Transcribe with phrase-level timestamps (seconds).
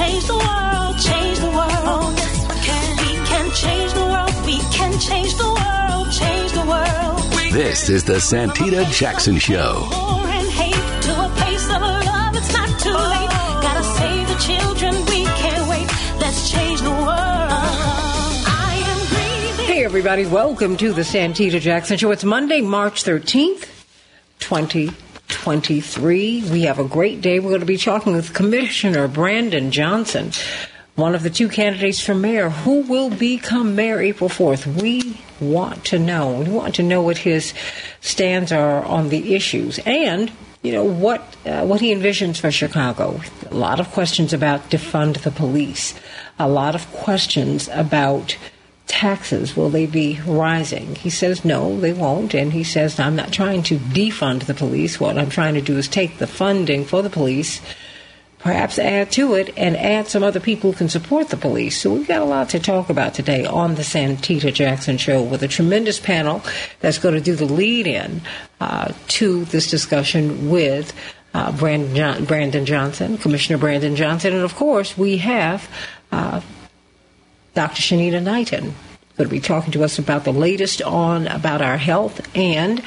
[0.00, 1.84] change the world, change the world.
[1.92, 2.86] Oh, yes, we can.
[3.04, 4.34] We can change the world.
[4.46, 7.52] We can change the world, change the world.
[7.52, 9.86] This is the Santita Jackson Show.
[9.90, 12.34] War and hate to a place of love.
[12.34, 13.12] It's not too oh.
[13.14, 13.30] late.
[13.66, 14.94] Gotta save the children.
[15.12, 15.86] We can't wait.
[16.18, 17.50] Let's change the world.
[17.58, 18.44] Uh-huh.
[18.46, 19.66] I am breathing.
[19.66, 22.10] Hey, everybody, welcome to the Santita Jackson Show.
[22.10, 23.68] It's Monday, March 13th,
[25.40, 26.50] 2023.
[26.50, 27.40] We have a great day.
[27.40, 30.32] We're going to be talking with Commissioner Brandon Johnson,
[30.96, 32.50] one of the two candidates for mayor.
[32.50, 34.66] Who will become mayor April 4th?
[34.82, 36.42] We want to know.
[36.42, 37.54] We want to know what his
[38.02, 40.30] stands are on the issues and
[40.60, 43.18] you know what uh, what he envisions for Chicago.
[43.50, 45.94] A lot of questions about defund the police.
[46.38, 48.36] A lot of questions about
[48.90, 50.96] taxes will they be rising?
[50.96, 54.98] He says no, they won't, and he says I'm not trying to defund the police.
[54.98, 57.60] What I'm trying to do is take the funding for the police,
[58.40, 61.80] perhaps add to it, and add some other people who can support the police.
[61.80, 65.44] So we've got a lot to talk about today on the Santita Jackson Show with
[65.44, 66.42] a tremendous panel
[66.80, 68.22] that's going to do the lead-in
[68.60, 70.92] uh, to this discussion with.
[71.32, 75.68] Uh, Brandon, John- Brandon Johnson, Commissioner Brandon Johnson, and of course we have
[76.10, 76.40] uh,
[77.54, 77.82] Dr.
[77.82, 78.74] Shanina Knighton
[79.16, 82.82] going to be talking to us about the latest on about our health and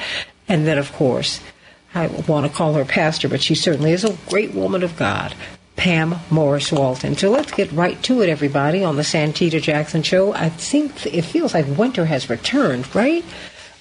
[0.48, 1.40] and then of course
[1.94, 5.32] I want to call her pastor, but she certainly is a great woman of God.
[5.76, 7.16] Pam Morris Walton.
[7.16, 10.32] So let's get right to it, everybody, on the Santita Jackson Show.
[10.32, 13.24] I think it feels like winter has returned, right?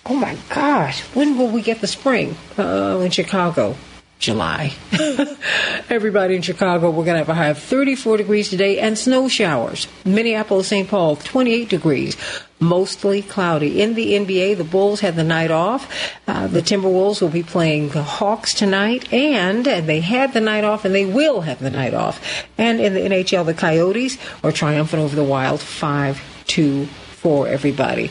[0.06, 2.36] Oh my gosh, when will we get the spring?
[2.58, 3.76] Uh, in Chicago.
[4.23, 4.73] July.
[5.89, 9.27] Everybody in Chicago, we're going to have a high of 34 degrees today and snow
[9.27, 9.88] showers.
[10.05, 10.88] Minneapolis, St.
[10.89, 12.15] Paul, 28 degrees.
[12.61, 13.81] Mostly cloudy.
[13.81, 15.91] In the NBA, the Bulls had the night off.
[16.25, 20.63] Uh, the Timberwolves will be playing the Hawks tonight, and, and they had the night
[20.63, 22.45] off, and they will have the night off.
[22.58, 28.09] And in the NHL, the Coyotes are triumphant over the Wild, 5 2 for everybody.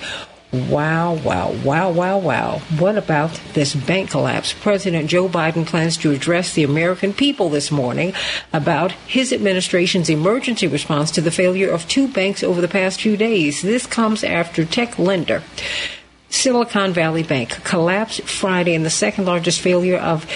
[0.52, 2.58] Wow, wow, wow, wow, wow.
[2.78, 4.52] What about this bank collapse?
[4.52, 8.12] President Joe Biden plans to address the American people this morning
[8.52, 13.16] about his administration's emergency response to the failure of two banks over the past few
[13.16, 13.62] days.
[13.62, 15.42] This comes after tech lender
[16.32, 20.26] Silicon Valley Bank collapsed Friday in the second largest failure of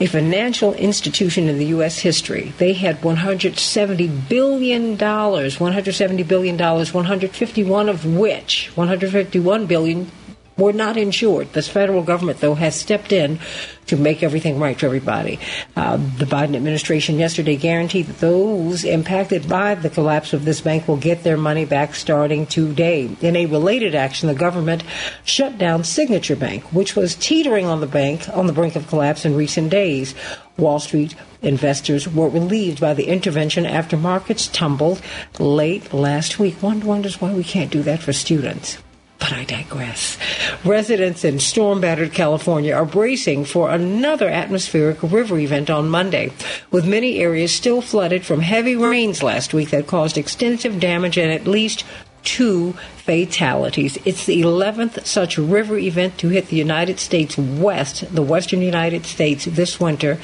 [0.00, 1.98] a financial institution in the U.S.
[1.98, 2.52] history.
[2.58, 10.10] They had 170 billion dollars, 170 billion dollars, 151 of which 151 billion
[10.58, 11.52] were not insured.
[11.52, 13.38] The federal government, though, has stepped in
[13.86, 15.38] to make everything right for everybody.
[15.74, 20.86] Uh, the Biden administration yesterday guaranteed that those impacted by the collapse of this bank
[20.86, 23.08] will get their money back starting today.
[23.22, 24.82] In a related action, the government
[25.24, 29.24] shut down Signature Bank, which was teetering on the bank on the brink of collapse
[29.24, 30.14] in recent days.
[30.58, 35.00] Wall Street investors were relieved by the intervention after markets tumbled
[35.38, 36.60] late last week.
[36.60, 38.78] One wonders why we can't do that for students.
[39.18, 40.16] But I digress.
[40.64, 46.32] Residents in storm battered California are bracing for another atmospheric river event on Monday,
[46.70, 51.32] with many areas still flooded from heavy rains last week that caused extensive damage and
[51.32, 51.84] at least
[52.22, 53.98] two fatalities.
[54.04, 59.06] It's the 11th such river event to hit the United States West, the western United
[59.06, 60.18] States, this winter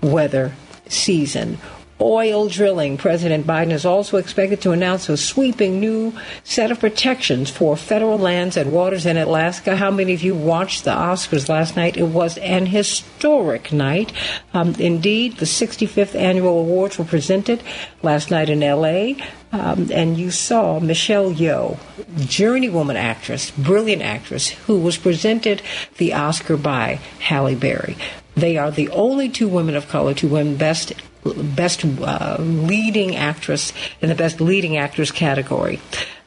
[0.00, 0.52] weather
[0.86, 1.58] season.
[2.00, 2.96] Oil drilling.
[2.96, 6.12] President Biden is also expected to announce a sweeping new
[6.44, 9.74] set of protections for federal lands and waters in Alaska.
[9.74, 11.96] How many of you watched the Oscars last night?
[11.96, 14.12] It was an historic night.
[14.54, 17.62] Um, indeed, the 65th annual awards were presented
[18.02, 19.16] last night in L.A.
[19.50, 21.78] Um, and you saw Michelle Yeoh,
[22.16, 25.62] journeywoman actress, brilliant actress, who was presented
[25.96, 27.96] the Oscar by Halle Berry.
[28.36, 30.92] They are the only two women of color to win Best
[31.24, 35.80] Best uh, Leading Actress in the Best Leading Actress category.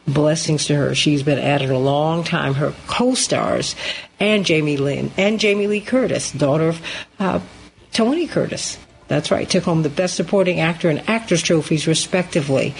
[0.08, 0.96] Blessings to her.
[0.96, 2.56] She's been at it a long time.
[2.56, 3.76] Her co-stars
[4.20, 6.82] and Jamie Lynn and Jamie Lee Curtis, daughter of
[7.20, 7.40] uh,
[7.92, 8.78] Tony Curtis.
[9.08, 9.50] That's right.
[9.50, 12.74] Took home the Best Supporting Actor and Actress trophies respectively,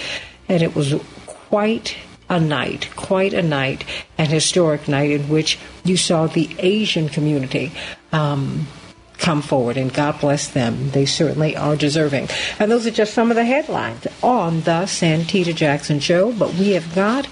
[0.48, 0.96] and it was
[1.26, 1.96] quite
[2.30, 3.84] a night, quite a night,
[4.18, 7.72] an historic night in which you saw the Asian community.
[8.14, 8.68] Um,
[9.22, 10.92] come forward, and God bless them.
[10.92, 12.28] They certainly are deserving.
[12.60, 16.34] And those are just some of the headlines on the Santita Jackson Show.
[16.34, 17.28] But we have got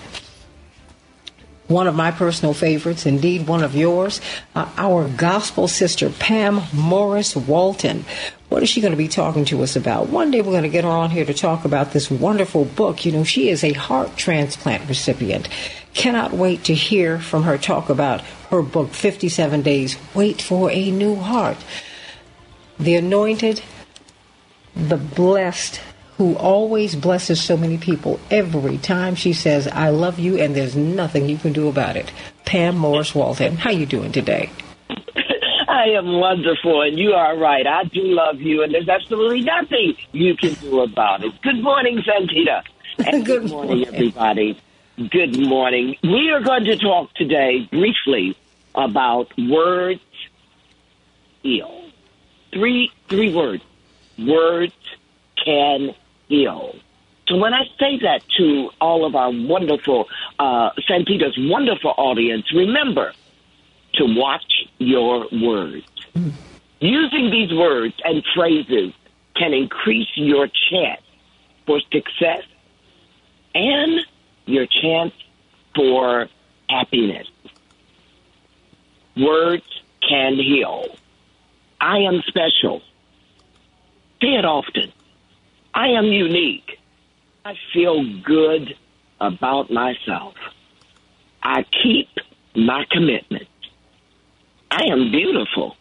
[1.68, 4.20] one of my personal favorites, indeed one of yours,
[4.56, 8.06] uh, our gospel sister, Pam Morris Walton.
[8.50, 10.10] What is she going to be talking to us about?
[10.10, 13.06] One day we're going to get her on here to talk about this wonderful book.
[13.06, 15.48] You know, she is a heart transplant recipient.
[15.94, 20.92] Cannot wait to hear from her talk about her book, 57 Days Wait for a
[20.92, 21.58] New Heart.
[22.80, 23.62] The anointed,
[24.76, 25.82] the blessed
[26.18, 30.76] who always blesses so many people every time she says, I love you and there's
[30.76, 32.12] nothing you can do about it.
[32.46, 34.50] Pam Morris Walton, how you doing today?
[35.70, 37.66] I am wonderful, and you are right.
[37.66, 41.32] I do love you, and there's absolutely nothing you can do about it.
[41.42, 42.64] Good morning, Santita.
[43.00, 43.96] And Good good, morning, morning.
[43.96, 44.60] everybody.
[45.08, 45.96] Good morning.
[46.04, 48.36] We are going to talk today briefly
[48.76, 50.02] about words
[51.42, 51.90] heal.
[52.52, 53.64] Three three words.
[54.18, 54.74] Words
[55.46, 55.96] can
[56.28, 56.76] heal.
[57.30, 60.72] So when I say that to all of our wonderful uh,
[61.08, 63.14] Peter's wonderful audience, remember
[63.94, 65.88] to watch your words.
[66.82, 68.92] Using these words and phrases
[69.38, 71.02] can increase your chance
[71.66, 72.44] for success
[73.56, 74.02] and
[74.50, 75.14] your chance
[75.76, 76.28] for
[76.70, 77.28] happiness.
[79.16, 79.64] Words
[80.08, 80.86] can heal.
[81.80, 82.82] I am special.
[84.22, 84.92] Say it often.
[85.74, 86.80] I am unique.
[87.46, 88.76] I feel good
[89.22, 90.36] about myself.
[91.42, 92.10] I keep
[92.56, 93.48] my commitment.
[94.72, 95.76] I am beautiful.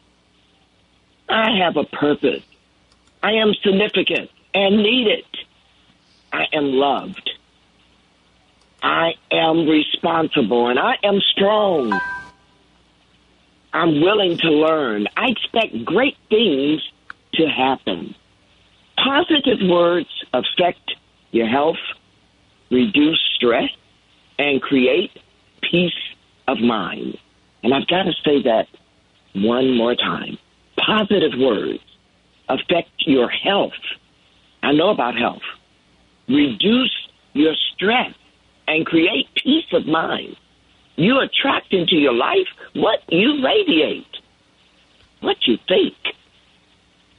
[1.29, 2.43] I have a purpose.
[3.23, 5.25] I am significant and needed.
[6.32, 7.31] I am loved.
[8.82, 11.98] I am responsible and I am strong.
[13.72, 15.08] I'm willing to learn.
[15.16, 16.80] I expect great things
[17.34, 18.14] to happen.
[18.96, 20.94] Positive words affect
[21.30, 21.76] your health,
[22.70, 23.70] reduce stress,
[24.38, 25.10] and create
[25.60, 25.92] peace
[26.46, 27.19] of mind.
[27.62, 28.66] And I've got to say that
[29.34, 30.38] one more time.
[30.76, 31.80] Positive words
[32.48, 33.72] affect your health.
[34.62, 35.42] I know about health.
[36.28, 36.94] Reduce
[37.34, 38.14] your stress
[38.69, 40.37] and create peace of mind.
[40.97, 44.17] You attract into your life what you radiate,
[45.20, 45.94] what you think,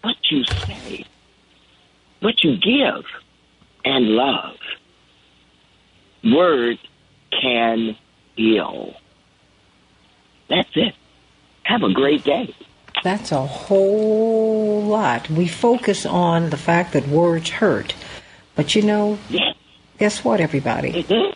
[0.01, 1.05] what you say,
[2.19, 3.03] what you give
[3.83, 4.55] and love.
[6.23, 6.79] Words
[7.41, 7.97] can
[8.35, 8.93] heal.
[10.49, 10.93] That's it.
[11.63, 12.53] Have a great day.
[13.03, 15.29] That's a whole lot.
[15.29, 17.95] We focus on the fact that words hurt.
[18.55, 19.55] But you know, Yes.
[19.99, 21.03] Guess what, everybody?
[21.03, 21.33] Mhm.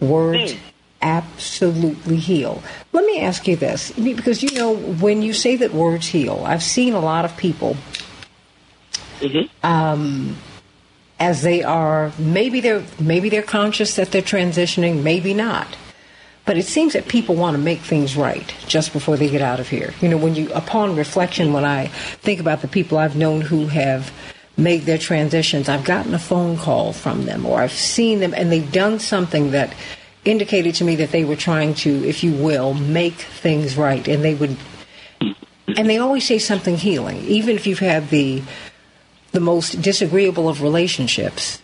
[0.00, 0.58] Words Mm.
[1.02, 2.62] absolutely heal.
[2.92, 6.62] Let me ask you this because you know, when you say that words heal, I've
[6.62, 7.76] seen a lot of people
[9.20, 9.48] Mhm.
[9.62, 10.36] um,
[11.20, 15.76] as they are maybe they're maybe they're conscious that they're transitioning, maybe not.
[16.46, 19.60] But it seems that people want to make things right just before they get out
[19.60, 19.94] of here.
[20.02, 21.86] You know, when you upon reflection, when I
[22.20, 24.10] think about the people I've known who have
[24.56, 28.52] made their transitions, I've gotten a phone call from them or I've seen them and
[28.52, 29.74] they've done something that
[30.24, 34.24] indicated to me that they were trying to, if you will, make things right and
[34.24, 34.56] they would
[35.76, 38.42] and they always say something healing, even if you've had the
[39.32, 41.60] the most disagreeable of relationships,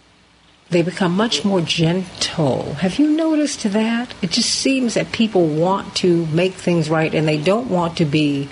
[0.71, 2.75] they become much more gentle.
[2.75, 4.13] Have you noticed that?
[4.23, 8.05] It just seems that people want to make things right and they don't want to
[8.05, 8.49] be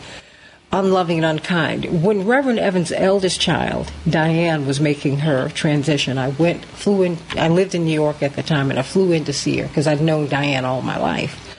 [0.72, 2.02] unloving and unkind.
[2.04, 7.48] When Reverend Evans' eldest child, Diane, was making her transition, I went, flew in, I
[7.48, 9.86] lived in New York at the time and I flew in to see her because
[9.86, 11.56] I'd known Diane all my life.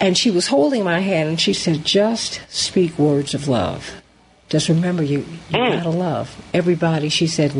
[0.00, 4.02] And she was holding my hand and she said, just speak words of love.
[4.48, 5.18] Just remember, you,
[5.50, 5.76] you Mm.
[5.76, 7.08] gotta love everybody.
[7.08, 7.52] She said,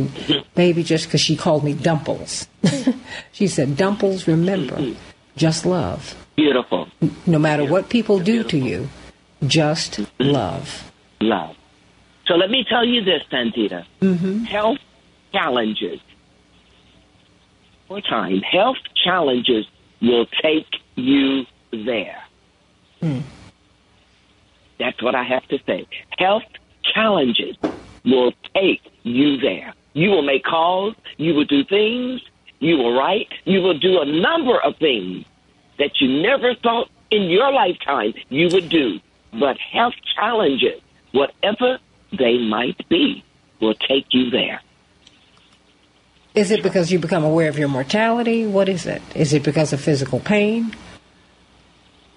[0.55, 2.47] baby, just because she called me Dumples.
[3.33, 4.95] she said, Dumples, remember,
[5.37, 6.15] just love.
[6.37, 6.89] Beautiful.
[7.27, 8.89] No matter what people do to you,
[9.47, 10.91] just love.
[11.21, 11.57] Love.
[12.27, 13.85] So let me tell you this, Santita.
[14.01, 14.45] Mm-hmm.
[14.45, 14.79] Health
[15.33, 16.01] challenges.
[17.89, 18.41] More time.
[18.41, 19.67] Health challenges
[20.01, 22.23] will take you there.
[24.79, 25.87] That's what I have to say.
[26.19, 26.43] Health
[26.95, 27.57] challenges
[28.05, 29.75] will take you there.
[29.93, 30.95] You will make calls.
[31.19, 32.23] You will do things.
[32.61, 33.29] You will write.
[33.45, 35.27] You will do a number of things
[35.79, 39.01] that you never thought in your lifetime you would do.
[39.39, 40.81] But health challenges,
[41.13, 41.79] whatever
[42.17, 43.25] they might be,
[43.61, 44.61] will take you there.
[46.35, 48.47] Is it because you become aware of your mortality?
[48.47, 49.03] What is it?
[49.15, 50.75] Is it because of physical pain?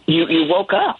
[0.07, 0.99] You you woke up.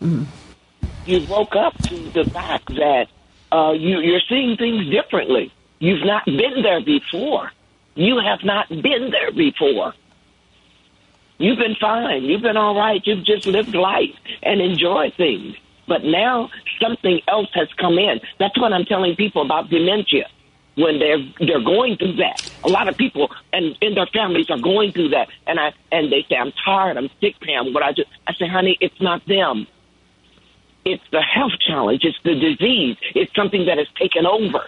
[0.00, 3.08] You woke up to the fact that
[3.52, 5.52] uh, you you're seeing things differently.
[5.80, 7.52] You've not been there before.
[7.94, 9.92] You have not been there before.
[11.40, 12.24] You've been fine.
[12.24, 13.02] You've been all right.
[13.06, 15.56] You've just lived life and enjoyed things.
[15.88, 16.50] But now
[16.82, 18.20] something else has come in.
[18.40, 20.28] That's what I'm telling people about dementia.
[20.76, 24.60] When they're they're going through that, a lot of people and in their families are
[24.60, 27.92] going through that, and I and they say, "I'm tired, I'm sick, Pam." What I
[27.92, 29.68] just I say, "Honey, it's not them.
[30.84, 32.04] It's the health challenge.
[32.04, 32.98] It's the disease.
[33.14, 34.62] It's something that has taken over.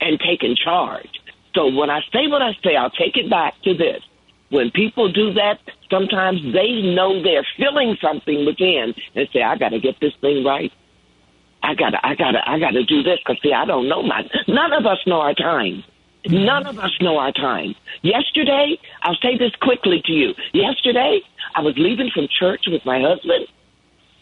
[0.00, 1.10] and taken charge.
[1.54, 4.02] So when I say what I say, I'll take it back to this.
[4.50, 5.58] When people do that,
[5.90, 10.44] sometimes they know they're feeling something within and say, I got to get this thing
[10.44, 10.72] right.
[11.62, 14.22] I gotta, I gotta, I gotta do this because see, I don't know my.
[14.46, 15.82] None of us know our time.
[16.28, 17.74] None of us know our time.
[18.02, 20.34] Yesterday, I'll say this quickly to you.
[20.52, 21.20] Yesterday,
[21.54, 23.46] I was leaving from church with my husband,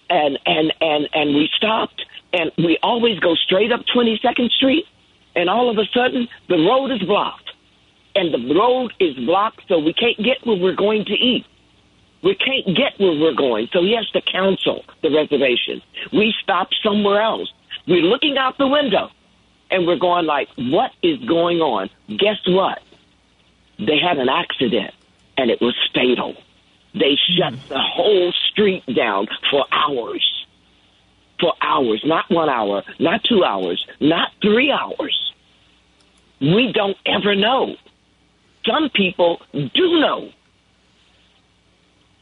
[0.08, 2.02] and and and and we stopped,
[2.32, 4.86] and we always go straight up Twenty Second Street,
[5.34, 7.43] and all of a sudden, the road is blocked,
[8.14, 11.44] and the road is blocked, so we can't get where we're going to eat.
[12.22, 15.82] We can't get where we're going, so he has to cancel the reservation.
[16.12, 17.52] We stop somewhere else.
[17.86, 19.10] We're looking out the window,
[19.70, 22.80] and we're going like, "What is going on?" Guess what?
[23.78, 24.94] They had an accident,
[25.36, 26.34] and it was fatal.
[26.94, 30.46] They shut the whole street down for hours.
[31.40, 35.32] For hours, not one hour, not two hours, not three hours.
[36.40, 37.76] We don't ever know.
[38.66, 40.30] Some people do know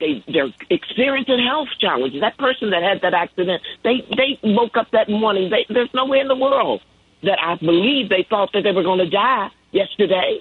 [0.03, 2.21] they they're experiencing health challenges.
[2.21, 5.51] That person that had that accident, they they woke up that morning.
[5.51, 6.83] They, there's no way in the world
[7.23, 10.41] that I believe they thought that they were going to die yesterday.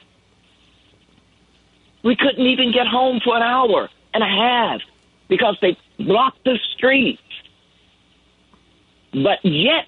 [2.04, 4.82] We couldn't even get home for an hour and a half
[5.30, 7.22] because they blocked the streets.
[9.14, 9.86] But yet,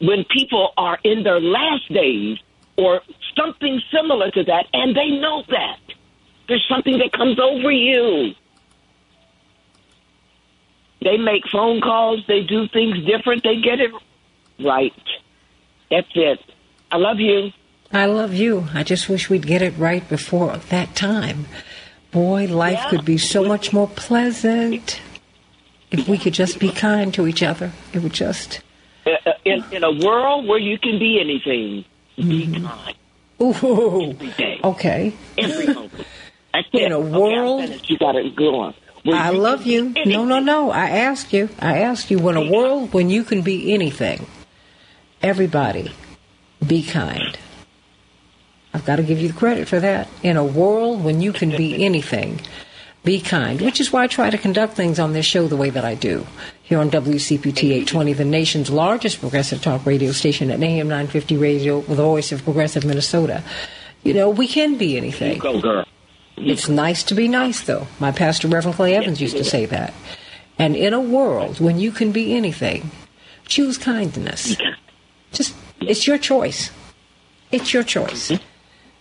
[0.00, 2.38] when people are in their last days
[2.80, 3.00] or
[3.36, 5.78] something similar to that, and they know that,
[6.48, 8.34] there's something that comes over you.
[11.02, 13.90] They make phone calls, they do things different, they get it
[14.62, 14.92] right.
[15.90, 16.40] That's it.
[16.92, 17.52] I love you.
[17.92, 18.68] I love you.
[18.74, 21.46] I just wish we'd get it right before that time.
[22.12, 22.88] Boy, life Yeah.
[22.90, 25.00] could be so much more pleasant
[25.90, 27.72] if we could just be kind to each other.
[27.92, 28.60] It would just.
[29.06, 31.84] Uh, In, in a world where you can be anything,
[32.22, 32.52] Mm-hmm.
[32.52, 32.96] be kind
[33.42, 34.10] Ooh.
[34.12, 35.12] every day, Okay.
[35.38, 35.92] every moment.
[36.52, 36.82] That's it.
[36.82, 37.88] In a world- finished.
[37.90, 38.74] you got to go on.
[39.04, 39.94] Where I can love you.
[40.04, 40.70] No, no, no.
[40.70, 41.48] I asked you.
[41.58, 42.18] I asked you.
[42.18, 44.26] When a world when you can be anything,
[45.22, 45.90] everybody,
[46.66, 47.38] be kind.
[48.74, 50.08] I've got to give you the credit for that.
[50.22, 52.40] In a world when you can be anything,
[53.02, 53.60] be kind.
[53.62, 55.94] Which is why I try to conduct things on this show the way that I
[55.94, 56.26] do.
[56.70, 61.80] Here on WCPT 820, the nation's largest progressive talk radio station at AM 950 Radio,
[61.80, 63.42] the voice of progressive Minnesota.
[64.04, 65.40] You know, we can be anything.
[65.40, 65.84] Go, girl.
[66.36, 67.88] It's nice to be nice, though.
[67.98, 69.92] My pastor, Reverend Clay Evans, used to say that.
[70.60, 72.92] And in a world when you can be anything,
[73.46, 74.56] choose kindness.
[75.32, 76.70] Just, it's your choice.
[77.50, 78.30] It's your choice.
[78.30, 78.44] Mm-hmm.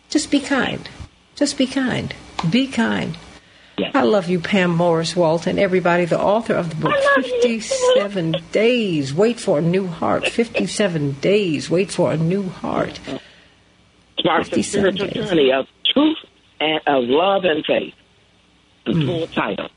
[0.09, 0.89] Just be kind.
[1.35, 2.15] Just be kind.
[2.49, 3.15] Be kind.
[3.79, 3.91] Yeah.
[3.93, 7.41] I love you, Pam Morris Walton, everybody, the author of the book I love you.
[7.41, 10.27] 57 Days, Wait for a New Heart.
[10.29, 12.99] 57 Days, Wait for a New Heart.
[13.05, 15.29] The 57 spiritual days.
[15.29, 16.17] journey of truth
[16.59, 17.93] and of love and faith.
[18.85, 19.05] The Hmm.
[19.05, 19.69] full title.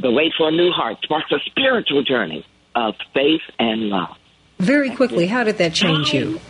[0.00, 2.44] The Wait for a New Heart marks a spiritual journey
[2.74, 4.16] of faith and love.
[4.58, 6.40] Very quickly, how did that change you?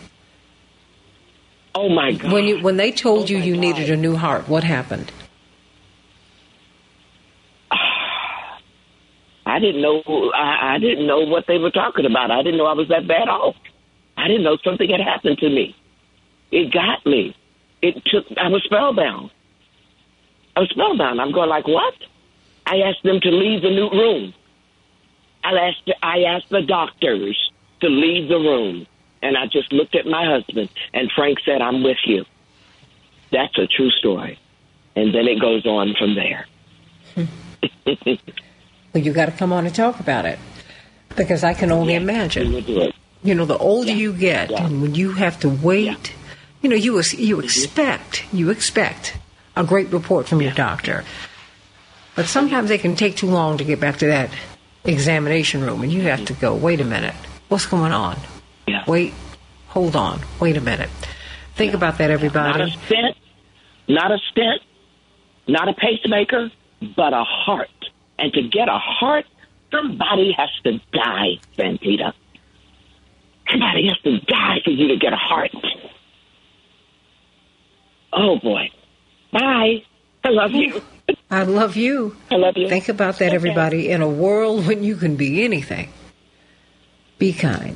[1.75, 2.31] Oh my God.
[2.31, 3.61] When you when they told Oh you you God.
[3.61, 5.11] needed a new heart, what happened?
[9.51, 10.01] I didn't know
[10.33, 12.31] I, I didn't know what they were talking about.
[12.31, 13.57] I didn't know I was that bad off.
[14.15, 15.75] I didn't know something had happened to me.
[16.51, 17.35] It got me.
[17.81, 19.29] It took I was spellbound.
[20.55, 21.19] I was spellbound.
[21.19, 21.93] I'm going like what?
[22.65, 24.33] I asked them to leave the new room.
[25.43, 28.87] I asked I asked the doctors to leave the room.
[29.21, 32.23] And I just looked at my husband and Frank said, I'm with you.
[33.33, 34.39] That's a true story.
[34.95, 36.47] And then it goes on from there.
[38.93, 40.39] Well, you got to come on and talk about it
[41.15, 42.51] because I can only We imagine.
[42.53, 42.95] will do it.
[43.23, 43.95] You know, the older Yeah.
[43.95, 44.65] you get, Yeah.
[44.65, 46.13] and when you have to wait,
[46.61, 47.01] you know, you you
[47.37, 47.43] mm-hmm.
[47.43, 49.15] expect you expect
[49.55, 51.03] a great report from your doctor,
[52.15, 54.29] but sometimes they can take too long to get back to that
[54.83, 56.55] examination room, and you have to go.
[56.55, 57.13] Wait a minute,
[57.49, 58.17] what's going on?
[58.67, 58.83] Yeah.
[58.87, 59.13] Wait,
[59.67, 60.21] hold on.
[60.39, 60.89] Wait a minute.
[61.55, 62.57] Think about that, everybody.
[62.59, 63.17] Not a stent,
[63.87, 64.61] not a stent,
[65.47, 66.49] not a pacemaker,
[66.95, 67.69] but a heart.
[68.21, 69.25] And to get a heart,
[69.71, 72.13] somebody has to die, Santita.
[73.49, 75.49] Somebody has to die for you to get a heart.
[78.13, 78.69] Oh boy.
[79.31, 79.83] Bye.
[80.23, 80.81] I love you.
[81.29, 82.15] I love you.
[82.29, 82.69] I love you.
[82.69, 83.35] Think about that, Okay.
[83.35, 83.89] everybody.
[83.89, 85.89] In a world when you can be anything,
[87.17, 87.75] be kind.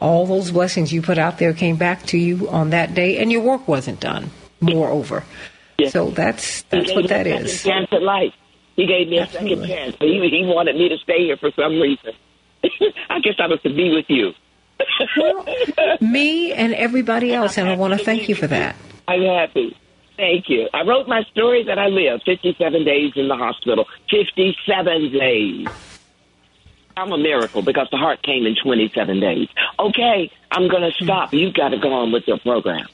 [0.00, 3.30] All those blessings you put out there came back to you on that day, and
[3.30, 4.30] your work wasn't done.
[4.60, 5.24] Moreover,
[5.78, 5.90] Yeah.
[5.90, 7.32] so that's that's what that is.
[7.32, 7.62] that a second is.
[7.62, 8.34] chance at life.
[8.76, 9.66] He gave me a Absolutely.
[9.66, 9.96] second chance.
[10.00, 12.12] He, he wanted me to stay here for some reason.
[13.10, 14.32] I guess I was to be with you.
[15.16, 15.46] Well,
[16.00, 18.76] me and everybody else, and I want to thank you for that.
[19.06, 19.76] I'm happy.
[20.16, 20.68] Thank you.
[20.72, 23.86] I wrote my story that I lived 57 days in the hospital.
[24.10, 25.66] 57 days.
[26.96, 29.48] I'm a miracle because the heart came in 27 days.
[29.78, 31.32] Okay, I'm going to stop.
[31.32, 32.86] You've got to go on with your program.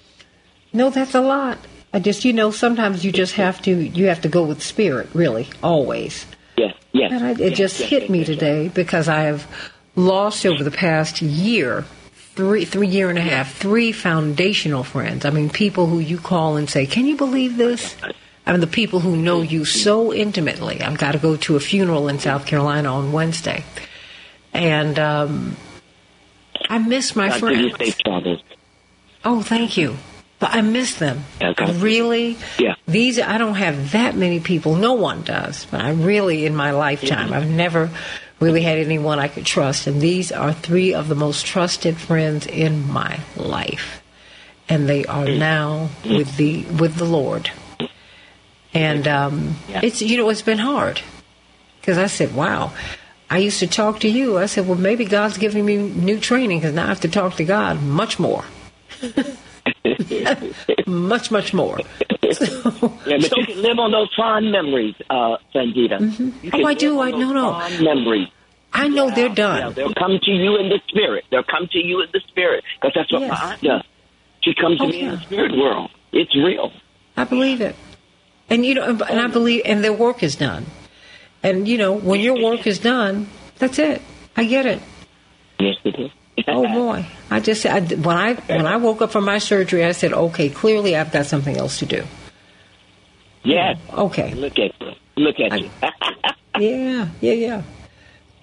[0.73, 1.59] No, that's a lot.
[1.97, 5.09] I just, you know, sometimes you just have to, you have to go with spirit,
[5.15, 6.27] really, always.
[6.59, 7.11] Yes, yes.
[7.11, 9.51] And I, it yes, just yes, hit yes, me today because I have
[9.95, 15.25] lost over the past year, three, three year and a half, three foundational friends.
[15.25, 17.97] I mean, people who you call and say, "Can you believe this?"
[18.45, 20.83] I mean, the people who know you so intimately.
[20.83, 23.65] I've got to go to a funeral in South Carolina on Wednesday,
[24.53, 25.57] and um,
[26.69, 27.97] I miss my God friends.
[29.25, 29.97] Oh, thank you.
[30.39, 31.25] But I miss them.
[31.41, 31.73] Okay.
[31.79, 32.37] Really.
[32.59, 32.75] Yeah.
[32.87, 34.75] These I don't have that many people.
[34.77, 35.65] No one does.
[35.71, 37.89] But I really, in my lifetime, I've never
[38.39, 39.87] really had anyone I could trust.
[39.87, 44.03] And these are three of the most trusted friends in my life,
[44.69, 47.51] and they are now with the with the Lord.
[48.75, 49.81] And um, Yeah.
[49.83, 51.01] it's you know it's been hard
[51.81, 52.73] because I said, wow.
[53.29, 54.39] I used to talk to you.
[54.39, 57.35] I said, well, maybe God's giving me new training because now I have to talk
[57.37, 58.45] to God much more.
[60.87, 61.79] much, much more.
[62.33, 62.45] So,
[63.07, 65.99] Yeah, but you can live on those fond memories, uh, Santita.
[66.17, 67.01] Can Oh, I do.
[67.01, 67.53] I- no, no.
[67.53, 68.29] Fond memories.
[68.73, 69.73] I know they're Yeah, done.
[69.75, 71.25] they'll come to you in the spirit.
[71.31, 73.31] They'll come to you in the spirit because that's what Yes.
[73.31, 73.83] my aunt does.
[74.43, 75.91] She comes to Oh, me in the spirit world.
[76.13, 76.73] It's real.
[77.17, 77.75] I believe it.
[78.51, 80.67] And you know, and I believe, and their work is done.
[81.43, 84.03] And you know, when your work is done, that's it.
[84.37, 84.83] I get it.
[85.59, 86.11] Yes, it is.
[86.49, 89.93] Oh boy, I just I, when I when I woke up from my surgery, I
[89.93, 92.05] said, okay, clearly I've got something else to do.
[93.45, 93.79] yes.
[93.93, 94.93] Okay, Look at you.
[95.17, 95.71] Look at you.
[96.59, 97.63] yeah, yeah, yeah.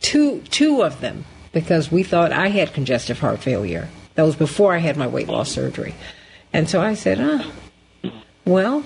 [0.01, 3.89] Two two of them because we thought I had congestive heart failure.
[4.15, 5.95] That was before I had my weight loss surgery,
[6.51, 7.51] and so I said, ah,
[8.45, 8.83] well,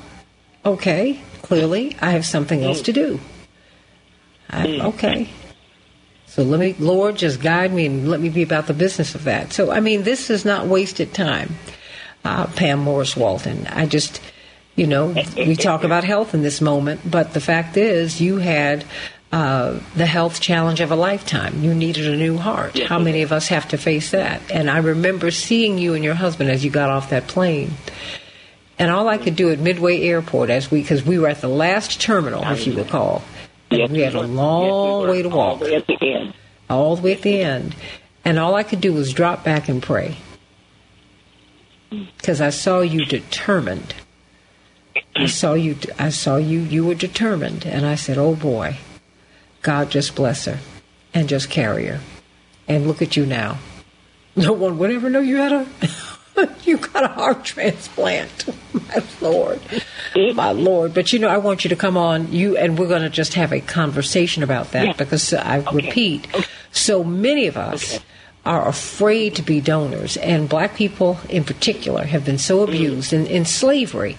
[0.65, 3.19] okay, clearly I have something else to do.
[4.49, 5.29] I, okay.
[6.37, 9.23] So let me, Lord, just guide me and let me be about the business of
[9.23, 9.53] that.
[9.53, 11.55] So, I mean, this is not wasted time,
[12.23, 13.65] uh, Pam Morris Walton.
[13.65, 14.21] I just,
[14.75, 18.85] you know, we talk about health in this moment, but the fact is, you had
[19.31, 21.63] uh, the health challenge of a lifetime.
[21.63, 22.77] You needed a new heart.
[22.83, 24.39] How many of us have to face that?
[24.51, 27.71] And I remember seeing you and your husband as you got off that plane.
[28.77, 31.47] And all I could do at Midway Airport, as we, because we were at the
[31.47, 33.23] last terminal, if you recall,
[33.69, 35.35] Yes, we had a long Yes, way to were.
[35.35, 36.33] All walk, the way at the end.
[36.69, 37.75] all the way at the end.
[38.23, 40.17] And all I could do was drop back and pray.
[41.91, 42.07] Mm.
[42.17, 43.93] Because I saw you determined.
[45.15, 45.29] I mm.
[45.29, 45.77] saw you.
[45.97, 46.59] I saw you.
[46.59, 48.77] You were determined, and I said, "Oh boy,
[49.61, 50.59] God just bless her,
[51.13, 52.01] and just carry her."
[52.67, 53.59] And look at you now.
[54.35, 55.65] No one would ever know you had a
[56.63, 58.45] you got a heart transplant.
[58.73, 59.59] My Lord,
[60.35, 60.93] my Lord.
[60.93, 63.33] But you know, I want you to come on you, and we're going to just
[63.33, 64.93] have a conversation about that Yeah.
[64.93, 66.27] because I repeat,
[66.71, 68.03] so many of us Okay.
[68.47, 73.27] Are afraid to be donors, and black people in particular have been so abused in,
[73.27, 74.17] in slavery.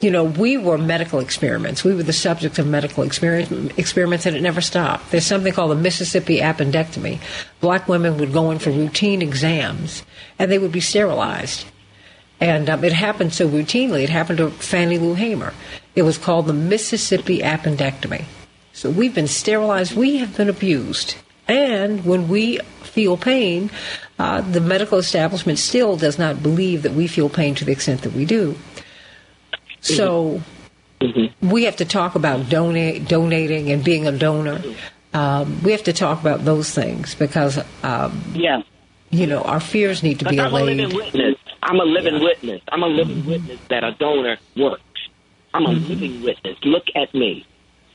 [0.00, 1.84] You know, we were medical experiments.
[1.84, 5.10] We were the subject of medical experiment, experiments, and it never stopped.
[5.10, 7.20] There's something called the Mississippi appendectomy.
[7.60, 10.02] Black women would go in for routine exams,
[10.38, 11.66] and they would be sterilized.
[12.40, 14.02] And um, it happened so routinely.
[14.02, 15.52] It happened to Fannie Lou Hamer.
[15.94, 18.24] It was called the Mississippi appendectomy.
[18.72, 19.96] So we've been sterilized.
[19.96, 21.16] We have been abused.
[21.48, 22.60] And when we
[22.96, 23.70] feel pain,
[24.18, 28.00] uh, the medical establishment still does not believe that we feel pain to the extent
[28.00, 28.56] that we do.
[29.82, 30.40] So
[31.42, 34.62] we have to talk about donate, donating and being a donor.
[35.12, 38.62] Um, we have to talk about those things because, um, Yeah.
[39.10, 41.36] you know, our fears need to But be I'm a living witness.
[41.62, 42.22] I'm a living Yeah.
[42.24, 42.62] witness.
[42.72, 44.82] I'm a living witness that a donor works.
[45.52, 46.56] I'm a living witness.
[46.64, 47.44] Look at me.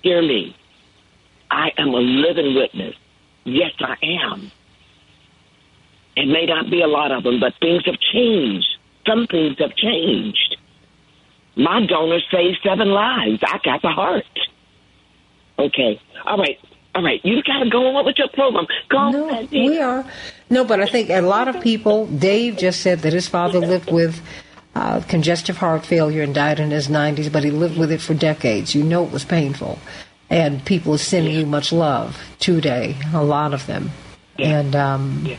[0.03, 0.55] Hear me.
[1.49, 2.95] I am a living witness.
[3.45, 4.51] Yes, I am.
[6.15, 8.67] It may not be a lot of them, but things have changed.
[9.07, 10.57] Some things have changed.
[11.55, 13.39] My donor saved seven lives.
[13.43, 14.25] I got the heart.
[15.57, 15.99] Okay.
[16.25, 16.57] All right.
[16.95, 17.19] All right.
[17.23, 18.65] You've got to go on with your program.
[18.89, 19.11] Go on.
[19.13, 20.05] No, we are.
[20.49, 23.91] No, but I think a lot of people, Dave just said that his father lived
[23.91, 24.21] with
[24.75, 28.13] uh, congestive heart failure and died in his 90s, but he lived with it for
[28.13, 28.75] decades.
[28.75, 29.79] You know it was painful.
[30.29, 33.91] And people are sending you much love today, a lot of them.
[34.37, 34.59] Yeah.
[34.59, 35.37] And um, Yeah.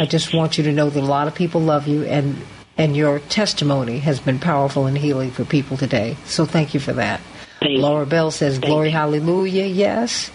[0.00, 2.36] I just want you to know that a lot of people love you, and,
[2.76, 6.16] and your testimony has been powerful and healing for people today.
[6.24, 7.20] So thank you for that.
[7.60, 7.78] Thank you.
[7.78, 8.92] Laura Bell says, Thank Glory, you.
[8.92, 10.30] hallelujah, yes.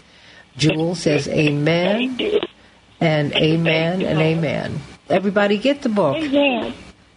[0.58, 2.20] Jewel says, Amen
[3.00, 4.80] and amen and amen.
[5.10, 6.18] Everybody, get the book.
[6.18, 6.74] Amen.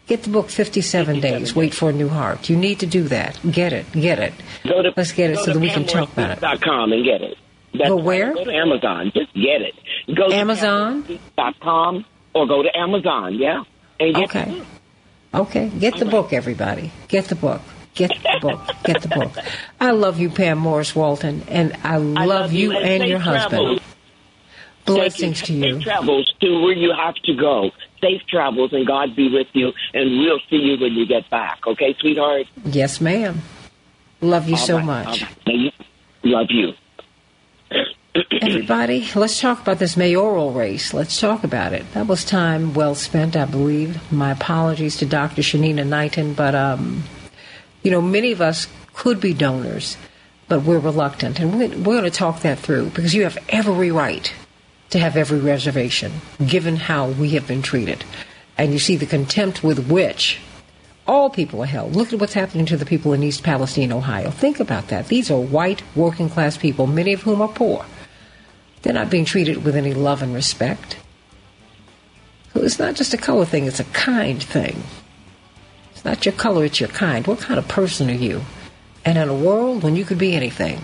[0.06, 1.54] Get the book 57 days.
[1.54, 2.50] Wait for a new heart.
[2.50, 3.38] You need to do that.
[3.50, 3.90] Get it.
[3.92, 4.34] Get it.
[4.64, 6.40] Go to Let's get it so that we can talk about it.
[6.40, 7.38] PamelaSpeaks.com and get it.
[7.74, 8.34] That's Go where?
[8.34, 9.12] Go to Amazon.
[9.14, 9.74] Just get it.
[10.14, 11.06] Go to Amazon?
[12.34, 13.34] Or go to Amazon.
[13.34, 13.64] Yeah.
[14.00, 14.62] And get Okay.
[15.34, 15.70] Okay.
[15.78, 16.92] Get the book, everybody.
[17.08, 17.60] Get the book.
[17.94, 18.60] Get the book.
[18.84, 19.32] Get the book.
[19.80, 23.18] I love you, Pam Morris Walton, and I love, I love you, and safe your
[23.18, 23.80] husband.
[24.84, 25.74] Blessings to you.
[25.74, 27.70] Safe travels to where you have to go.
[28.00, 29.72] Safe travels, and God be with you.
[29.94, 31.60] And we'll see you when you get back.
[31.66, 32.46] Okay, sweetheart.
[32.64, 33.42] Yes, ma'am.
[34.20, 35.22] Love you All so right, much.
[35.46, 35.72] right.
[36.24, 36.72] Love you.
[38.14, 40.92] Everybody, let's talk about this mayoral race.
[40.92, 41.90] Let's talk about it.
[41.94, 44.12] That was time well spent, I believe.
[44.12, 45.40] My apologies to Dr.
[45.40, 47.04] Shanina Knighton, but um,
[47.82, 49.96] you know, many of us could be donors,
[50.46, 53.90] but we're reluctant, and we're, we're going to talk that through because you have every
[53.90, 54.30] right
[54.90, 56.12] to have every reservation,
[56.46, 58.04] given how we have been treated,
[58.58, 60.38] and you see the contempt with which
[61.06, 61.96] all people are held.
[61.96, 64.30] Look at what's happening to the people in East Palestine, Ohio.
[64.30, 65.08] Think about that.
[65.08, 67.86] These are white, working class people, many of whom are poor.
[68.82, 70.96] They're not being treated with any love and respect.
[72.52, 74.82] So it's not just a color thing, it's a kind thing.
[75.92, 77.26] It's not your color, it's your kind.
[77.26, 78.42] What kind of person are you?
[79.04, 80.80] And in a world when you could be anything,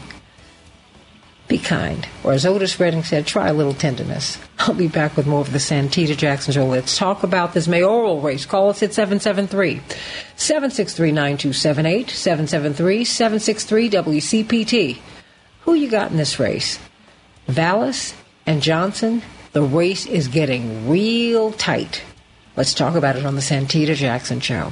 [1.48, 2.06] be kind.
[2.24, 4.38] Or as Otis Redding said, try a little tenderness.
[4.58, 6.66] I'll be back with more of the Santita Jackson Show.
[6.66, 8.44] Let's talk about this mayoral race.
[8.44, 9.80] Call us at 773
[10.36, 14.98] 763 9278 773 763 WCPT.
[15.60, 16.78] Who you got in this race?
[17.48, 18.14] Vallas
[18.46, 19.22] and Johnson?
[19.52, 22.02] The race is getting real tight.
[22.56, 24.70] Let's talk about it on the Santita Jackson Show.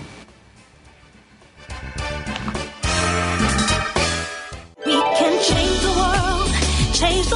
[4.84, 6.50] We can change the world,
[6.94, 7.26] change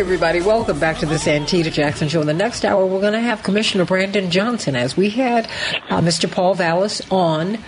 [0.00, 2.22] Everybody, welcome back to the Santita Jackson Show.
[2.22, 5.44] In the next hour, we're going to have Commissioner Brandon Johnson as we had
[5.90, 6.28] uh, Mr.
[6.28, 7.58] Paul Vallas on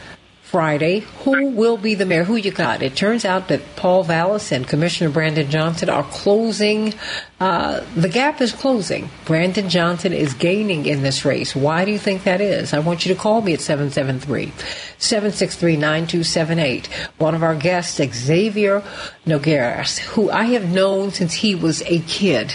[0.53, 0.99] Friday.
[1.25, 2.25] Who will be the mayor?
[2.25, 2.83] Who you got?
[2.83, 6.93] It turns out that Paul Vallas and Commissioner Brandon Johnson are closing.
[7.41, 9.09] Uh, the gap is closing.
[9.25, 11.57] Brandon Johnson is gaining in this race.
[11.57, 12.75] Why do you think that is?
[12.75, 14.53] I want you to call me at 773
[14.99, 16.87] 763 9278.
[17.17, 18.83] One of our guests, Xavier
[19.27, 22.53] Nogueras, who I have known since he was a kid.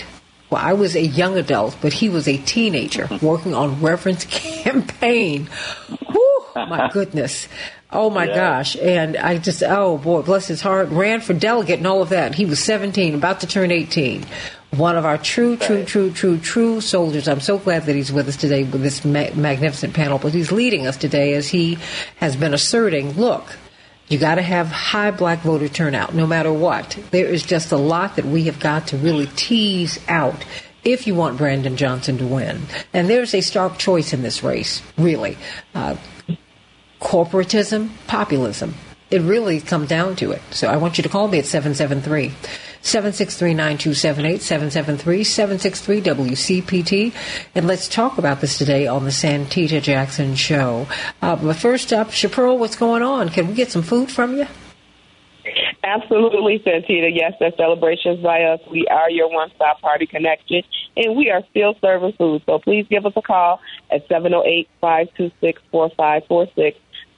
[0.52, 5.50] Well, I was a young adult, but he was a teenager working on Reverend's campaign.
[6.12, 7.48] Whew, my goodness.
[7.92, 8.76] Oh my gosh.
[8.76, 12.36] And I just, oh boy, bless his heart, ran for delegate and all of that.
[12.36, 14.26] He was 17, about to turn 18.
[14.72, 17.30] One of our true, true, true, true, true soldiers.
[17.30, 20.52] I'm so glad that he's with us today with this ma- magnificent panel, but he's
[20.52, 21.78] leading us today as he
[22.18, 23.56] has been asserting, look,
[24.10, 26.98] you got to have high black voter turnout no matter what.
[27.12, 30.46] There is just a lot that we have got to really tease out
[30.84, 32.62] if you want Brandon Johnson to win.
[32.94, 35.38] And there's a stark choice in this race, really.
[35.74, 35.96] Uh,
[37.00, 38.74] corporatism, populism.
[39.10, 40.42] It really comes down to it.
[40.52, 42.34] So I want you to call me at 773
[42.82, 47.14] 763 9278 773 763 WCPT.
[47.56, 50.88] And let's talk about this today on the Santita Jackson Show.
[51.22, 53.30] Uh, but first up, Chaparral, what's going on?
[53.30, 54.48] Can we get some food from you?
[55.84, 57.10] Absolutely, Santita.
[57.14, 58.60] Yes, there's celebrations by us.
[58.70, 60.64] We are your one stop party connection,
[60.98, 62.44] and we are still serving food.
[62.46, 66.78] So please give us a call at 708 526 4546.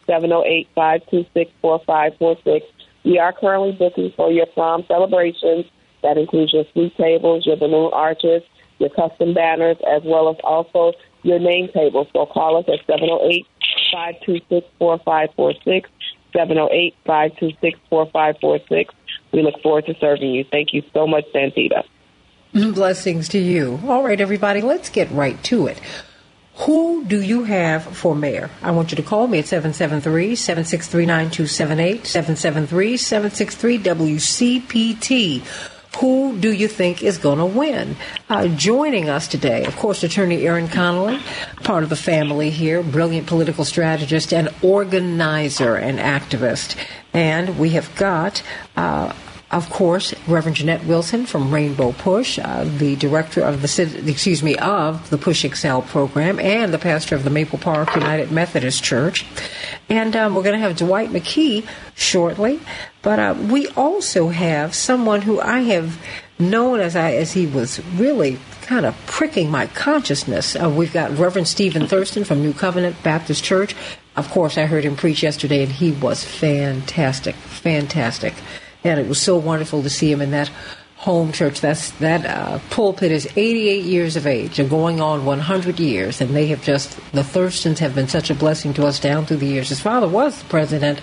[0.09, 2.65] 708 526 4546.
[3.05, 5.65] We are currently booking for your prom celebrations.
[6.01, 8.41] That includes your sweet tables, your balloon arches,
[8.79, 12.07] your custom banners, as well as also your name tables.
[12.13, 13.45] So call us at 708
[13.93, 15.89] 526 4546.
[16.33, 18.93] 708 526 4546.
[19.31, 20.43] We look forward to serving you.
[20.49, 21.83] Thank you so much, Santita.
[22.53, 23.79] Mm, blessings to you.
[23.87, 25.79] All right, everybody, let's get right to it.
[26.59, 28.49] Who do you have for mayor?
[28.61, 35.41] I want you to call me at 773 763 9278, 773 763 WCPT.
[35.99, 37.95] Who do you think is going to win?
[38.29, 41.19] Uh, joining us today, of course, attorney Erin Connolly,
[41.63, 46.75] part of the family here, brilliant political strategist and organizer and activist.
[47.13, 48.43] And we have got
[48.75, 49.13] uh,
[49.51, 54.55] of course, Reverend Jeanette Wilson from Rainbow Push, uh, the director of the excuse me
[54.57, 59.25] of the Push Excel program, and the pastor of the Maple Park United Methodist Church.
[59.89, 62.59] And um, we're going to have Dwight McKee shortly,
[63.01, 65.99] but uh, we also have someone who I have
[66.37, 70.55] known as I as he was really kind of pricking my consciousness.
[70.55, 73.75] Uh, we've got Reverend Stephen Thurston from New Covenant Baptist Church.
[74.15, 78.35] Of course, I heard him preach yesterday, and he was fantastic, fantastic
[78.83, 80.49] and it was so wonderful to see him in that
[80.97, 81.61] home church.
[81.61, 86.35] That's that uh, pulpit is 88 years of age, and going on 100 years, and
[86.35, 89.47] they have just the Thurstons have been such a blessing to us down through the
[89.47, 89.69] years.
[89.69, 91.01] His father was the president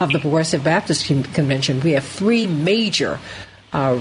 [0.00, 1.80] of the Progressive Baptist Convention.
[1.80, 3.20] We have three major.
[3.72, 4.00] Uh,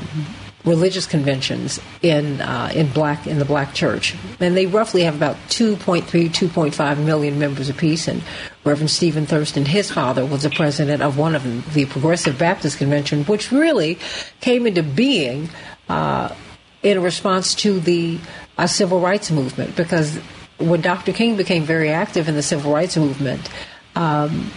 [0.66, 5.36] religious conventions in uh, in black in the black church, and they roughly have about
[5.50, 8.08] 2.3, 2.5 million members apiece.
[8.08, 8.24] And
[8.64, 12.78] Reverend Stephen Thurston, his father, was the president of one of them, the Progressive Baptist
[12.78, 13.98] Convention, which really
[14.40, 15.50] came into being
[15.90, 16.34] uh,
[16.82, 18.20] in response to the
[18.58, 19.76] uh, civil rights movement.
[19.76, 20.18] Because
[20.60, 21.12] when Dr.
[21.12, 23.50] King became very active in the civil rights movement,
[23.96, 24.52] um,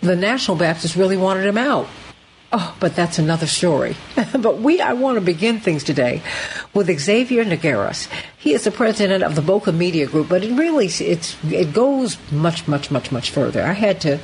[0.00, 1.88] the National Baptists really wanted him out
[2.52, 3.96] Oh, but that's another story.
[4.38, 6.22] but we, I want to begin things today
[6.74, 8.08] with Xavier Nogueras.
[8.38, 12.16] He is the president of the Boca Media Group, but it really it's it goes
[12.30, 13.62] much, much, much, much further.
[13.62, 14.20] I had to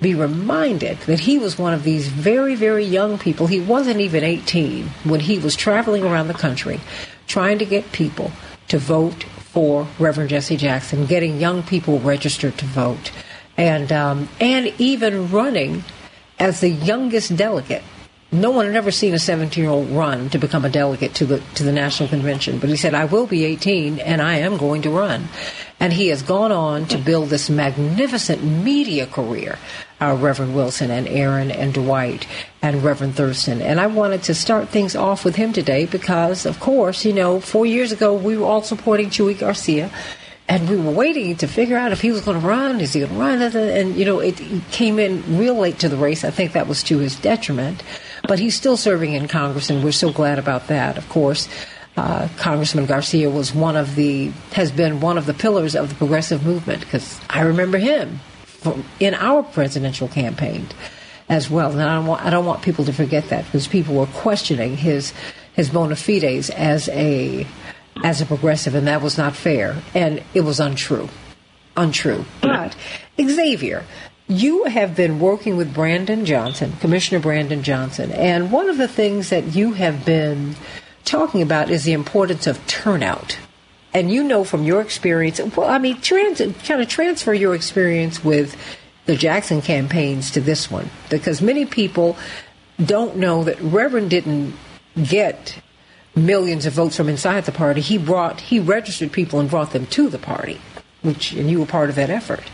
[0.00, 3.46] be reminded that he was one of these very, very young people.
[3.46, 6.80] He wasn't even 18 when he was traveling around the country
[7.26, 8.30] trying to get people
[8.68, 13.10] to vote for Reverend Jesse Jackson, getting young people registered to vote,
[13.56, 15.82] and um, and even running
[16.38, 17.82] as the youngest delegate.
[18.32, 21.26] No one had ever seen a 17 year old run to become a delegate to
[21.26, 24.56] the to the national convention, but he said, "I will be 18, and I am
[24.56, 25.28] going to run."
[25.78, 29.58] And he has gone on to build this magnificent media career.
[30.00, 32.26] Uh, Reverend Wilson and Aaron and Dwight
[32.60, 33.62] and Reverend Thurston.
[33.62, 37.40] And I wanted to start things off with him today because, of course, you know,
[37.40, 39.90] four years ago we were all supporting Chuy Garcia
[40.48, 42.80] and we were waiting to figure out if he was going to run.
[42.80, 43.42] Is he going to run?
[43.42, 46.24] And you know, it came in real late to the race.
[46.24, 47.82] I think that was to his detriment,
[48.28, 50.98] but he's still serving in Congress, and we're so glad about that.
[50.98, 51.48] Of course,
[51.96, 55.94] uh, Congressman Garcia was one of the has been one of the pillars of the
[55.94, 60.68] progressive movement because I remember him from, in our presidential campaign
[61.28, 61.72] as well.
[61.72, 64.76] And I don't want I don't want people to forget that because people were questioning
[64.76, 65.12] his
[65.54, 67.46] his bona fides as a
[68.02, 71.08] as a progressive, and that was not fair, and it was untrue.
[71.76, 72.24] Untrue.
[72.40, 72.76] But,
[73.20, 73.84] Xavier,
[74.28, 79.30] you have been working with Brandon Johnson, Commissioner Brandon Johnson, and one of the things
[79.30, 80.56] that you have been
[81.04, 83.38] talking about is the importance of turnout.
[83.94, 88.22] And you know from your experience, well, I mean, trans, kind of transfer your experience
[88.22, 88.56] with
[89.06, 92.16] the Jackson campaigns to this one, because many people
[92.84, 94.54] don't know that Reverend didn't
[95.02, 95.58] get
[96.16, 97.80] millions of votes from inside the party.
[97.80, 100.60] He brought he registered people and brought them to the party,
[101.02, 102.44] which and you were part of that effort.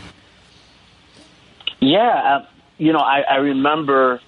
[1.79, 2.45] Yeah, uh,
[2.77, 4.21] you know, I, I remember.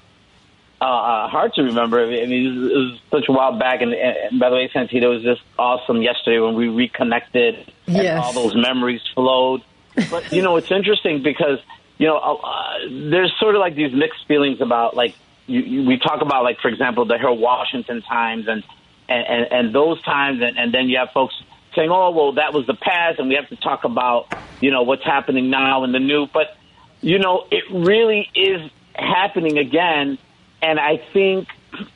[0.81, 2.03] Uh, uh hard to remember.
[2.03, 4.69] I mean, it was, it was such a while back, and, and by the way,
[4.73, 8.05] Santita, it was just awesome yesterday when we reconnected yes.
[8.05, 9.61] and all those memories flowed.
[10.09, 11.59] But you know, it's interesting because
[11.97, 15.15] you know uh, there's sort of like these mixed feelings about like
[15.47, 18.63] you, you, we talk about like for example the Harold Washington times and
[19.07, 21.35] and, and, and those times, and, and then you have folks
[21.75, 24.83] saying, "Oh, well, that was the past, and we have to talk about you know
[24.83, 26.55] what's happening now and the new." But
[27.01, 30.17] you know, it really is happening again,
[30.61, 31.47] and I think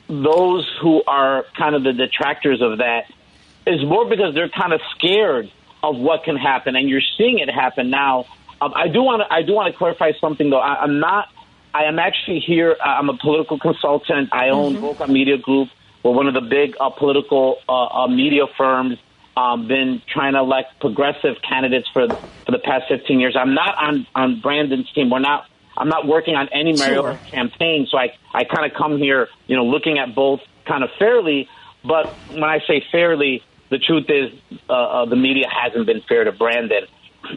[0.08, 3.04] those who are kind of the detractors of that
[3.66, 5.50] is more because they're kind of scared
[5.82, 8.26] of what can happen, and you're seeing it happen now.
[8.60, 10.60] Um, I do want to I do want to clarify something though.
[10.60, 11.28] I, I'm not.
[11.72, 12.76] I am actually here.
[12.84, 14.30] I'm a political consultant.
[14.32, 14.82] I own mm-hmm.
[14.82, 15.68] Boca Media Group.
[16.02, 18.98] We're one of the big uh, political uh, uh, media firms.
[19.36, 23.36] Um, been trying to elect progressive candidates for for the past 15 years.
[23.38, 25.08] I'm not on on Brandon's team.
[25.08, 25.46] We're not.
[25.76, 27.30] I'm not working on any Mariota sure.
[27.30, 30.90] campaign, so I I kind of come here, you know, looking at both kind of
[30.98, 31.48] fairly.
[31.84, 34.32] But when I say fairly, the truth is
[34.68, 36.86] uh, uh, the media hasn't been fair to Brandon.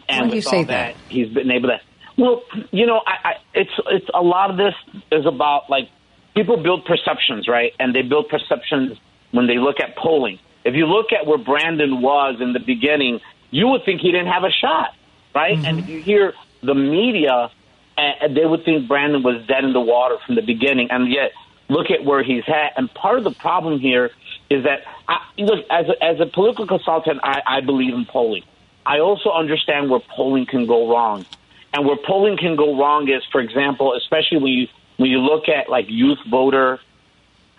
[0.09, 0.95] And Why do you say that?
[0.95, 0.95] that?
[1.09, 1.79] He's been able to.
[2.17, 4.73] Well, you know, I, I, it's it's a lot of this
[5.11, 5.89] is about like
[6.35, 7.73] people build perceptions, right?
[7.79, 8.97] And they build perceptions
[9.31, 10.39] when they look at polling.
[10.63, 13.19] If you look at where Brandon was in the beginning,
[13.51, 14.95] you would think he didn't have a shot,
[15.35, 15.57] right?
[15.57, 15.65] Mm-hmm.
[15.65, 17.51] And if you hear the media,
[17.97, 20.89] uh, they would think Brandon was dead in the water from the beginning.
[20.89, 21.31] And yet,
[21.69, 22.73] look at where he's at.
[22.77, 24.11] And part of the problem here
[24.49, 28.43] is that, I, look, as a, as a political consultant, I, I believe in polling.
[28.85, 31.25] I also understand where polling can go wrong.
[31.73, 35.49] And where polling can go wrong is, for example, especially when you when you look
[35.49, 36.79] at like youth voter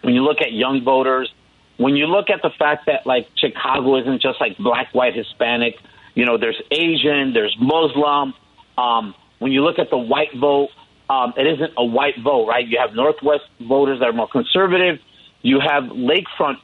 [0.05, 1.33] when you look at young voters,
[1.79, 5.77] when you look at the fact that like Chicago isn't just like black, white, Hispanic,
[6.15, 8.35] you know, there's Asian, there's Muslim.
[8.77, 10.69] Um, when you look at the white vote,
[11.09, 12.67] um, it isn't a white vote, right?
[12.67, 15.01] You have Northwest voters that are more conservative.
[15.43, 16.59] You have lakefront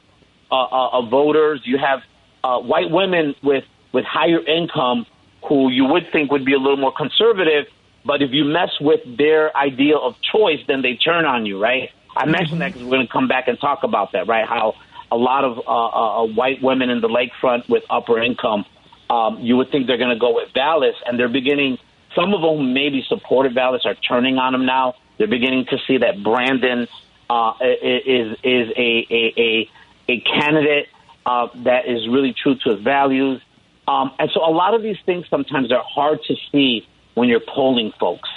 [0.51, 1.61] uh, uh, uh, voters.
[1.65, 2.01] You have
[2.43, 5.05] uh, white women with with higher income
[5.47, 7.65] who you would think would be a little more conservative,
[8.05, 11.89] but if you mess with their idea of choice, then they turn on you, right?
[12.15, 14.47] I mentioned that because we're going to come back and talk about that, right?
[14.47, 14.75] How
[15.11, 18.65] a lot of uh, uh, uh white women in the lakefront with upper income,
[19.09, 21.77] um, you would think they're going to go with Vallas, and they're beginning.
[22.15, 24.95] Some of them maybe supported Vallas are turning on him now.
[25.17, 26.87] They're beginning to see that Brandon
[27.29, 29.69] uh, is is a a a,
[30.09, 30.87] a candidate
[31.25, 33.41] uh, that is really true to his values.
[33.87, 36.87] Um, and so a lot of these things sometimes are hard to see
[37.21, 38.29] when you're polling folks.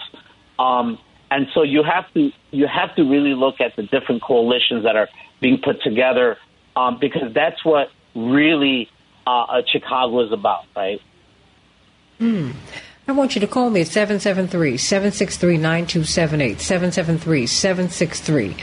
[0.58, 0.98] Um,
[1.30, 4.94] and so you have to you have to really look at the different coalitions that
[4.94, 5.08] are
[5.40, 6.36] being put together
[6.76, 8.90] um, because that's what really
[9.26, 11.00] uh, Chicago is about, right?
[12.18, 12.50] Hmm.
[13.08, 16.60] I want you to call me at 773 763 9278.
[16.60, 18.56] 773 763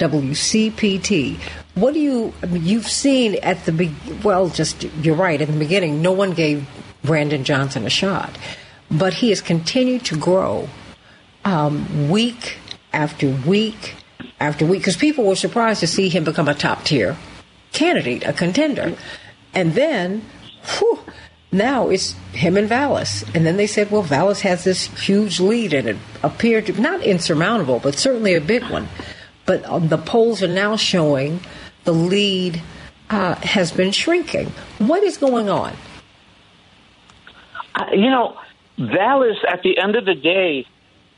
[0.00, 1.38] WCPT.
[1.76, 5.52] What do you, I mean, you've seen at the, be- well, just, you're right, in
[5.52, 6.68] the beginning, no one gave
[7.04, 8.36] Brandon Johnson a shot.
[8.90, 10.68] But he has continued to grow
[11.44, 12.58] um, week
[12.92, 13.94] after week
[14.40, 17.16] after week because people were surprised to see him become a top tier
[17.72, 18.96] candidate, a contender.
[19.54, 20.22] And then,
[20.78, 20.98] whew,
[21.50, 23.24] now it's him and Vallas.
[23.34, 27.02] And then they said, well, Vallas has this huge lead, and it appeared to not
[27.02, 28.88] insurmountable, but certainly a big one.
[29.46, 31.40] But um, the polls are now showing
[31.84, 32.60] the lead
[33.08, 34.52] uh, has been shrinking.
[34.78, 35.74] What is going on?
[37.74, 38.36] Uh, you know,
[38.78, 40.66] Vallas, at the end of the day,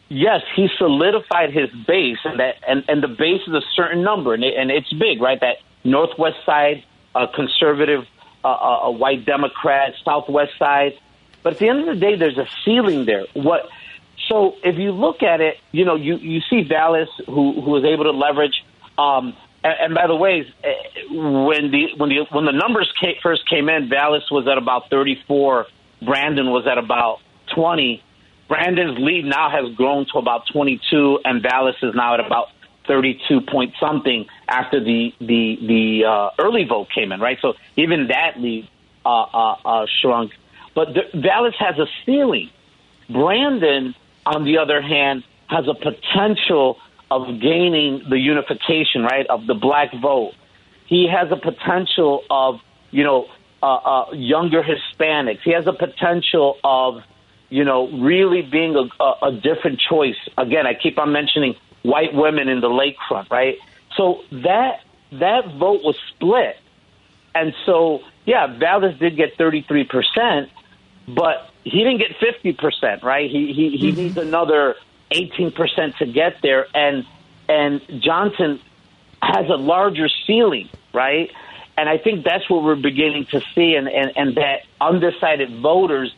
[0.09, 4.35] yes, he solidified his base, and that and, and the base is a certain number,
[4.35, 5.39] and, it, and it's big, right?
[5.41, 8.05] That northwest side, uh, conservative,
[8.45, 10.93] uh, uh, a white Democrat, southwest side.
[11.43, 13.27] But at the end of the day, there's a ceiling there.
[13.35, 13.69] What?
[14.29, 17.85] So if you look at it, you know, you you see Vallas who who was
[17.85, 18.65] able to leverage.
[18.97, 20.69] Um, and, and by the way, eh,
[21.11, 24.89] when the when the when the numbers came, first came in, Vallas was at about
[24.91, 25.67] 34.
[26.03, 27.21] Brandon was at about
[27.55, 28.03] 20.
[28.49, 32.49] Brandon's lead now has grown to about 22, and Vallas is now at about
[32.87, 37.39] 32 point something after the the the uh, early vote came in, right?
[37.41, 38.69] So even that lead
[39.05, 40.33] uh, uh, uh, shrunk.
[40.75, 42.51] But the, Vallas has a ceiling.
[43.09, 43.95] Brandon,
[44.27, 46.79] on the other hand, has a potential
[47.11, 50.33] of gaining the unification, right, of the black vote.
[50.87, 52.61] He has a potential of,
[52.91, 53.27] you know,
[53.63, 55.41] uh, uh, younger Hispanics.
[55.45, 57.03] He has a potential of
[57.51, 60.17] you know, really being a, a, a different choice.
[60.39, 63.57] Again, I keep on mentioning white women in the lakefront, right?
[63.97, 64.81] So that
[65.13, 66.57] that vote was split,
[67.35, 70.51] and so yeah, Vallas did get thirty three percent,
[71.09, 73.29] but he didn't get fifty percent, right?
[73.29, 74.01] He he, he mm-hmm.
[74.01, 74.77] needs another
[75.11, 77.05] eighteen percent to get there, and
[77.49, 78.61] and Johnson
[79.21, 81.31] has a larger ceiling, right?
[81.77, 86.15] And I think that's what we're beginning to see, and and, and that undecided voters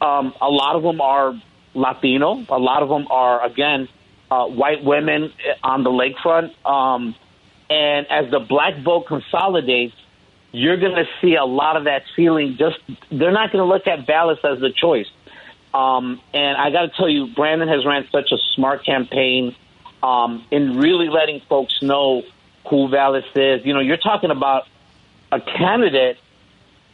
[0.00, 1.34] um, a lot of them are
[1.74, 2.44] Latino.
[2.48, 3.88] A lot of them are, again,
[4.30, 5.32] uh, white women
[5.62, 6.52] on the lakefront.
[6.66, 7.14] Um,
[7.70, 9.94] and as the black vote consolidates,
[10.52, 12.56] you're going to see a lot of that feeling.
[12.58, 12.78] Just
[13.10, 15.08] they're not going to look at Vallas as the choice.
[15.74, 19.54] Um, and I got to tell you, Brandon has ran such a smart campaign
[20.02, 22.22] um, in really letting folks know
[22.68, 23.66] who Vallas is.
[23.66, 24.62] You know, you're talking about
[25.30, 26.18] a candidate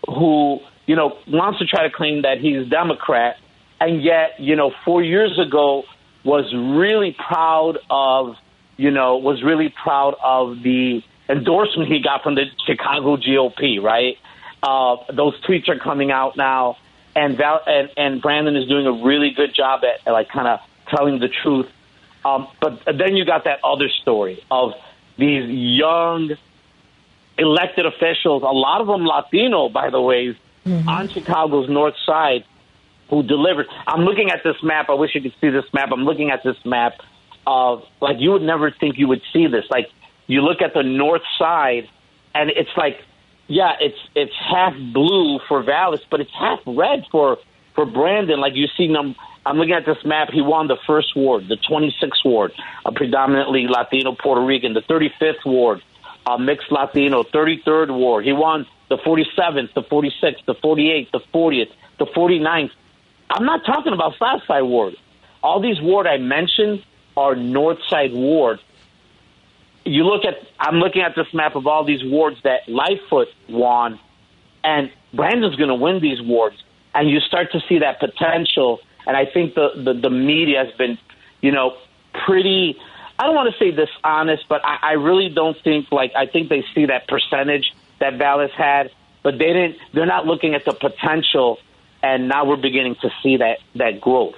[0.09, 3.39] who you know, wants to try to claim that he's Democrat,
[3.81, 5.85] and yet, you know, four years ago
[6.25, 8.37] was really proud of,
[8.77, 14.19] you know, was really proud of the endorsement he got from the Chicago GOP, right?
[14.63, 16.77] Uh, those tweets are coming out now,
[17.17, 20.47] and Val- and, and Brandon is doing a really good job at, at like kind
[20.47, 21.69] of telling the truth.
[22.25, 24.75] Um, but then you got that other story of
[25.19, 26.37] these young
[27.39, 30.37] elected officials, a lot of them Latino, by the way,
[30.67, 30.89] mm-hmm.
[30.89, 32.45] on Chicago's north side
[33.13, 33.67] who delivered.
[33.87, 34.89] I'm looking at this map.
[34.89, 35.91] I wish you could see this map.
[35.93, 36.95] I'm looking at this map
[37.47, 39.65] of like you would never think you would see this.
[39.71, 39.89] Like
[40.27, 41.89] you look at the north side,
[42.35, 42.99] and it's like,
[43.49, 47.39] yeah, it's it's half blue for Vallas, but it's half red for
[47.75, 48.41] for Brandon.
[48.41, 49.15] Like you see them.
[49.45, 50.31] I'm looking at this map.
[50.33, 52.53] He won the first ward, the 26th ward,
[52.87, 55.83] a predominantly Latino Puerto Rican, the 35th ward,
[56.25, 58.25] a mixed Latino, 33rd ward.
[58.25, 62.71] He won the 47th, the 46th, the 48th, the 40th, the 49th.
[63.31, 64.97] I'm not talking about South Side Ward.
[65.43, 66.85] All these ward I mentioned
[67.17, 68.61] are North Side Ward.
[69.87, 73.99] you look at, I'm looking at this map of all these wards that Lightfoot won,
[74.63, 76.57] and Brandon's going to win these wards.
[76.95, 78.81] And you start to see that potential.
[79.07, 80.99] And I think the, the, the media has been,
[81.41, 81.79] you know,
[82.27, 82.77] pretty,
[83.19, 86.51] I don't want to say dishonest, but I, I really don't think, like, I think
[86.51, 87.73] they see that percentage
[88.03, 88.91] that Vallas had,
[89.23, 91.59] but they didn't, they're not looking at the potential.
[92.03, 94.35] And now we're beginning to see that, that growth.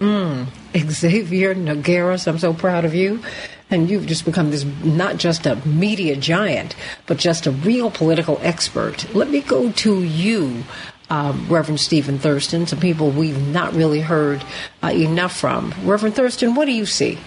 [0.00, 0.46] Mm.
[0.74, 3.22] Xavier Nogueras, I'm so proud of you.
[3.68, 6.74] And you've just become this not just a media giant,
[7.06, 9.14] but just a real political expert.
[9.14, 10.64] Let me go to you,
[11.10, 14.42] um, Reverend Stephen Thurston, some people we've not really heard
[14.82, 15.74] uh, enough from.
[15.84, 17.18] Reverend Thurston, what do you see?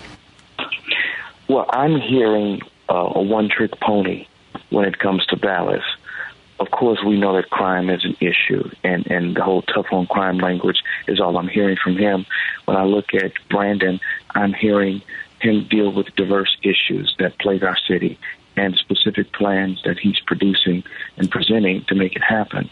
[1.48, 4.26] Well, I'm hearing uh, a one trick pony
[4.74, 5.84] when it comes to Vallas
[6.60, 10.08] of course, we know that crime is an issue, and, and the whole tough on
[10.08, 12.26] crime language is all I'm hearing from him.
[12.66, 14.00] When I look at Brandon,
[14.34, 15.02] I'm hearing
[15.42, 18.18] him deal with diverse issues that plague our city
[18.56, 20.84] and specific plans that he's producing
[21.18, 22.70] and presenting to make it happen.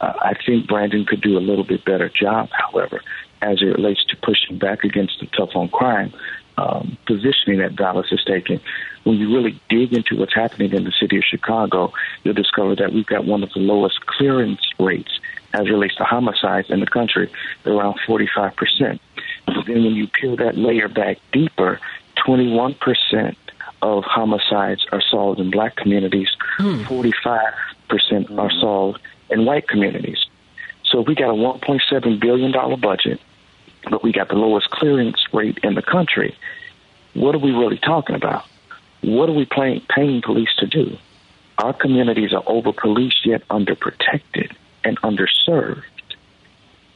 [0.00, 3.02] Uh, I think Brandon could do a little bit better job, however,
[3.42, 6.14] as it relates to pushing back against the tough on crime
[6.56, 8.60] um, positioning that Vallas is taking.
[9.04, 11.92] When you really dig into what's happening in the city of Chicago,
[12.22, 15.20] you'll discover that we've got one of the lowest clearance rates
[15.52, 17.30] as it relates to homicides in the country,
[17.64, 18.98] around 45%.
[19.46, 21.78] But then when you peel that layer back deeper,
[22.26, 23.36] 21%
[23.82, 26.28] of homicides are solved in black communities,
[26.58, 26.82] mm.
[26.84, 29.00] 45% are solved
[29.30, 30.24] in white communities.
[30.84, 33.20] So we got a $1.7 billion budget
[33.90, 36.36] but we got the lowest clearance rate in the country.
[37.14, 38.44] What are we really talking about?
[39.04, 40.96] What are we paying, paying police to do?
[41.58, 44.52] Our communities are over policed yet underprotected
[44.82, 45.82] and underserved.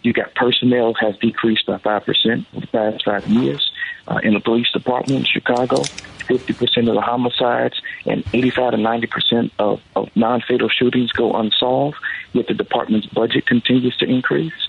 [0.02, 3.70] You got personnel has decreased by 5% in the past five years.
[4.06, 9.50] Uh, in the police department in Chicago, 50% of the homicides and 85 to 90%
[9.59, 11.98] of, of non fatal shootings go unsolved,
[12.32, 14.68] yet the department's budget continues to increase.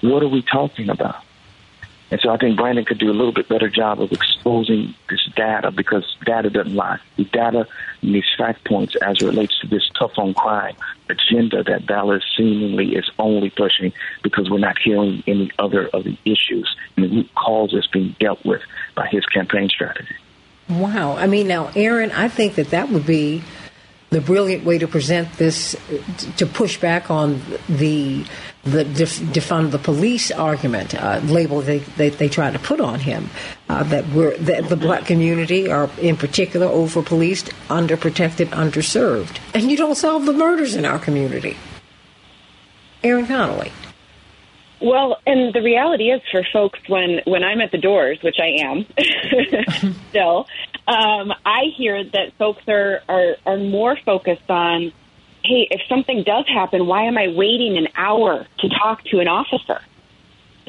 [0.00, 1.22] What are we talking about?
[2.10, 5.24] And so I think Brandon could do a little bit better job of exposing this
[5.36, 6.98] data because data doesn't lie.
[7.16, 7.68] The data
[8.02, 10.74] and these fact points as it relates to this tough on crime
[11.08, 13.92] agenda that Vallas seemingly is only pushing
[14.22, 18.44] because we're not hearing any other of the issues and the root causes being dealt
[18.44, 18.62] with
[18.94, 20.16] by his campaign strategy.
[20.68, 21.16] Wow.
[21.16, 23.42] I mean, now, Aaron, I think that that would be
[24.10, 25.76] the brilliant way to present this
[26.36, 28.24] to push back on the
[28.64, 33.00] the def, defund the police argument uh, label they, they, they try to put on
[33.00, 33.30] him
[33.68, 39.38] uh, that we're that the black community are in particular over policed underprotected underserved.
[39.54, 41.56] And you don't solve the murders in our community.
[43.02, 43.72] Aaron connolly.
[44.82, 48.62] Well, and the reality is for folks when when I'm at the doors, which I
[48.64, 48.86] am
[50.08, 50.46] still,
[50.88, 54.92] um, I hear that folks are, are are more focused on,
[55.44, 59.28] hey, if something does happen, why am I waiting an hour to talk to an
[59.28, 59.80] officer?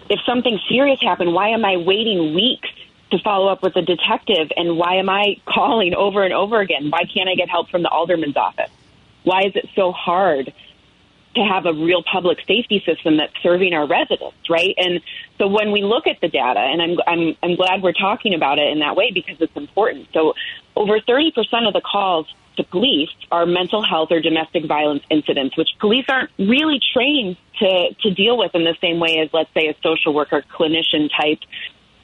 [0.09, 2.69] If something serious happened, why am I waiting weeks
[3.11, 4.51] to follow up with a detective?
[4.55, 6.89] And why am I calling over and over again?
[6.89, 8.71] Why can't I get help from the alderman's office?
[9.23, 10.53] Why is it so hard
[11.35, 14.73] to have a real public safety system that's serving our residents, right?
[14.77, 14.99] And
[15.37, 18.59] so when we look at the data, and I'm I'm I'm glad we're talking about
[18.59, 20.09] it in that way because it's important.
[20.13, 20.33] So
[20.75, 21.31] over 30%
[21.67, 22.27] of the calls
[22.57, 27.93] to police are mental health or domestic violence incidents, which police aren't really trained to
[28.01, 31.39] to deal with in the same way as let's say a social worker clinician type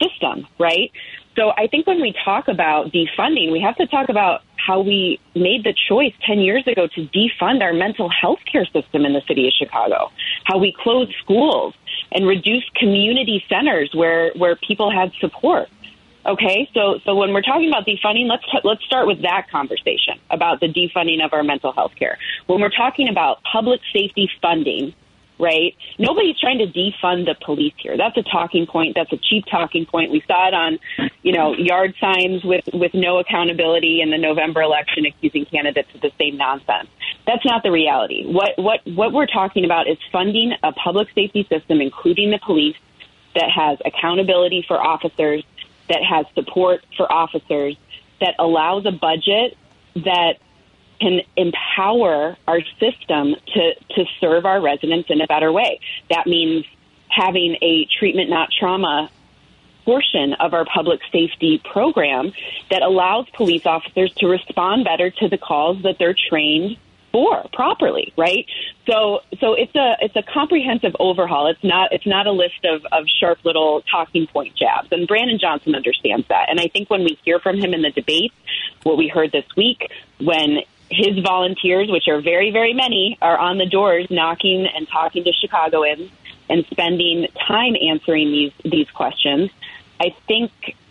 [0.00, 0.90] system, right?
[1.36, 5.20] So I think when we talk about defunding, we have to talk about how we
[5.34, 9.22] made the choice 10 years ago to defund our mental health care system in the
[9.28, 10.10] city of Chicago,
[10.44, 11.74] how we closed schools
[12.10, 15.68] and reduced community centers where, where people had support.
[16.28, 20.20] Okay, so so when we're talking about defunding, let's t- let's start with that conversation
[20.30, 22.18] about the defunding of our mental health care.
[22.46, 24.92] When we're talking about public safety funding,
[25.38, 25.74] right?
[25.98, 27.96] Nobody's trying to defund the police here.
[27.96, 28.94] That's a talking point.
[28.94, 30.10] That's a cheap talking point.
[30.10, 30.78] We saw it on,
[31.22, 36.02] you know, yard signs with with no accountability in the November election, accusing candidates of
[36.02, 36.90] the same nonsense.
[37.26, 38.26] That's not the reality.
[38.26, 42.76] What what what we're talking about is funding a public safety system, including the police,
[43.34, 45.44] that has accountability for officers,
[45.88, 47.76] that has support for officers,
[48.20, 49.56] that allows a budget
[49.94, 50.34] that
[51.00, 55.80] can empower our system to, to serve our residents in a better way.
[56.10, 56.64] That means
[57.08, 59.10] having a treatment not trauma
[59.84, 62.32] portion of our public safety program
[62.70, 66.76] that allows police officers to respond better to the calls that they're trained
[67.12, 68.46] for properly, right?
[68.86, 71.48] So, so it's a it's a comprehensive overhaul.
[71.48, 74.88] It's not it's not a list of, of sharp little talking point jabs.
[74.90, 76.48] And Brandon Johnson understands that.
[76.50, 78.34] And I think when we hear from him in the debates,
[78.82, 79.90] what we heard this week,
[80.20, 85.24] when his volunteers, which are very very many, are on the doors knocking and talking
[85.24, 86.10] to Chicagoans
[86.50, 89.50] and spending time answering these these questions,
[90.00, 90.50] I think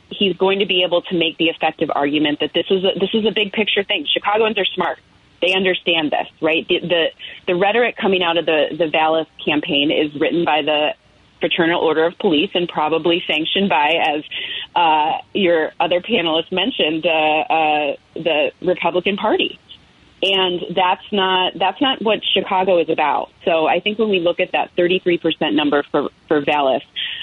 [0.09, 3.09] he's going to be able to make the effective argument that this is a, this
[3.13, 4.05] is a big picture thing.
[4.05, 4.99] Chicagoans are smart.
[5.41, 6.67] They understand this, right?
[6.67, 7.05] The, the
[7.47, 10.93] the rhetoric coming out of the the Vallas campaign is written by the
[11.39, 14.23] Fraternal Order of Police and probably sanctioned by, as
[14.75, 19.59] uh, your other panelists mentioned, uh, uh, the Republican Party
[20.21, 23.29] and that's not that's not what Chicago is about.
[23.45, 26.81] So I think when we look at that 33% number for for Vallas,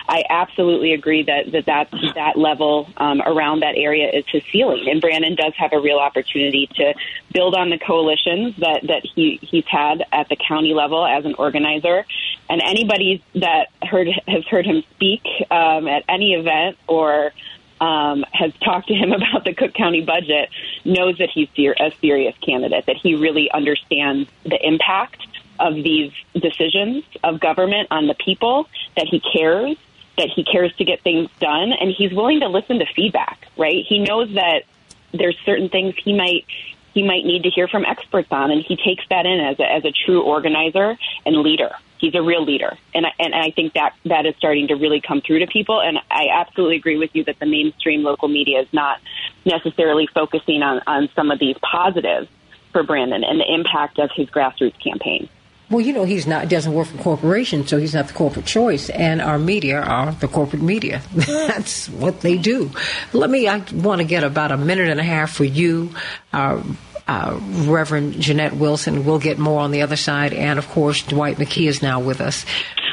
[0.09, 4.89] I absolutely agree that that that, that level um, around that area is his ceiling,
[4.89, 6.95] and Brandon does have a real opportunity to
[7.33, 11.35] build on the coalitions that that he he's had at the county level as an
[11.35, 12.07] organizer,
[12.49, 17.33] and anybody that heard has heard him speak um, at any event or
[17.81, 20.51] um, has talked to him about the Cook County budget
[20.85, 25.27] knows that he's a serious candidate, that he really understands the impact
[25.59, 29.77] of these decisions of government on the people, that he cares,
[30.19, 33.85] that he cares to get things done, and he's willing to listen to feedback, right?
[33.87, 34.65] He knows that
[35.13, 36.45] there's certain things he might
[36.93, 39.65] he might need to hear from experts on, and he takes that in as a,
[39.65, 40.97] as a true organizer
[41.27, 44.69] and leader he's a real leader, and I, and I think that that is starting
[44.69, 45.81] to really come through to people.
[45.81, 49.01] And I absolutely agree with you that the mainstream local media is not
[49.45, 52.29] necessarily focusing on on some of these positives
[52.73, 55.29] for Brandon and the impact of his grassroots campaign.
[55.71, 58.91] Well, you know, he's not doesn't work for corporations, so he's not the corporate choice,
[58.91, 61.01] and our media are the corporate media.
[61.15, 62.71] That's what they do.
[63.15, 63.49] Let me.
[63.49, 65.95] I want to get about a minute and a half for you.
[66.35, 66.63] Uh,
[67.07, 69.05] uh, Reverend Jeanette Wilson.
[69.05, 70.33] We'll get more on the other side.
[70.33, 72.45] And of course, Dwight McKee is now with us.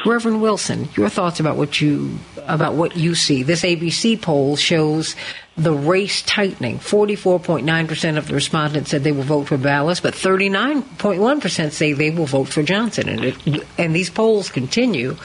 [0.04, 3.42] Reverend Wilson, your thoughts about what you about what you see.
[3.42, 5.14] This ABC poll shows
[5.56, 6.78] the race tightening.
[6.78, 12.26] 44.9% of the respondents said they will vote for Vallas, but 39.1% say they will
[12.26, 13.08] vote for Johnson.
[13.08, 15.16] And, it, and these polls continue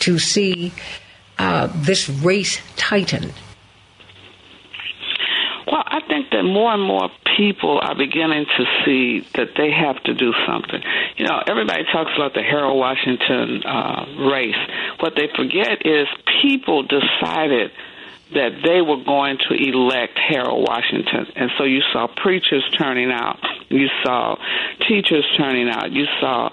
[0.00, 0.72] to see
[1.38, 3.32] uh, this race tighten.
[5.66, 6.00] Well, I
[6.46, 10.80] more and more people are beginning to see that they have to do something.
[11.16, 14.56] You know, everybody talks about the Harold Washington uh, race.
[15.00, 16.06] What they forget is
[16.42, 17.70] people decided
[18.34, 21.26] that they were going to elect Harold Washington.
[21.36, 23.38] And so you saw preachers turning out,
[23.68, 24.36] you saw
[24.88, 26.50] teachers turning out, you saw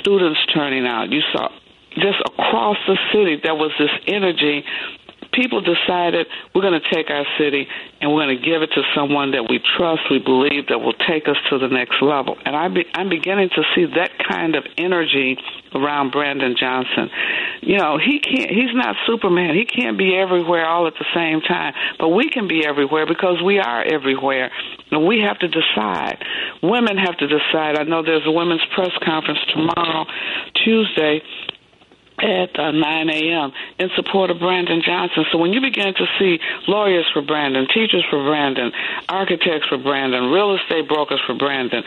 [0.00, 1.48] students turning out, you saw
[1.94, 4.64] just across the city there was this energy
[5.36, 7.68] people decided we're going to take our city
[8.00, 10.96] and we're going to give it to someone that we trust, we believe that will
[11.06, 12.36] take us to the next level.
[12.44, 15.36] And I be, I'm beginning to see that kind of energy
[15.74, 17.10] around Brandon Johnson.
[17.60, 18.50] You know, he can't.
[18.50, 19.54] He's not Superman.
[19.54, 21.74] He can't be everywhere all at the same time.
[21.98, 24.50] But we can be everywhere because we are everywhere.
[24.90, 26.22] And we have to decide.
[26.62, 27.78] Women have to decide.
[27.78, 30.06] I know there's a women's press conference tomorrow,
[30.64, 31.22] Tuesday
[32.18, 33.52] at uh, 9 a.m.
[33.78, 35.24] in support of Brandon Johnson.
[35.30, 38.72] So when you begin to see lawyers for Brandon, teachers for Brandon,
[39.08, 41.82] architects for Brandon, real estate brokers for Brandon,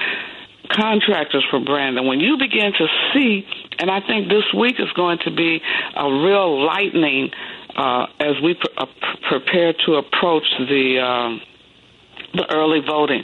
[0.70, 3.46] contractors for Brandon, when you begin to see,
[3.80, 5.62] and I think this week is going to be
[5.96, 7.32] a real lightning
[7.76, 8.86] uh, as we pre- uh,
[9.30, 11.00] prepare to approach the.
[11.00, 11.46] Uh,
[12.34, 13.24] the early voting.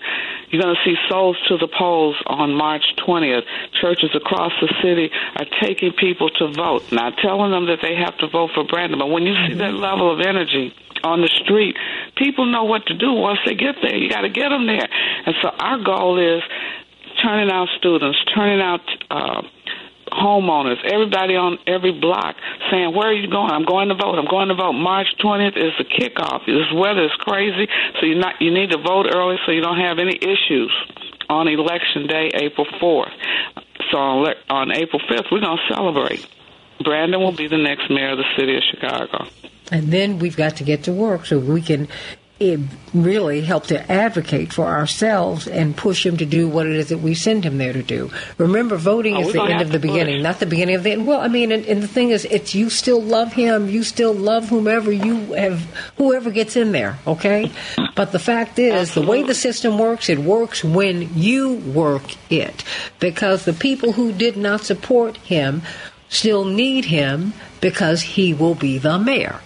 [0.50, 3.44] You're going to see souls to the polls on March 20th.
[3.82, 8.18] Churches across the city are taking people to vote, not telling them that they have
[8.20, 9.00] to vote for Brandon.
[9.00, 11.76] But when you see that level of energy on the street,
[12.16, 13.96] people know what to do once they get there.
[13.96, 14.88] You got to get them there.
[15.26, 16.42] And so our goal is
[17.24, 19.42] turning out students, turning out uh,
[20.12, 22.36] homeowners, everybody on every block
[22.72, 23.52] saying, Where are you going?
[23.52, 24.18] I'm going to vote.
[24.18, 24.74] I'm going to vote.
[24.74, 26.46] March 20th is the kickoff.
[26.46, 27.68] This weather is crazy,
[28.00, 30.72] so you not you need to vote early so you don't have any issues
[31.30, 33.12] on election day, April 4th.
[33.92, 36.28] So on, on April 5th, we're going to celebrate.
[36.84, 39.28] Brandon will be the next mayor of the city of Chicago.
[39.72, 41.88] And then we've got to get to work so we can
[42.38, 42.60] it
[42.94, 46.98] really helped to advocate for ourselves and push him to do what it is that
[46.98, 48.12] we send him there to do.
[48.38, 49.90] Remember, voting oh, is the end of the push.
[49.90, 51.08] beginning, not the beginning of the end.
[51.08, 54.14] Well, I mean, and, and, the thing is, it's you still love him, you still
[54.14, 55.62] love whomever you have,
[55.96, 57.52] whoever gets in there, okay?
[57.96, 59.06] But the fact is, Absolutely.
[59.06, 62.66] the way the system works, it works when you work it.
[63.00, 65.62] Because the people who did not support him
[66.10, 69.40] still need him because he will be the mayor.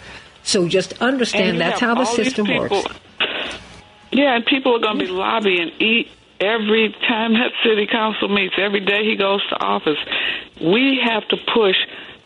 [0.43, 2.83] So just understand that's how the system works.
[4.11, 6.09] Yeah, and people are going to be lobbying eat
[6.39, 9.97] every time that city council meets, every day he goes to office,
[10.61, 11.75] we have to push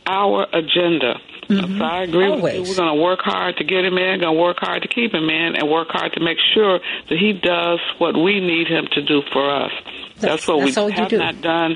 [0.06, 1.20] our agenda.
[1.50, 1.78] Mm-hmm.
[1.78, 2.56] So I agree with Always.
[2.56, 2.62] you.
[2.70, 5.14] We're going to work hard to get him in, going to work hard to keep
[5.14, 8.88] him in, and work hard to make sure that he does what we need him
[8.94, 9.72] to do for us.
[10.20, 11.18] That's, what that's we have do.
[11.18, 11.76] not done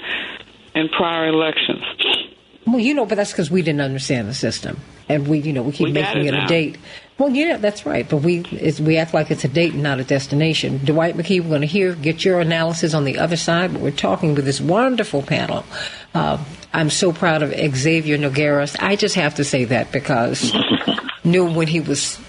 [0.75, 1.83] in prior elections.
[2.68, 5.63] Well, you know, but that's because we didn't understand the system, and we, you know,
[5.63, 6.78] we keep We making it it, a date.
[7.18, 8.07] Well, yeah, that's right.
[8.07, 10.82] But we it's, we act like it's a date, and not a destination.
[10.84, 13.72] Dwight McKee, we're going to hear get your analysis on the other side.
[13.72, 15.63] But we're talking with this wonderful panel.
[16.13, 16.43] Uh,
[16.74, 18.76] I'm so proud of Xavier Nogueras.
[18.82, 20.53] I just have to say that because
[21.24, 22.20] knew when he was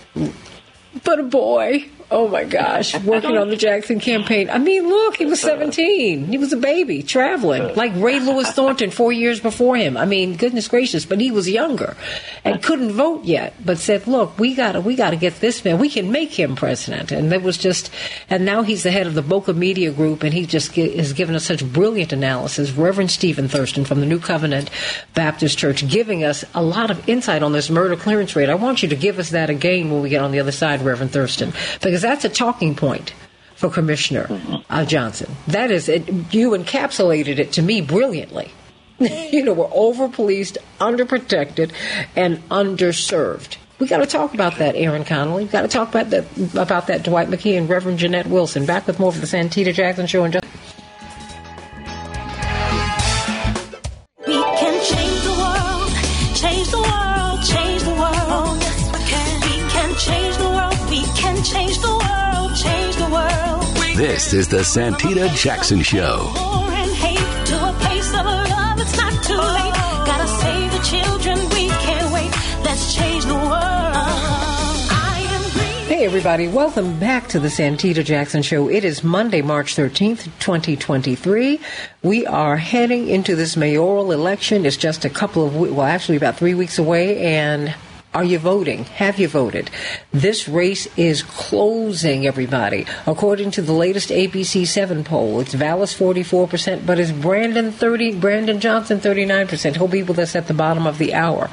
[1.05, 1.89] but a boy.
[2.11, 4.49] Oh my gosh, working on the Jackson campaign.
[4.49, 6.27] I mean, look, he was 17.
[6.27, 9.95] He was a baby traveling like Ray Lewis Thornton four years before him.
[9.99, 11.99] I mean, goodness gracious, but he was younger
[12.45, 15.63] and couldn't vote yet, but said, "Look, we got to we got to get this
[15.67, 15.79] man.
[15.79, 17.91] We can make him president." And that was just
[18.31, 21.35] and now he's the head of the Boca Media Group and he just has given
[21.35, 22.71] us such brilliant analysis.
[22.71, 24.71] Reverend Stephen Thurston from the New Covenant
[25.13, 28.49] Baptist Church giving us a lot of insight on this murder clearance rate.
[28.49, 30.81] I want you to give us that again when we get on the other side,
[30.81, 31.53] Reverend Thurston,
[31.83, 33.13] because that's a talking point
[33.55, 34.27] for Commissioner
[34.71, 35.35] uh, Johnson.
[35.49, 38.53] That is, it, you encapsulated it to me brilliantly.
[38.99, 41.73] you know, we're over policed, underprotected,
[42.17, 43.57] and underserved.
[43.79, 45.45] We got to talk about that, Aaron Connolly.
[45.45, 46.25] We got to talk about that,
[46.55, 48.67] about that, Dwight McKee and Reverend Jeanette Wilson.
[48.67, 50.45] Back with more of the Santita Jackson Show in just.
[72.95, 73.51] Change the world.
[73.51, 75.87] I am green.
[75.89, 78.69] Hey, everybody, welcome back to the Santita Jackson Show.
[78.71, 81.59] It is Monday, March 13th, 2023.
[82.05, 84.65] We are heading into this mayoral election.
[84.65, 87.75] It's just a couple of, we- well, actually about three weeks away, and
[88.15, 88.85] are you voting?
[88.85, 89.71] Have you voted?
[90.13, 92.87] This race is closing, everybody.
[93.07, 98.61] According to the latest ABC 7 poll, it's Vallas 44%, but it's Brandon 30, Brandon
[98.61, 99.77] Johnson 39%.
[99.77, 101.51] He'll be with us at the bottom of the hour,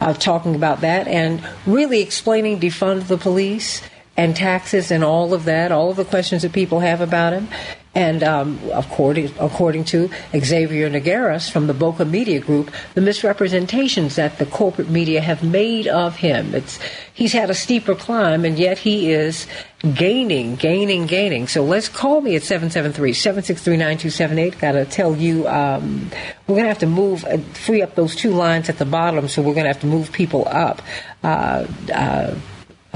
[0.00, 3.82] uh, talking about that and really explaining defund the police
[4.16, 7.48] and taxes and all of that, all of the questions that people have about him.
[7.96, 14.36] And um, according, according to Xavier Nogueras from the Boca Media Group, the misrepresentations that
[14.36, 16.54] the corporate media have made of him.
[16.54, 16.78] It's,
[17.14, 19.46] he's had a steeper climb, and yet he is
[19.94, 21.48] gaining, gaining, gaining.
[21.48, 24.58] So let's call me at 773-763-9278.
[24.58, 26.10] Got to tell you, um,
[26.46, 29.26] we're going to have to move, uh, free up those two lines at the bottom,
[29.26, 30.82] so we're going to have to move people up.
[31.24, 32.34] Uh, uh,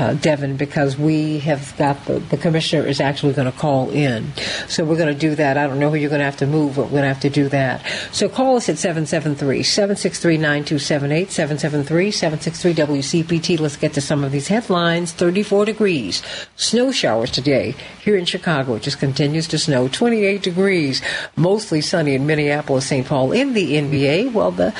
[0.01, 4.33] uh, Devin, because we have got the, the commissioner is actually going to call in.
[4.67, 5.59] So we're going to do that.
[5.59, 7.21] I don't know who you're going to have to move, but we're going to have
[7.21, 7.85] to do that.
[8.11, 13.61] So call us at 773 763 9278, 773 763 WCPT.
[13.61, 15.13] Let's get to some of these headlines.
[15.13, 16.23] 34 degrees.
[16.57, 18.77] Snow showers today here in Chicago.
[18.77, 19.89] It just continues to snow.
[19.89, 21.03] 28 degrees.
[21.37, 23.07] Mostly sunny in Minneapolis, St.
[23.07, 23.33] Paul.
[23.33, 24.73] In the NBA, well, the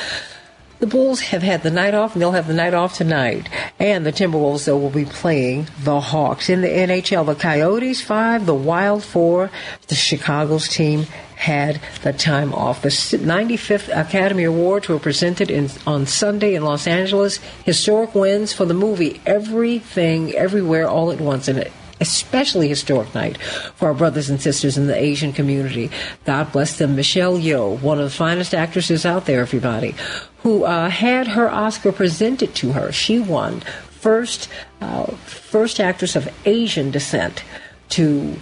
[0.81, 3.49] the Bulls have had the night off, and they'll have the night off tonight.
[3.79, 6.49] And the Timberwolves, though, will be playing the Hawks.
[6.49, 9.51] In the NHL, the Coyotes, five, the Wild, four.
[9.89, 11.03] The Chicago's team
[11.37, 12.83] had the time off.
[12.83, 17.41] The 95th Academy Awards were presented in, on Sunday in Los Angeles.
[17.65, 21.49] Historic wins for the movie Everything, Everywhere, All at Once.
[21.49, 23.41] And it especially historic night
[23.77, 25.91] for our brothers and sisters in the Asian community.
[26.25, 26.97] God bless them.
[26.97, 29.95] Michelle Yeoh, one of the finest actresses out there, everybody,
[30.43, 32.91] who uh, had her Oscar presented to her.
[32.93, 33.61] She won
[34.01, 34.49] first
[34.81, 37.45] uh, first actress of Asian descent
[37.91, 38.37] to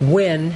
[0.00, 0.54] win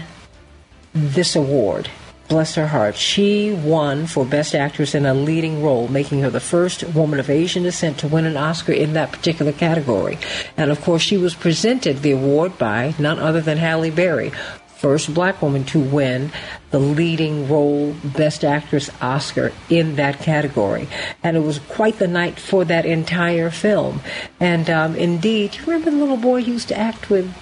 [0.92, 1.88] this award.
[2.30, 2.94] Bless her heart.
[2.94, 7.28] She won for Best Actress in a Leading Role, making her the first woman of
[7.28, 10.16] Asian descent to win an Oscar in that particular category.
[10.56, 14.30] And of course, she was presented the award by none other than Halle Berry,
[14.76, 16.30] first black woman to win
[16.70, 20.86] the leading role Best Actress Oscar in that category.
[21.24, 24.02] And it was quite the night for that entire film.
[24.38, 27.34] And um, indeed, you remember the little boy who used to act with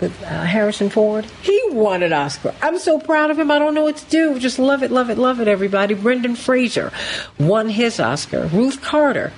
[0.00, 1.26] with uh, Harrison Ford.
[1.42, 2.54] He won an Oscar.
[2.62, 3.50] I'm so proud of him.
[3.50, 4.38] I don't know what to do.
[4.38, 5.94] Just love it, love it, love it, everybody.
[5.94, 6.92] Brendan Fraser
[7.38, 8.46] won his Oscar.
[8.46, 9.32] Ruth Carter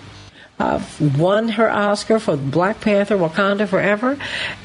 [0.58, 0.82] uh,
[1.18, 4.18] won her Oscar for Black Panther Wakanda Forever,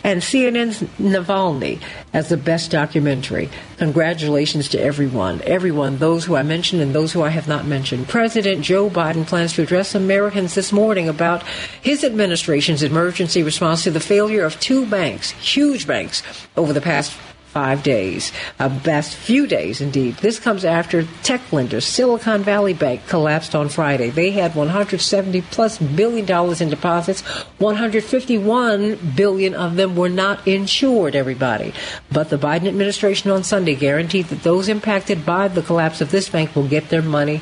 [0.04, 1.82] and CNN's Navalny
[2.14, 3.50] as the best documentary.
[3.78, 8.08] Congratulations to everyone, everyone, those who I mentioned and those who I have not mentioned.
[8.08, 11.44] President Joe Biden plans to address Americans this morning about
[11.82, 16.24] his administration's emergency response to the failure of two banks, huge banks,
[16.56, 17.18] over the past
[17.52, 20.16] five days, uh, best few days indeed.
[20.18, 24.10] This comes after tech lender Silicon Valley Bank collapsed on Friday.
[24.10, 27.22] They had 170 plus billion dollars in deposits.
[27.60, 31.16] 151 billion of them were not insured.
[31.16, 31.74] Everybody,
[32.12, 36.30] but the Biden administration on Sunday guaranteed that those impacted by the collapse of this
[36.30, 37.41] bank will get their money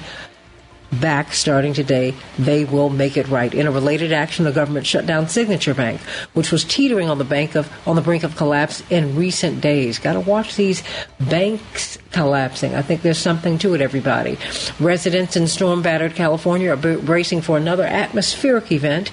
[0.92, 2.16] back starting today.
[2.38, 3.54] They will make it right.
[3.54, 6.02] In a related action, the government shut down Signature Bank,
[6.34, 10.00] which was teetering on the bank of on the brink of collapse in recent days.
[10.00, 10.84] Got to watch these
[11.20, 12.76] banks collapsing.
[12.76, 13.82] I think there's something to it.
[13.82, 14.38] Everybody,
[14.80, 19.12] residents in storm battered California are bracing for another atmospheric event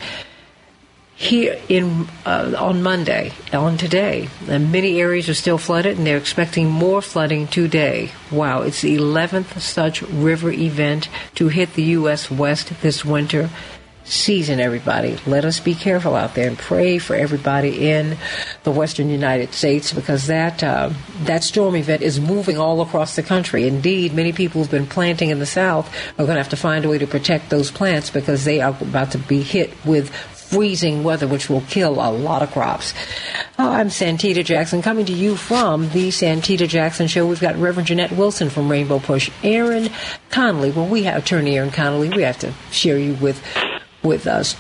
[1.16, 6.18] here in uh, on Monday, on today, and many areas are still flooded, and they're
[6.18, 8.10] expecting more flooding today.
[8.30, 12.30] Wow, it's the 11th such river event to hit the U.S.
[12.30, 13.48] West this winter
[14.04, 14.60] season.
[14.60, 18.18] Everybody, let us be careful out there and pray for everybody in
[18.64, 20.92] the Western United States because that uh,
[21.22, 23.66] that storm event is moving all across the country.
[23.66, 25.88] Indeed, many people who've been planting in the South
[26.18, 28.76] are going to have to find a way to protect those plants because they are
[28.82, 30.14] about to be hit with
[30.49, 32.94] freezing weather, which will kill a lot of crops.
[33.59, 37.26] I'm Santita Jackson, coming to you from the Santita Jackson Show.
[37.26, 39.90] We've got Reverend Jeanette Wilson from Rainbow Push, Aaron
[40.30, 40.70] Connolly.
[40.70, 42.11] Well, we have attorney Aaron Connolly.
[42.11, 43.42] We have to share you with
[44.03, 44.57] with us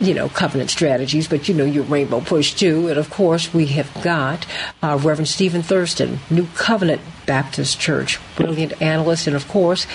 [0.00, 2.88] you know, covenant strategies, but you know, your rainbow push too.
[2.88, 4.46] And of course, we have got
[4.82, 9.86] uh, Reverend Stephen Thurston, New Covenant Baptist Church, brilliant analyst, and of course,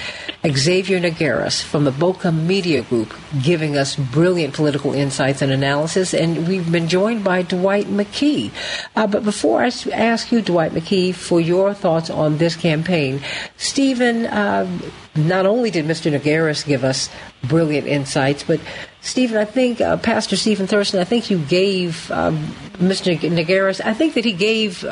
[0.47, 6.13] Xavier Nogueras from the Boca Media Group, giving us brilliant political insights and analysis.
[6.13, 8.51] And we've been joined by Dwight McKee.
[8.95, 13.21] Uh, but before I ask you, Dwight McKee, for your thoughts on this campaign,
[13.57, 14.67] Stephen, uh,
[15.15, 16.11] not only did Mr.
[16.11, 17.09] Nogueras give us
[17.43, 18.59] brilliant insights, but
[19.01, 22.37] Stephen, I think uh, Pastor Stephen Thurston, I think you gave um,
[22.73, 23.17] Mr.
[23.17, 24.83] Nogueras, I think that he gave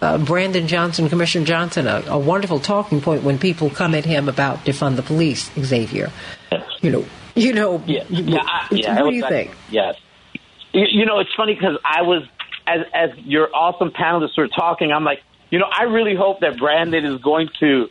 [0.00, 4.28] uh, Brandon Johnson, Commissioner Johnson, a, a, wonderful talking point when people come at him
[4.28, 5.50] about defund the police.
[5.60, 6.10] Xavier,
[6.50, 6.64] yes.
[6.80, 9.50] you know, you know, yeah, yeah, I, yeah what do you think?
[9.70, 9.96] Yes,
[10.72, 12.22] you, you know, it's funny because I was
[12.66, 16.58] as as your awesome panelists were talking, I'm like, you know, I really hope that
[16.58, 17.88] Brandon is going to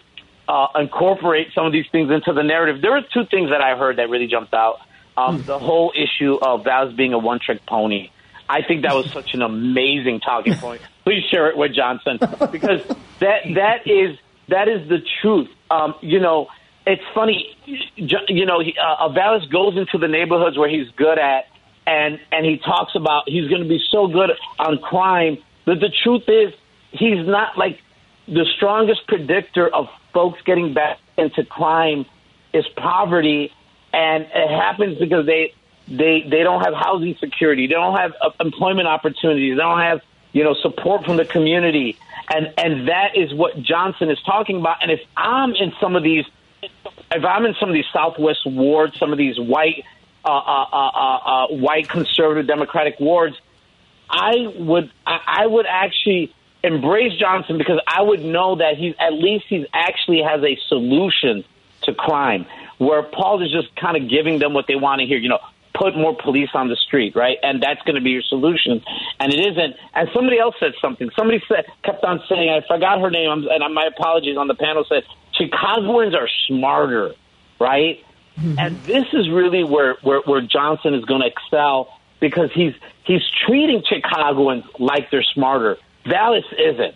[0.47, 2.81] uh, incorporate some of these things into the narrative.
[2.81, 4.79] There were two things that I heard that really jumped out.
[5.15, 5.45] Um, hmm.
[5.45, 8.09] The whole issue of Val's being a one trick pony.
[8.49, 10.81] I think that was such an amazing talking point.
[11.03, 12.17] Please share it with Johnson
[12.51, 12.81] because
[13.19, 14.17] that that is
[14.49, 15.49] that is the truth.
[15.69, 16.47] Um, you know,
[16.85, 17.55] it's funny.
[17.95, 21.45] You know, he, uh, Vallas goes into the neighborhoods where he's good at,
[21.85, 25.37] and and he talks about he's going to be so good on crime.
[25.65, 26.53] But the truth is,
[26.91, 27.79] he's not like
[28.27, 32.05] the strongest predictor of folks getting back into crime
[32.53, 33.51] is poverty,
[33.93, 35.53] and it happens because they
[35.89, 40.01] they they don't have housing security, they don't have uh, employment opportunities, they don't have
[40.31, 41.97] you know support from the community,
[42.31, 44.77] and and that is what Johnson is talking about.
[44.81, 46.25] And if I'm in some of these,
[46.61, 49.83] if I'm in some of these Southwest wards, some of these white
[50.23, 53.35] uh, uh, uh, uh, uh white conservative Democratic wards,
[54.09, 56.33] I would I, would actually
[56.63, 61.43] embrace Johnson because I would know that he's at least he actually has a solution
[61.83, 62.45] to crime.
[62.77, 65.17] Where Paul is just kind of giving them what they want to hear.
[65.17, 65.39] You know,
[65.79, 67.37] put more police on the street, right?
[67.41, 68.83] And that's going to be your solution.
[69.19, 69.75] And it isn't.
[69.93, 71.09] And somebody else said something.
[71.17, 74.85] Somebody said kept on saying, I forgot her name, and my apologies on the panel
[74.87, 75.03] said
[75.33, 77.13] Chicagoans are smarter,
[77.59, 78.03] right?
[78.37, 78.59] Mm-hmm.
[78.59, 82.73] And this is really where, where where Johnson is going to excel because he's
[83.05, 85.77] he's treating Chicagoans like they're smarter.
[86.05, 86.95] Vallas isn't.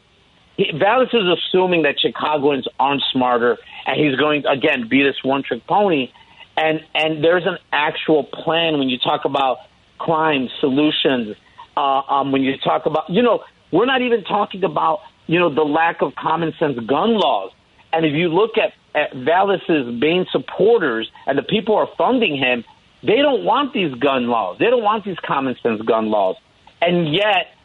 [0.57, 5.43] He, Vallas is assuming that Chicagoans aren't smarter, and he's going again be this one
[5.43, 6.11] trick pony.
[6.55, 9.57] And and there's an actual plan when you talk about
[9.97, 11.35] crime solutions.
[11.75, 15.51] Uh, um, when you talk about, you know, we're not even talking about, you know,
[15.51, 17.51] the lack of common sense gun laws.
[17.91, 22.37] And if you look at, at Vallas's main supporters and the people who are funding
[22.37, 22.63] him,
[23.01, 24.57] they don't want these gun laws.
[24.59, 26.35] They don't want these common sense gun laws.
[26.81, 27.55] And yet,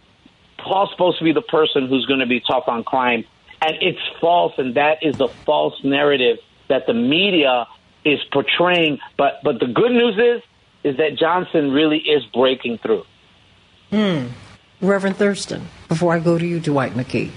[0.58, 3.24] Paul's supposed to be the person who's going to be tough on crime,
[3.60, 7.66] and it's false, and that is the false narrative that the media
[8.12, 8.98] is portraying.
[9.16, 10.42] But but the good news is
[10.84, 13.04] is that Johnson really is breaking through.
[13.90, 14.28] Hmm.
[14.80, 17.32] Reverend Thurston, before I go to you, Dwight McKee.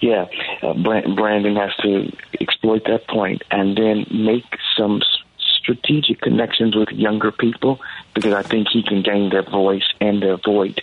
[0.00, 0.26] Yeah,
[0.62, 2.10] uh, Brandon has to
[2.40, 4.44] exploit that point and then make
[4.76, 5.02] some
[5.60, 7.80] strategic connections with younger people
[8.14, 10.80] because I think he can gain their voice and their vote,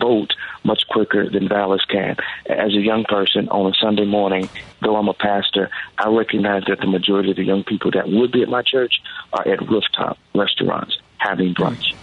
[0.00, 0.34] vote,
[0.64, 2.16] much quicker than Vallas can.
[2.46, 4.48] As a young person on a Sunday morning,
[4.80, 8.32] though I'm a pastor, I recognize that the majority of the young people that would
[8.32, 9.02] be at my church
[9.32, 11.94] are at rooftop restaurants having brunch.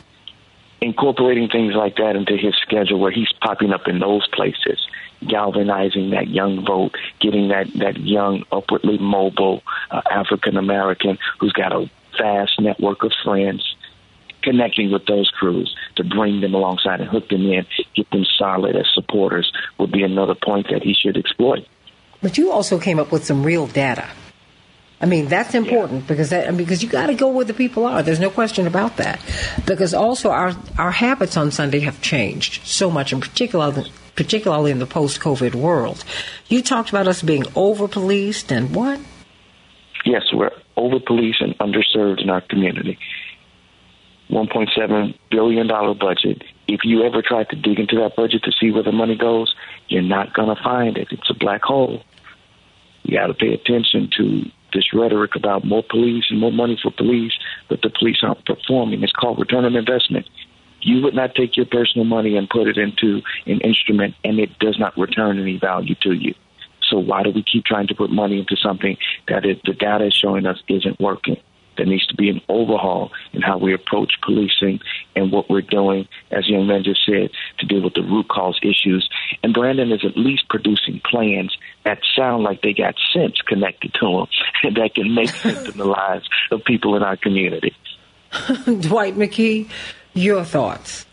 [0.81, 4.79] incorporating things like that into his schedule where he's popping up in those places,
[5.27, 11.73] galvanizing that young vote, getting that, that young, upwardly mobile uh, African American who's got
[11.73, 13.75] a vast network of friends,
[14.43, 17.65] connecting with those crews to bring them alongside and hook them in,
[17.95, 21.67] get them solid as supporters would be another point that he should exploit.
[22.21, 24.07] But you also came up with some real data.
[25.01, 28.03] I mean, that's important because that, because you got to go where the people are.
[28.03, 29.21] There's no question about that.
[29.65, 33.85] Because also our our habits on Sunday have changed so much, in particular,
[34.17, 36.03] particularly in the post-COVID world.
[36.49, 38.99] You talked about us being over-policed and what?
[40.03, 42.97] Yes, we're over-policed and underserved in our community.
[44.29, 46.43] $1.7 billion budget.
[46.67, 49.55] If you ever try to dig into that budget to see where the money goes,
[49.87, 51.07] you're not going to find it.
[51.11, 52.03] It's a black hole.
[53.03, 56.91] You got to pay attention to this rhetoric about more police and more money for
[56.91, 57.33] police,
[57.69, 59.01] but the police aren't performing.
[59.01, 60.27] It's called return on investment.
[60.81, 64.57] You would not take your personal money and put it into an instrument, and it
[64.59, 66.35] does not return any value to you.
[66.87, 70.05] So why do we keep trying to put money into something that is, the data
[70.05, 71.37] is showing us isn't working?
[71.79, 74.81] There needs to be an overhaul in how we approach policing
[75.15, 78.59] and what we're doing, as young Men just said, to deal with the root cause
[78.61, 79.09] issues.
[79.43, 81.55] And Brandon is at least producing plans
[81.85, 84.27] that sound like they got sense connected to them
[84.63, 87.73] and that can make sense in the lives of people in our community.
[88.65, 89.69] Dwight McKee,
[90.13, 91.05] your thoughts.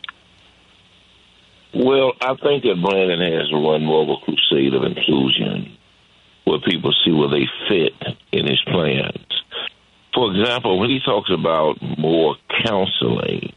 [1.73, 5.77] Well, I think that Brandon has run more of a crusade of inclusion
[6.43, 7.93] where people see where they fit
[8.33, 9.26] in his plans
[10.17, 13.53] for example, when he talks about more counseling,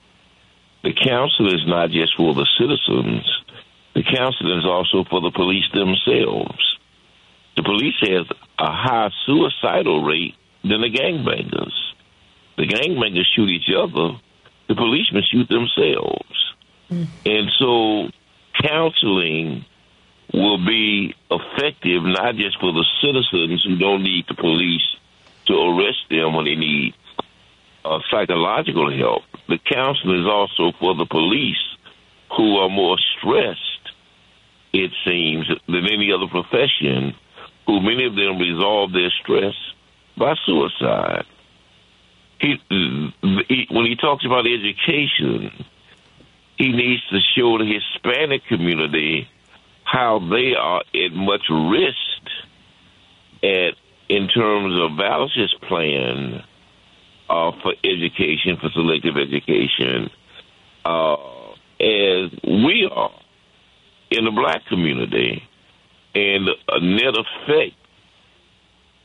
[0.84, 3.24] the counseling is not just for the citizens,
[3.96, 6.78] the counseling is also for the police themselves.
[7.56, 8.28] The police has
[8.60, 11.74] a higher suicidal rate than the gangbangers.
[12.58, 14.20] The gangbangers shoot each other,
[14.68, 16.54] the policemen shoot themselves.
[16.92, 17.08] Mm.
[17.26, 18.10] And so
[18.62, 19.64] counseling
[20.34, 24.84] will be effective not just for the citizens who don't need the police
[25.50, 26.94] to arrest them when they need
[27.84, 29.24] uh, psychological help.
[29.48, 31.58] The counseling is also for the police
[32.38, 33.92] who are more stressed,
[34.72, 37.16] it seems, than any other profession,
[37.66, 39.56] who many of them resolve their stress
[40.16, 41.26] by suicide.
[42.40, 45.66] He, he, when he talks about education,
[46.58, 49.28] he needs to show the Hispanic community
[49.84, 52.22] how they are at much risk
[53.42, 53.74] at
[54.10, 56.44] in terms of Vallas's plan
[57.30, 60.10] uh, for education, for selective education,
[60.84, 61.14] uh,
[61.80, 63.12] as we are
[64.12, 65.44] in the black community,
[66.16, 67.76] and a net effect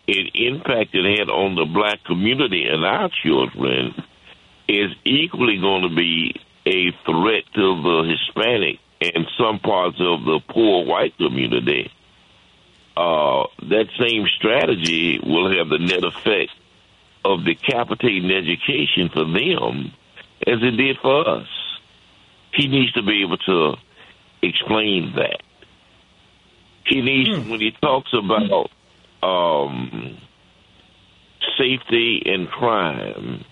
[0.07, 3.95] it impacted had on the black community and our children
[4.69, 6.35] is equally going to be
[6.67, 11.91] a threat to the Hispanic and some parts of the poor white community
[12.97, 16.53] uh, that same strategy will have the net effect
[17.25, 19.93] of decapitating education for them
[20.47, 21.49] as it did for us.
[22.53, 23.75] He needs to be able to
[24.43, 25.43] explain that.
[26.87, 27.51] He needs, mm.
[27.51, 28.71] when he talks about
[29.23, 30.19] um,
[31.59, 33.45] safety and crime,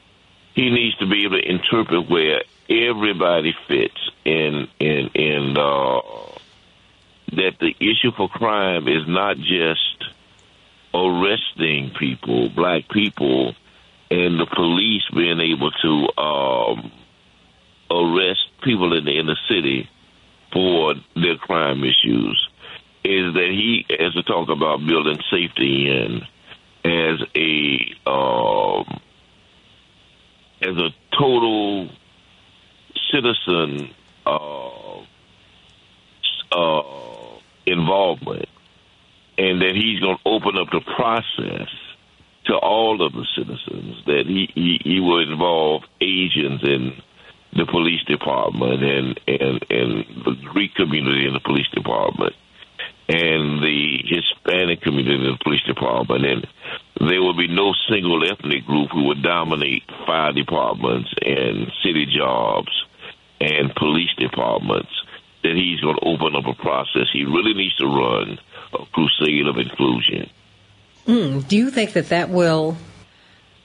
[0.55, 6.01] he needs to be able to interpret where everybody fits in in in uh,
[7.33, 10.05] that the issue for crime is not just
[10.95, 13.55] arresting people, black people,
[14.11, 16.93] and the police being able to um,
[17.91, 19.89] arrest people in the inner city
[20.53, 22.49] for their crime issues.
[23.05, 26.23] Is that he has to talk about building safety in
[26.85, 29.01] as a um,
[30.61, 31.89] as a total
[33.11, 33.93] citizen
[34.25, 35.01] uh,
[37.67, 38.49] involvement,
[39.39, 41.69] and that he's going to open up the process
[42.47, 44.05] to all of the citizens.
[44.07, 47.01] That he he, he will involve agents in
[47.55, 52.35] the police department and and and the Greek community in the police department
[53.09, 56.47] and the Hispanic community in the police department and
[57.01, 62.71] there will be no single ethnic group who would dominate fire departments and city jobs
[63.41, 64.93] and police departments
[65.43, 67.09] that he's going to open up a process.
[67.13, 68.39] He really needs to run
[68.73, 70.31] a crusade of inclusion.
[71.07, 72.77] Mm, do you think that that will,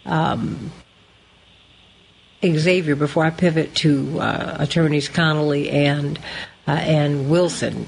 [0.05, 0.71] um,
[2.43, 2.95] Xavier?
[2.95, 6.19] Before I pivot to uh, attorneys Connolly and
[6.67, 7.87] uh, and Wilson,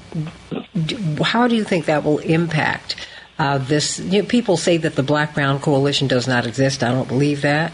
[1.22, 2.94] how do you think that will impact
[3.38, 3.98] uh, this?
[3.98, 6.84] You know, people say that the Black Brown Coalition does not exist.
[6.84, 7.72] I don't believe that.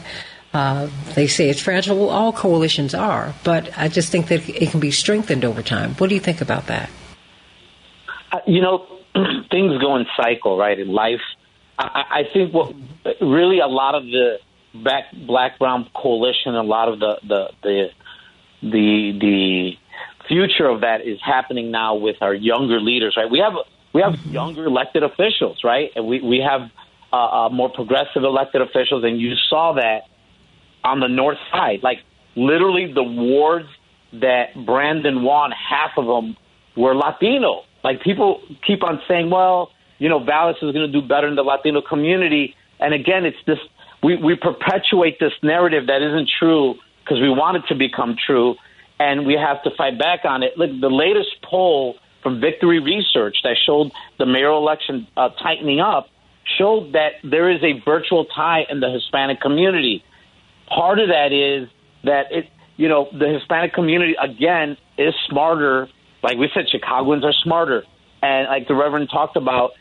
[0.56, 1.98] Uh, they say it's fragile.
[1.98, 5.92] Well, all coalitions are, but I just think that it can be strengthened over time.
[5.96, 6.88] What do you think about that?
[8.32, 8.86] Uh, you know,
[9.50, 10.80] things go in cycle, right?
[10.80, 11.20] In life,
[11.78, 12.74] I, I think what
[13.20, 14.38] really a lot of the
[14.72, 17.88] black black brown coalition, a lot of the the the
[18.62, 19.72] the the
[20.26, 23.30] future of that is happening now with our younger leaders, right?
[23.30, 23.52] We have
[23.92, 25.90] we have younger elected officials, right?
[25.94, 26.70] And we we have
[27.12, 30.08] uh, uh, more progressive elected officials, and you saw that
[30.86, 31.98] on the north side, like
[32.36, 33.68] literally the wards
[34.12, 36.36] that Brandon won, half of them
[36.76, 37.62] were Latino.
[37.82, 41.34] Like people keep on saying, well, you know, Vallas is going to do better in
[41.34, 43.58] the Latino community, and again, it's this
[44.02, 48.54] we we perpetuate this narrative that isn't true because we want it to become true,
[48.98, 50.56] and we have to fight back on it.
[50.56, 56.08] Look, the latest poll from Victory Research that showed the mayoral election uh, tightening up
[56.58, 60.04] showed that there is a virtual tie in the Hispanic community.
[60.68, 61.68] Part of that is
[62.04, 65.88] that it, you know, the Hispanic community again is smarter.
[66.22, 67.84] Like we said, Chicagoans are smarter,
[68.22, 69.72] and like the Reverend talked about,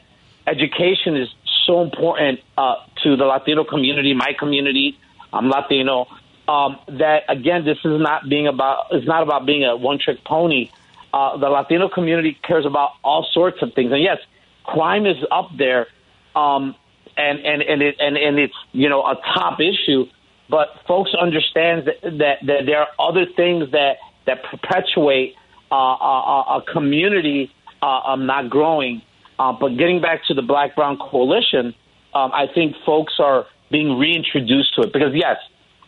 [0.46, 1.30] education is
[1.66, 4.98] so important uh, to the Latino community, my community.
[5.34, 6.08] I'm Latino.
[6.48, 8.88] Um, that again, this is not being about.
[8.92, 10.70] It's not about being a one-trick pony.
[11.12, 14.20] Uh, the Latino community cares about all sorts of things, and yes,
[14.64, 15.88] crime is up there,
[16.36, 16.76] um,
[17.18, 20.06] and and and it and, and it's you know a top issue.
[20.50, 25.36] But folks understand that that, that there are other things that that perpetuate
[25.72, 29.02] uh, a, a community uh, um, not growing.
[29.38, 31.74] Uh, but getting back to the Black Brown Coalition,
[32.14, 35.38] um, I think folks are being reintroduced to it because yes,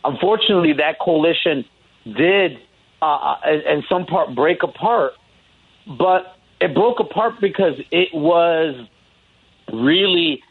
[0.04, 1.64] unfortunately, that coalition
[2.04, 2.58] did,
[3.00, 5.12] uh, in some part, break apart.
[5.86, 8.86] But it broke apart because it was
[9.72, 10.42] really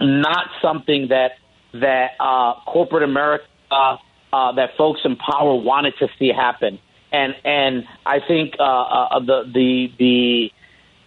[0.00, 1.32] not something that
[1.72, 3.96] that uh, corporate America, uh,
[4.32, 6.78] uh, that folks in power wanted to see happen.
[7.12, 10.50] And and I think uh, uh, the the the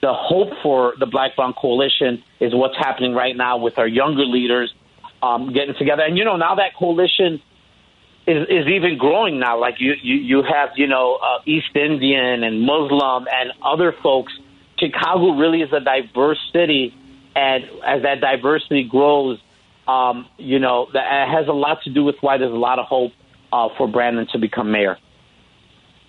[0.01, 4.25] the hope for the Black Brown Coalition is what's happening right now with our younger
[4.25, 4.73] leaders
[5.23, 6.03] um, getting together.
[6.03, 7.41] And you know now that coalition
[8.27, 9.59] is is even growing now.
[9.59, 14.33] Like you you you have you know uh, East Indian and Muslim and other folks.
[14.77, 16.93] Chicago really is a diverse city,
[17.35, 19.39] and as that diversity grows,
[19.87, 22.85] um, you know, that has a lot to do with why there's a lot of
[22.85, 23.11] hope
[23.51, 24.97] uh, for Brandon to become mayor.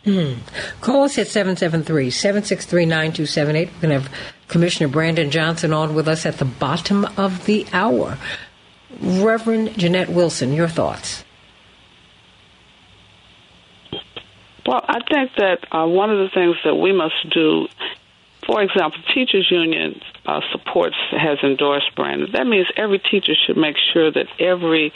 [0.04, 0.34] Hmm.
[0.80, 3.68] Call us at 773 763 9278.
[3.68, 4.12] We're going to have
[4.46, 8.16] Commissioner Brandon Johnson on with us at the bottom of the hour.
[9.00, 11.24] Reverend Jeanette Wilson, your thoughts.
[14.64, 17.66] Well, I think that uh, one of the things that we must do,
[18.46, 22.30] for example, teachers union uh, supports has endorsed Brandon.
[22.32, 24.92] That means every teacher should make sure that every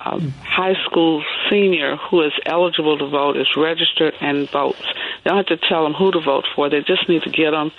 [0.00, 4.82] uh, high school senior who is eligible to vote is registered and votes.
[5.24, 6.70] They don't have to tell them who to vote for.
[6.70, 7.70] They just need to get them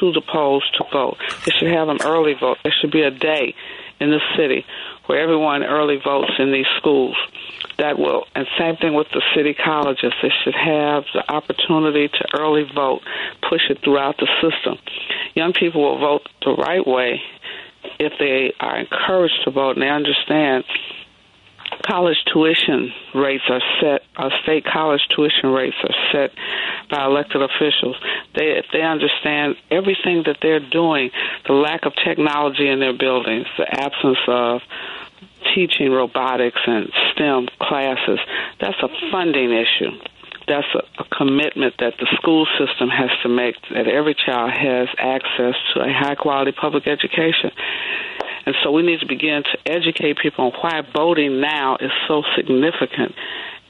[0.00, 1.16] to the polls to vote.
[1.46, 2.58] They should have them early vote.
[2.62, 3.54] There should be a day
[4.00, 4.64] in the city
[5.08, 7.16] where everyone early votes in these schools.
[7.78, 10.12] That will, and same thing with the city colleges.
[10.20, 13.02] They should have the opportunity to early vote,
[13.48, 14.78] push it throughout the system.
[15.34, 17.22] Young people will vote the right way
[18.00, 20.64] if they are encouraged to vote and they understand
[21.86, 26.30] college tuition rates are set, uh, state college tuition rates are set
[26.90, 27.96] by elected officials.
[28.34, 31.10] They, if they understand everything that they're doing,
[31.46, 34.60] the lack of technology in their buildings, the absence of
[35.54, 38.18] teaching robotics and STEM classes,
[38.60, 39.92] that's a funding issue.
[40.46, 44.88] That's a, a commitment that the school system has to make that every child has
[44.98, 47.50] access to a high quality public education.
[48.46, 52.22] And so we need to begin to educate people on why voting now is so
[52.36, 53.14] significant.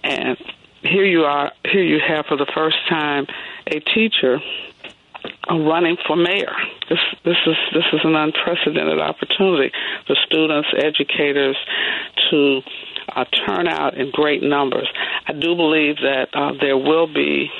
[0.02, 0.36] And
[0.82, 3.26] here you are, here you have for the first time
[3.66, 4.40] a teacher
[5.50, 6.54] running for mayor.
[6.88, 9.72] This this is this is an unprecedented opportunity
[10.06, 11.56] for students, educators
[12.30, 12.60] to
[13.14, 14.88] uh, turn out in great numbers.
[15.26, 17.50] I do believe that uh, there will be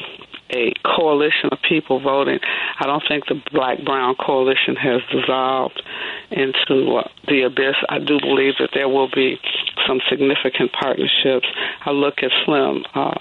[0.50, 2.38] a coalition of people voting.
[2.80, 5.82] I don't think the Black Brown coalition has dissolved
[6.30, 7.76] into uh, the abyss.
[7.88, 9.38] I do believe that there will be
[9.86, 11.46] some significant partnerships.
[11.84, 12.84] I look at Slim.
[12.94, 13.14] Uh,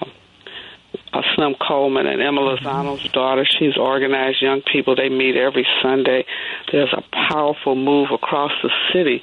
[1.12, 3.44] uh, Slim Coleman and Emma Lozano's daughter.
[3.44, 4.94] She's organized young people.
[4.94, 6.24] They meet every Sunday.
[6.70, 9.22] There's a powerful move across the city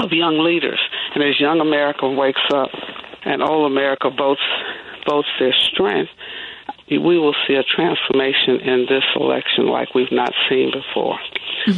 [0.00, 0.80] of young leaders.
[1.14, 2.70] And as young America wakes up
[3.24, 4.42] and old America votes
[5.06, 6.10] votes their strength,
[6.98, 11.18] we will see a transformation in this election like we've not seen before.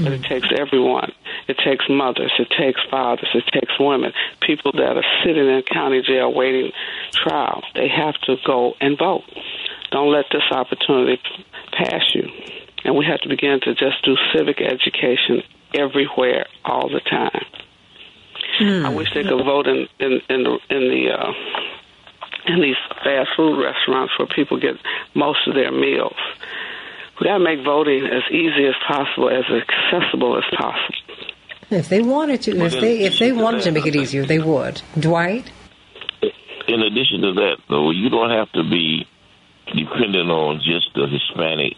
[0.02, 1.12] But it takes everyone.
[1.46, 2.32] It takes mothers.
[2.38, 3.28] It takes fathers.
[3.34, 4.12] It takes women.
[4.40, 6.72] People that are sitting in county jail waiting
[7.12, 7.62] trial.
[7.74, 9.24] They have to go and vote.
[9.90, 11.20] Don't let this opportunity
[11.72, 12.28] pass you.
[12.84, 15.42] And we have to begin to just do civic education
[15.74, 17.44] everywhere, all the time.
[18.86, 21.32] I wish they could vote in in in the in the uh,
[22.46, 24.76] in these fast food restaurants where people get
[25.14, 26.16] most of their meals.
[27.20, 30.94] We got to make voting as easy as possible, as accessible as possible.
[31.70, 34.82] If they wanted to, if they if they wanted to make it easier, they would.
[34.98, 35.50] Dwight,
[36.68, 39.06] In addition to that, though, you don't have to be
[39.66, 41.74] dependent on just the Hispanic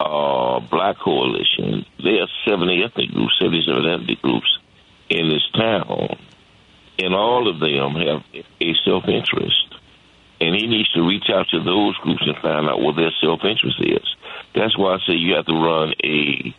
[0.00, 1.84] uh, Black Coalition.
[2.02, 4.58] There are 70 ethnic groups, 77 ethnic groups
[5.10, 6.16] in this town,
[6.98, 8.22] and all of them have
[8.60, 9.74] a self interest.
[10.40, 13.40] And he needs to reach out to those groups and find out what their self
[13.44, 14.16] interest is.
[14.54, 16.54] That's why I say you have to run a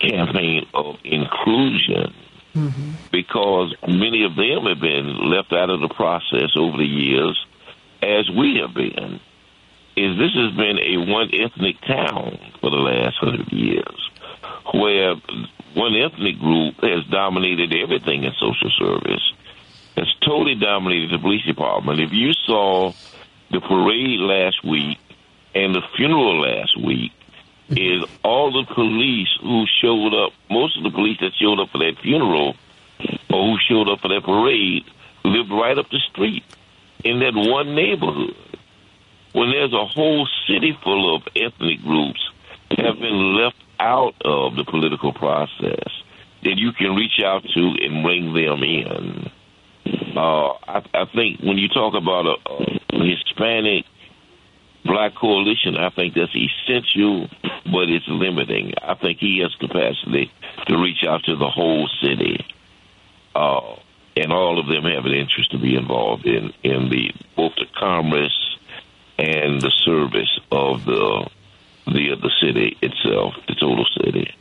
[0.00, 2.14] campaign of inclusion
[2.54, 2.92] mm-hmm.
[3.10, 7.38] because many of them have been left out of the process over the years,
[8.02, 9.20] as we have been.
[9.96, 14.10] Is this has been a one ethnic town for the last hundred years,
[14.72, 15.14] where
[15.74, 19.32] one ethnic group has dominated everything in social service.
[19.96, 22.00] Has totally dominated the police department.
[22.00, 22.92] If you saw
[23.50, 24.98] the parade last week
[25.54, 27.12] and the funeral last week,
[27.70, 27.78] mm-hmm.
[27.78, 31.78] is all the police who showed up, most of the police that showed up for
[31.78, 32.56] that funeral
[33.30, 34.84] or who showed up for that parade
[35.24, 36.44] lived right up the street
[37.04, 38.36] in that one neighborhood.
[39.32, 42.20] When there's a whole city full of ethnic groups
[42.70, 45.88] that have been left out of the political process
[46.42, 49.30] that you can reach out to and bring them in.
[49.86, 53.84] Uh, I, I think when you talk about a, a Hispanic
[54.84, 57.28] black coalition, I think that's essential,
[57.64, 58.74] but it's limiting.
[58.80, 60.30] I think he has capacity
[60.66, 62.44] to reach out to the whole city,
[63.34, 63.76] uh,
[64.16, 67.66] and all of them have an interest to be involved in in the both the
[67.76, 68.58] commerce
[69.18, 71.28] and the service of the
[71.86, 74.34] the the city itself, the total city.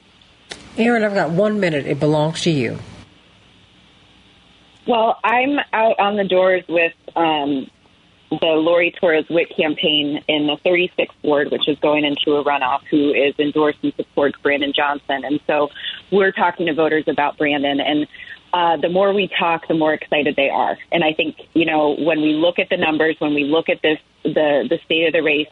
[0.78, 1.86] Aaron, I've got one minute.
[1.86, 2.80] It belongs to you.
[4.86, 7.70] Well, I'm out on the doors with um,
[8.30, 12.82] the Lori Torres Whitt campaign in the 36th ward, which is going into a runoff,
[12.90, 15.24] who is endorsed and supports Brandon Johnson.
[15.24, 15.70] And so
[16.12, 17.80] we're talking to voters about Brandon.
[17.80, 18.08] And
[18.54, 20.78] uh, the more we talk, the more excited they are.
[20.92, 23.82] And I think, you know, when we look at the numbers, when we look at
[23.82, 25.48] this, the, the state of the race,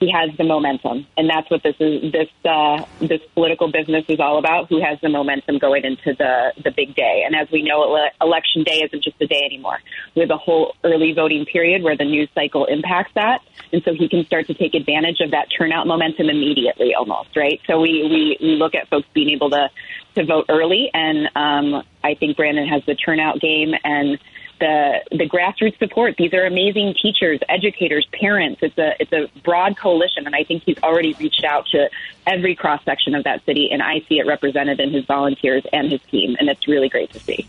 [0.00, 2.12] he has the momentum, and that's what this is.
[2.12, 4.68] This uh, this political business is all about.
[4.68, 7.22] Who has the momentum going into the the big day?
[7.26, 9.78] And as we know, ele- election day isn't just a day anymore.
[10.14, 13.40] We have a whole early voting period where the news cycle impacts that,
[13.72, 17.60] and so he can start to take advantage of that turnout momentum immediately, almost right.
[17.66, 19.70] So we we, we look at folks being able to
[20.16, 24.18] to vote early, and um, I think Brandon has the turnout game and
[24.64, 26.16] the the grassroots support.
[26.16, 28.60] These are amazing teachers, educators, parents.
[28.62, 31.90] It's a it's a broad coalition, and I think he's already reached out to
[32.26, 35.92] every cross section of that city, and I see it represented in his volunteers and
[35.92, 37.46] his team, and it's really great to see.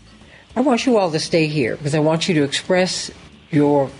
[0.54, 3.10] I want you all to stay here because I want you to express
[3.50, 3.90] your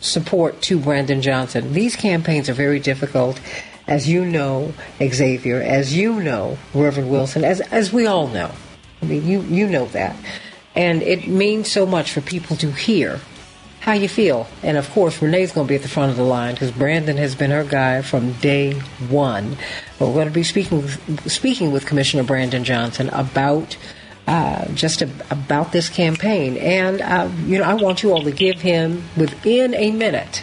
[0.00, 1.72] support to Brandon Johnson.
[1.72, 3.40] These campaigns are very difficult,
[3.86, 8.50] as you know, Xavier, as you know, Reverend Wilson, as as we all know.
[9.00, 10.16] I mean, you you know that,
[10.76, 13.20] and it means so much for people to hear
[13.80, 14.48] how you feel.
[14.62, 17.16] And of course, Renee's going to be at the front of the line because Brandon
[17.16, 18.74] has been her guy from day
[19.08, 19.56] one.
[19.98, 20.86] But we're going to be speaking
[21.26, 23.76] speaking with Commissioner Brandon Johnson about.
[24.28, 28.32] Uh, just a, about this campaign, and uh, you know, I want you all to
[28.32, 30.42] give him within a minute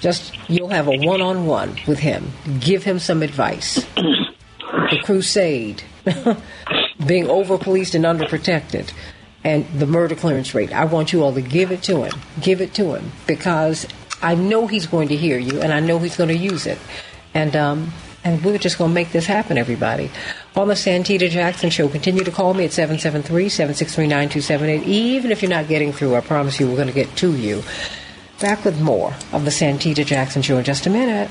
[0.00, 2.32] just you'll have a one-on-one with him.
[2.60, 3.84] Give him some advice.
[3.96, 5.82] the crusade,
[7.06, 8.92] being over-policed and underprotected,
[9.44, 10.72] and the murder clearance rate.
[10.72, 12.20] I want you all to give it to him.
[12.40, 13.86] Give it to him because
[14.22, 16.78] I know he's going to hear you, and I know he's going to use it.
[17.34, 17.92] And um,
[18.26, 20.10] and we're just going to make this happen, everybody.
[20.56, 24.82] On the Santita Jackson Show, continue to call me at 773-763-9278.
[24.82, 27.62] Even if you're not getting through, I promise you we're going to get to you.
[28.40, 31.30] Back with more of the Santita Jackson Show in just a minute.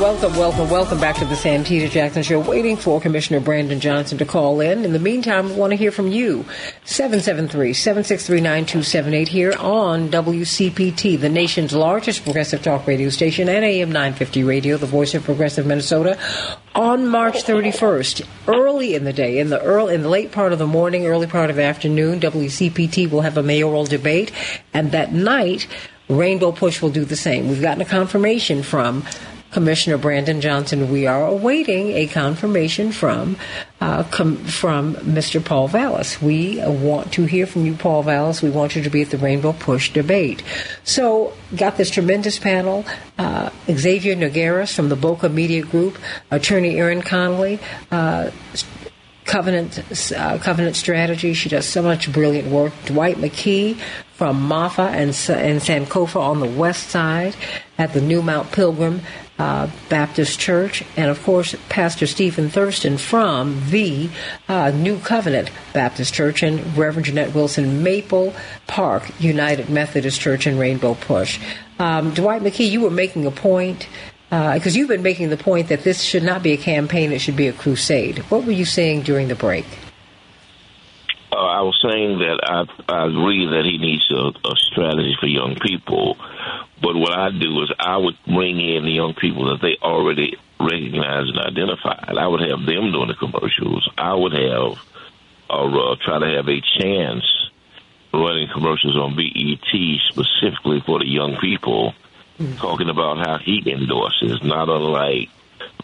[0.00, 2.38] Welcome, welcome, welcome back to the Santita Jackson Show.
[2.40, 4.84] Waiting for Commissioner Brandon Johnson to call in.
[4.84, 6.44] In the meantime, we want to hear from you.
[6.84, 14.76] 773-763-9278 here on WCPT, the nation's largest progressive talk radio station and AM 950 radio,
[14.76, 16.18] the voice of progressive Minnesota.
[16.74, 20.58] On March 31st, early in the day, in the early, in the late part of
[20.58, 24.30] the morning, early part of the afternoon, WCPT will have a mayoral debate,
[24.74, 25.66] and that night,
[26.08, 27.48] Rainbow Push will do the same.
[27.48, 29.02] We've gotten a confirmation from
[29.56, 30.90] Commissioner Brandon Johnson.
[30.90, 33.38] We are awaiting a confirmation from
[33.80, 35.42] uh, com- from Mr.
[35.42, 36.20] Paul Vallas.
[36.20, 38.42] We want to hear from you, Paul Vallas.
[38.42, 40.42] We want you to be at the Rainbow Push debate.
[40.84, 42.84] So, got this tremendous panel.
[43.16, 45.96] Uh, Xavier Nogueras from the Boca Media Group,
[46.30, 47.58] Attorney Erin Connolly.
[47.90, 48.32] Uh,
[49.24, 49.82] Covenant
[50.14, 51.32] uh, Covenant Strategy.
[51.34, 52.72] She does so much brilliant work.
[52.84, 53.76] Dwight McKee
[54.16, 57.36] from Maffa and, and Sankofa on the west side
[57.76, 59.02] at the New Mount Pilgrim
[59.38, 64.08] uh, Baptist Church, and of course, Pastor Stephen Thurston from the
[64.48, 68.32] uh, New Covenant Baptist Church, and Reverend Jeanette Wilson, Maple
[68.66, 71.38] Park United Methodist Church in Rainbow Push.
[71.78, 73.86] Um, Dwight McKee, you were making a point
[74.30, 77.20] because uh, you've been making the point that this should not be a campaign; it
[77.20, 78.18] should be a crusade.
[78.30, 79.66] What were you saying during the break?
[81.36, 85.26] Uh, I was saying that I, I agree that he needs a, a strategy for
[85.26, 86.16] young people
[86.80, 90.36] but what I do is I would bring in the young people that they already
[90.60, 92.16] recognize and identified.
[92.16, 93.88] I would have them doing the commercials.
[93.96, 94.78] I would have
[95.48, 97.24] or uh, try to have a chance
[98.12, 101.94] running commercials on BET specifically for the young people,
[102.38, 102.56] mm-hmm.
[102.56, 105.28] talking about how he endorses, not unlike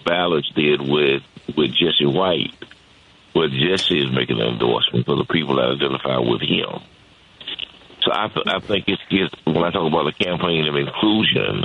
[0.04, 1.22] Ballard's did with
[1.56, 2.54] with Jesse White,
[3.32, 6.82] where Jesse is making an endorsement for the people that identify with him.
[8.02, 11.64] So I, th- I think it's, it's when I talk about the campaign of inclusion,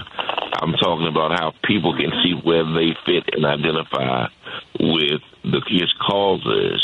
[0.54, 4.28] I'm talking about how people can see where they fit and identify
[4.80, 6.82] with the his causes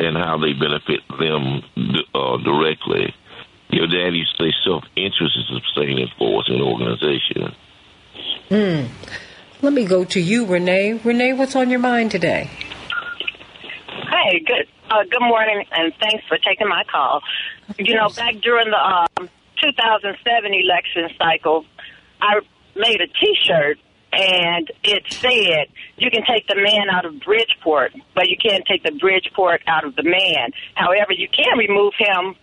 [0.00, 1.62] and how they benefit them
[2.14, 3.14] uh, directly.
[3.70, 7.54] Your dad used to say self-interest is a sustaining force in an organization.
[8.48, 8.86] Hmm.
[9.62, 10.94] Let me go to you, Renee.
[11.04, 12.50] Renee, what's on your mind today?
[13.96, 17.22] Hi, good uh, good morning, and thanks for taking my call.
[17.78, 19.28] You know, back during the um,
[19.62, 21.64] 2007 election cycle,
[22.20, 22.40] I
[22.74, 23.78] made a T-shirt,
[24.12, 28.82] and it said, "You can take the man out of Bridgeport, but you can't take
[28.82, 30.50] the Bridgeport out of the man.
[30.74, 32.34] However, you can remove him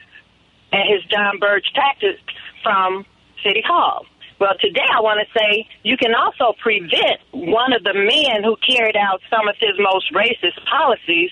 [0.71, 2.21] and his John Burge tactics
[2.63, 3.05] from
[3.43, 4.05] City Hall."
[4.41, 8.57] Well, today I want to say you can also prevent one of the men who
[8.57, 11.30] carried out some of his most racist policies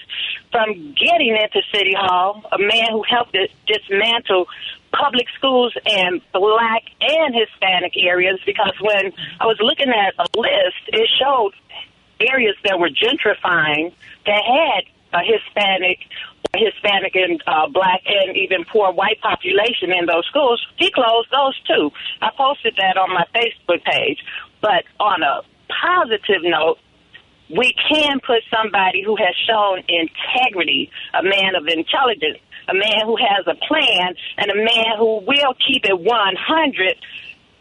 [0.52, 4.46] from getting into City Hall, a man who helped dismantle
[4.94, 10.78] public schools in black and Hispanic areas because when I was looking at a list,
[10.90, 11.54] it showed
[12.20, 13.92] areas that were gentrifying
[14.28, 14.84] that had
[15.14, 16.00] a Hispanic
[16.56, 21.60] Hispanic and uh, black and even poor white population in those schools, he closed those
[21.68, 21.92] too.
[22.22, 24.18] I posted that on my Facebook page.
[24.62, 26.78] But on a positive note,
[27.50, 33.16] we can put somebody who has shown integrity, a man of intelligence, a man who
[33.18, 36.96] has a plan, and a man who will keep it 100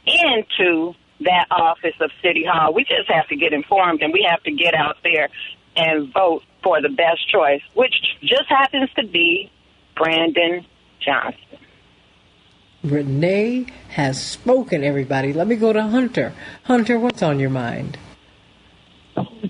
[0.06, 2.72] into that office of City Hall.
[2.74, 5.28] We just have to get informed and we have to get out there
[5.76, 9.50] and vote for the best choice, which just happens to be
[9.96, 10.64] Brandon
[11.04, 11.58] Johnson.
[12.84, 15.32] Renee has spoken, everybody.
[15.32, 16.32] Let me go to Hunter.
[16.64, 17.98] Hunter, what's on your mind?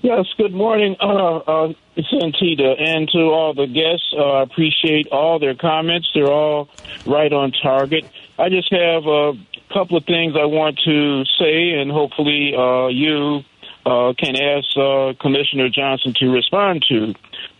[0.01, 4.13] Yes, good morning, uh, uh, Santita, and to all the guests.
[4.17, 6.09] Uh, I appreciate all their comments.
[6.13, 6.69] They're all
[7.05, 8.05] right on target.
[8.37, 9.33] I just have a
[9.71, 13.41] couple of things I want to say, and hopefully uh, you
[13.89, 17.15] uh, can ask uh, Commissioner Johnson to respond to.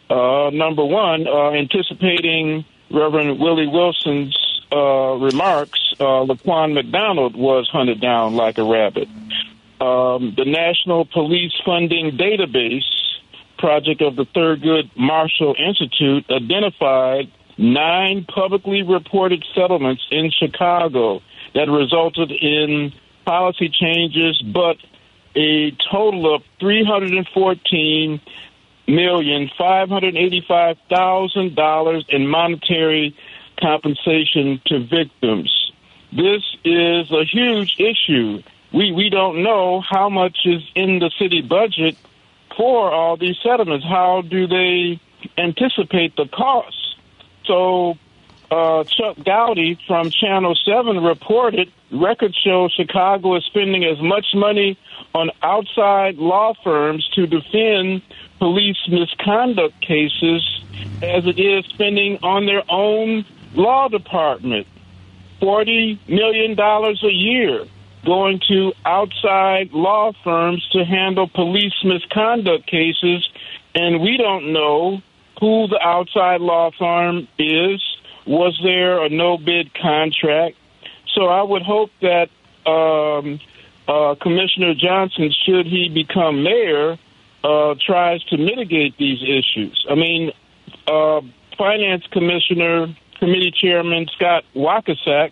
[0.10, 4.38] Uh, number one, uh, anticipating Reverend Willie Wilson's
[4.72, 9.07] uh, remarks, uh, Laquan McDonald was hunted down like a rabbit.
[9.81, 12.84] Um, the National Police Funding Database
[13.57, 21.22] project of the Thurgood Marshall Institute identified nine publicly reported settlements in Chicago
[21.56, 22.93] that resulted in
[23.26, 24.77] policy changes, but
[25.35, 28.22] a total of three hundred and fourteen
[28.88, 33.15] million five hundred eighty-five thousand dollars in monetary
[33.60, 35.72] compensation to victims.
[36.11, 38.41] This is a huge issue.
[38.73, 41.95] We we don't know how much is in the city budget
[42.57, 43.85] for all these settlements.
[43.85, 44.99] How do they
[45.38, 46.95] anticipate the costs?
[47.45, 47.97] So
[48.51, 54.77] uh, Chuck Goudie from Channel 7 reported records show Chicago is spending as much money
[55.13, 58.01] on outside law firms to defend
[58.39, 60.63] police misconduct cases
[61.01, 64.67] as it is spending on their own law department.
[65.41, 67.65] $40 million a year
[68.05, 73.27] going to outside law firms to handle police misconduct cases,
[73.76, 75.01] and we don't know
[75.39, 77.81] who the outside law firm is.
[78.30, 80.56] Was there a no bid contract?
[81.15, 82.30] So I would hope that
[82.69, 83.39] um,
[83.88, 86.99] uh, Commissioner Johnson, should he become mayor,
[87.43, 89.84] uh, tries to mitigate these issues.
[89.89, 90.31] I mean,
[90.85, 91.22] uh,
[91.57, 95.31] Finance Commissioner, Committee Chairman Scott Waguespack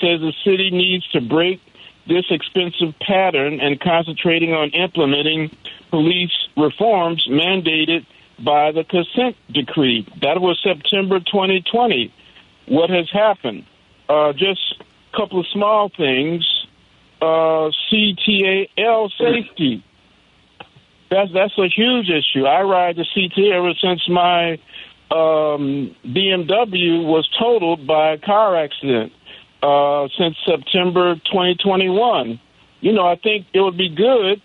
[0.00, 1.60] says the city needs to break
[2.06, 5.50] this expensive pattern and concentrating on implementing
[5.90, 8.06] police reforms mandated
[8.38, 10.06] by the consent decree.
[10.22, 12.14] That was September 2020.
[12.68, 13.64] What has happened?
[14.08, 16.44] Uh, just a couple of small things.
[17.20, 19.84] Uh, CTAL safety.
[21.10, 22.44] That's that's a huge issue.
[22.44, 24.52] I ride the CTA ever since my
[25.10, 29.12] um, BMW was totaled by a car accident
[29.62, 32.38] uh, since September 2021.
[32.80, 34.40] You know, I think it would be good.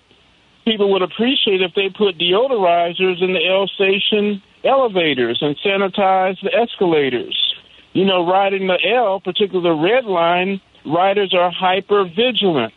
[0.65, 6.55] People would appreciate if they put deodorizers in the L station elevators and sanitize the
[6.55, 7.52] escalators.
[7.93, 12.73] You know, riding the L, particularly the red line, riders are hyper vigilant.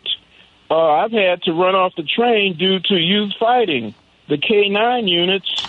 [0.70, 3.94] Uh, I've had to run off the train due to youth fighting.
[4.28, 5.68] The K9 units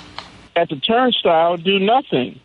[0.56, 2.40] at the turnstile do nothing.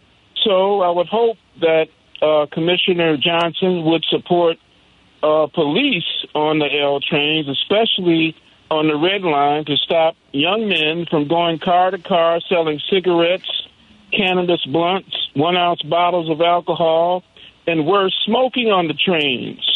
[0.44, 1.88] So I would hope that
[2.20, 4.58] uh, Commissioner Johnson would support
[5.22, 8.36] uh, police on the L trains, especially
[8.70, 13.68] on the red line, to stop young men from going car to car selling cigarettes,
[14.12, 17.24] cannabis blunts, one ounce bottles of alcohol,
[17.66, 19.68] and were smoking on the trains.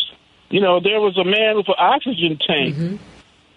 [0.51, 3.01] You know, there was a man with an oxygen tank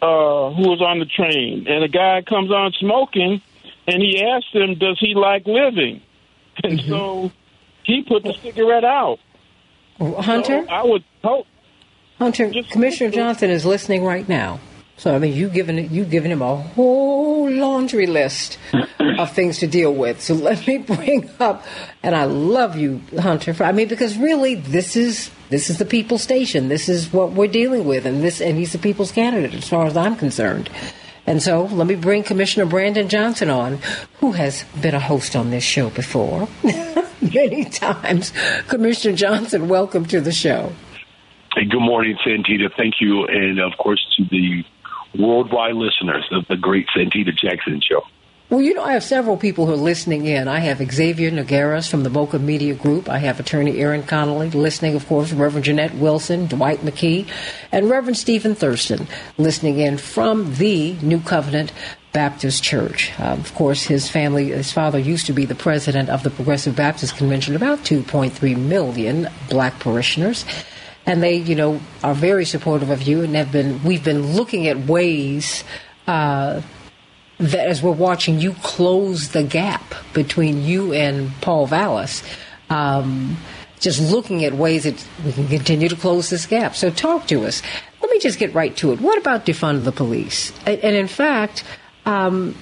[0.01, 3.41] uh, who was on the train, and a guy comes on smoking,
[3.87, 6.01] and he asked him, "Does he like living?"
[6.61, 7.31] And so
[7.83, 9.19] he put the cigarette out.
[9.97, 10.65] Hunter?
[10.65, 11.47] So I would hope.
[12.17, 14.59] Hunter, Commissioner Johnson is listening right now.
[14.99, 18.59] So I mean, you've given you've given him a whole laundry list
[18.99, 20.21] of things to deal with.
[20.21, 21.63] So let me bring up,
[22.03, 23.53] and I love you, Hunter.
[23.53, 26.67] For, I mean, because really, this is this is the people's station.
[26.67, 29.85] This is what we're dealing with, and this and he's the people's candidate, as far
[29.85, 30.69] as I'm concerned.
[31.25, 33.79] And so let me bring Commissioner Brandon Johnson on,
[34.19, 36.49] who has been a host on this show before
[37.21, 38.33] many times.
[38.67, 40.73] Commissioner Johnson, welcome to the show.
[41.55, 42.69] Hey, good morning, Santita.
[42.75, 44.65] Thank you, and of course to the
[45.17, 48.01] worldwide listeners of the great Santita Jackson Show.
[48.49, 50.47] Well, you know, I have several people who are listening in.
[50.47, 53.07] I have Xavier Nogueras from the Boca Media Group.
[53.07, 57.27] I have attorney Aaron Connolly listening, of course, Reverend Jeanette Wilson, Dwight McKee,
[57.71, 59.07] and Reverend Stephen Thurston
[59.37, 61.71] listening in from the New Covenant
[62.11, 63.11] Baptist Church.
[63.19, 66.75] Uh, of course, his family, his father used to be the president of the Progressive
[66.75, 70.43] Baptist Convention, about 2.3 million black parishioners.
[71.09, 74.67] And they, you know, are very supportive of you and have been, we've been looking
[74.67, 75.63] at ways,
[76.05, 76.61] uh,
[77.39, 82.21] that as we're watching you close the gap between you and Paul Vallas,
[82.69, 83.37] um,
[83.79, 86.75] just looking at ways that we can continue to close this gap.
[86.75, 87.63] So talk to us.
[88.01, 89.01] Let me just get right to it.
[89.01, 90.53] What about defund the police?
[90.67, 91.63] And, in fact,
[92.05, 92.55] um,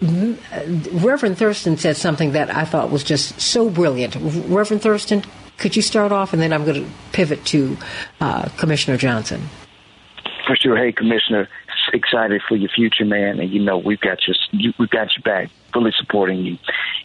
[0.00, 4.14] Reverend Thurston said something that I thought was just so brilliant.
[4.14, 5.24] Reverend Thurston,
[5.58, 7.76] could you start off, and then I'm going to pivot to
[8.20, 9.48] uh, Commissioner Johnson.
[10.46, 10.76] For sure.
[10.76, 11.48] Hey, Commissioner,
[11.94, 15.22] excited for your future, man, and you know we've got your you, we've got your
[15.22, 16.58] back, fully supporting you.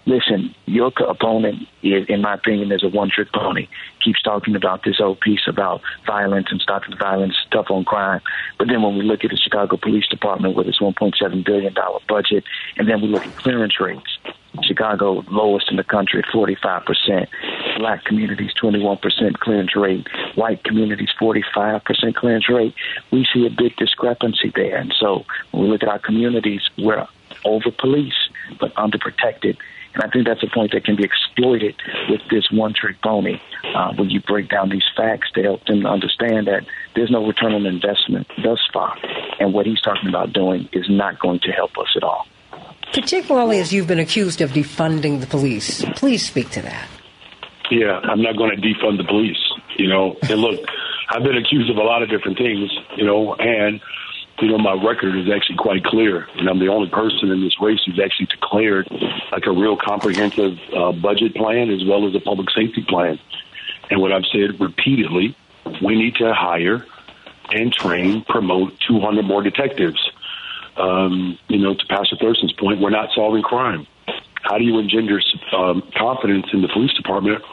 [0.06, 3.68] Listen, your opponent, is, in my opinion, is a one-trick pony.
[4.04, 8.22] Keeps talking about this old piece about violence and stopping violence, tough on crime.
[8.58, 12.00] But then when we look at the Chicago Police Department with its 1.7 billion dollar
[12.08, 12.44] budget,
[12.78, 14.18] and then we look at clearance rates,
[14.64, 17.28] Chicago lowest in the country, 45%.
[17.78, 20.08] Black communities, 21% clearance rate.
[20.36, 22.74] White communities, 45% clearance rate.
[23.12, 24.78] We see a big discrepancy there.
[24.78, 27.08] And so when we look at our communities, we're
[27.46, 29.58] over policed but underprotected.
[29.94, 31.76] And I think that's a point that can be exploited
[32.10, 33.40] with this one trick pony.
[33.76, 36.66] Uh, when you break down these facts to help them understand that
[36.96, 38.96] there's no return on investment thus far.
[39.40, 42.28] And what he's talking about doing is not going to help us at all.
[42.94, 45.84] Particularly as you've been accused of defunding the police.
[45.96, 46.88] Please speak to that.
[47.70, 49.38] Yeah, I'm not going to defund the police.
[49.78, 50.60] You know, and look,
[51.10, 52.72] I've been accused of a lot of different things.
[52.98, 53.80] You know, and
[54.42, 57.60] you know, my record is actually quite clear, and I'm the only person in this
[57.62, 58.88] race who's actually declared
[59.32, 63.20] like a real comprehensive uh, budget plan as well as a public safety plan.
[63.90, 65.36] And what I've said repeatedly,
[65.84, 66.86] we need to hire
[67.52, 70.09] and train, promote 200 more detectives.
[70.80, 73.86] Um, you know, to Pastor Thurston's point, we're not solving crime.
[74.44, 75.20] How do you engender
[75.56, 77.44] um, confidence in the police department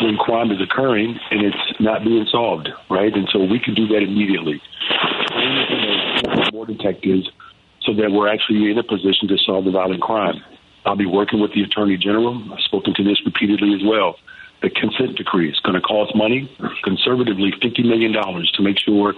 [0.00, 3.12] when crime is occurring and it's not being solved, right?
[3.12, 4.60] And so we can do that immediately.
[6.52, 7.28] More detectives
[7.82, 10.42] so that we're actually in a position to solve the violent crime.
[10.84, 12.42] I'll be working with the Attorney General.
[12.52, 14.16] I've spoken to this repeatedly as well.
[14.62, 16.50] The consent decree is going to cost money,
[16.82, 19.14] conservatively $50 million to make sure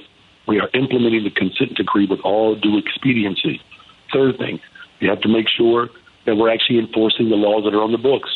[0.49, 3.61] we are implementing the consent decree with all due expediency.
[4.13, 4.59] Third thing,
[5.01, 5.91] we have to make sure
[6.25, 8.31] that we're actually enforcing the laws that are on the books.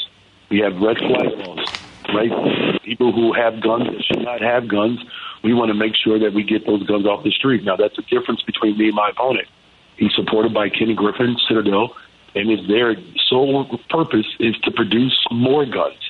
[0.50, 1.66] We have red flag laws,
[2.14, 2.82] right?
[2.82, 5.00] People who have guns that should not have guns,
[5.42, 7.64] we want to make sure that we get those guns off the street.
[7.64, 9.48] Now, that's the difference between me and my opponent.
[9.96, 11.96] He's supported by Kenny Griffin, Citadel,
[12.34, 12.96] and his their
[13.28, 16.00] sole purpose is to produce more guns,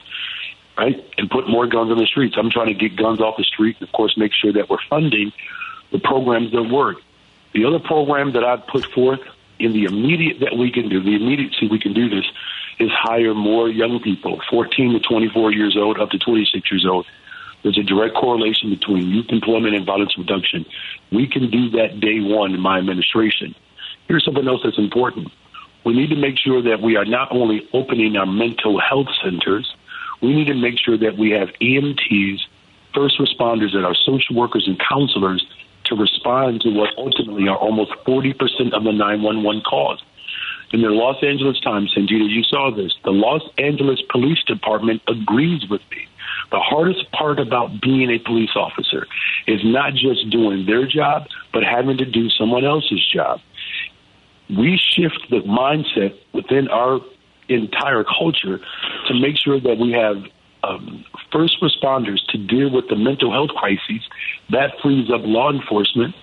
[0.77, 0.99] right?
[1.19, 2.35] And put more guns on the streets.
[2.37, 4.83] I'm trying to get guns off the street, and of course, make sure that we're
[4.91, 5.33] funding
[5.93, 6.97] the programs that work.
[7.53, 9.21] The other program that I've put forth
[9.59, 12.25] in the immediate that we can do, the immediacy we can do this,
[12.79, 17.07] is hire more young people, 14 to 24 years old, up to 26 years old.
[17.63, 20.67] There's a direct correlation between youth employment and violence reduction.
[21.13, 23.55] We can do that day one in my administration.
[24.09, 25.29] Here's something else that's important.
[25.85, 29.73] We need to make sure that we are not only opening our mental health centers,
[30.21, 32.41] we need to make sure that we have EMTs,
[32.95, 35.45] first responders, and our social workers and counselors
[35.93, 38.33] to respond to what ultimately are almost 40%
[38.73, 40.03] of the 911 calls.
[40.73, 42.95] In the Los Angeles Times, Santita, you saw this.
[43.05, 46.09] The Los Angeles Police Department agrees with me.
[46.51, 49.07] The hardest part about being a police officer
[49.47, 53.41] is not just doing their job, but having to do someone else's job.
[54.49, 57.01] We shift the mindset within our
[57.49, 58.61] entire culture
[59.09, 60.17] to make sure that we have
[60.63, 64.03] um, first responders to deal with the mental health crises.
[64.51, 66.15] That frees up law enforcement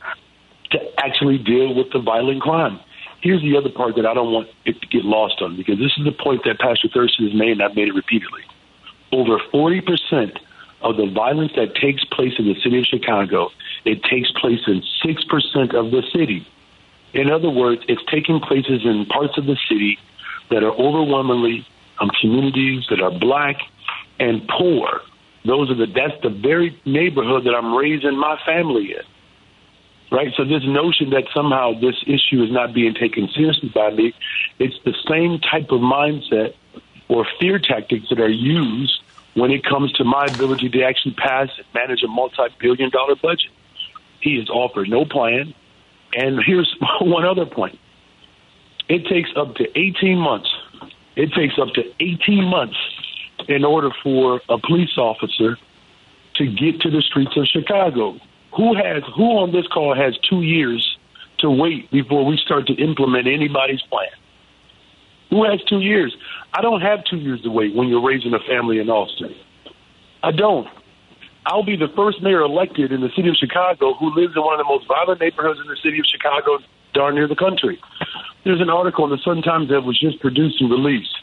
[0.71, 2.79] to actually deal with the violent crime.
[3.21, 5.91] Here's the other part that I don't want it to get lost on because this
[5.97, 8.43] is the point that Pastor Thurston has made, and I've made it repeatedly.
[9.11, 10.39] Over 40%
[10.81, 13.49] of the violence that takes place in the city of Chicago,
[13.83, 16.47] it takes place in 6% of the city.
[17.13, 19.97] In other words, it's taking places in parts of the city
[20.49, 21.65] that are overwhelmingly
[21.99, 23.57] um, communities that are black
[24.19, 25.01] and poor.
[25.45, 29.05] Those are the that's the very neighborhood that I'm raising my family in.
[30.11, 30.33] Right?
[30.35, 34.13] So this notion that somehow this issue is not being taken seriously by me,
[34.57, 36.53] it's the same type of mindset
[37.07, 39.01] or fear tactics that are used
[39.35, 43.51] when it comes to my ability to actually pass and manage a multi-billion dollar budget.
[44.21, 45.53] He has offered no plan.
[46.13, 47.77] And here's one other point.
[48.89, 50.49] It takes up to 18 months.
[51.15, 52.77] It takes up to 18 months
[53.47, 55.57] in order for a police officer
[56.35, 58.17] to get to the streets of Chicago.
[58.55, 60.97] Who has who on this call has two years
[61.39, 64.09] to wait before we start to implement anybody's plan?
[65.29, 66.15] Who has two years?
[66.53, 69.35] I don't have two years to wait when you're raising a family in Austin.
[70.23, 70.67] I don't.
[71.45, 74.59] I'll be the first mayor elected in the city of Chicago who lives in one
[74.59, 76.59] of the most violent neighborhoods in the city of Chicago,
[76.93, 77.79] darn near the country.
[78.43, 81.15] There's an article in the Sun Times that was just produced and released.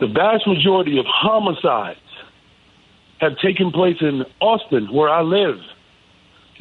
[0.00, 1.98] The vast majority of homicides
[3.20, 5.58] have taken place in Austin, where I live.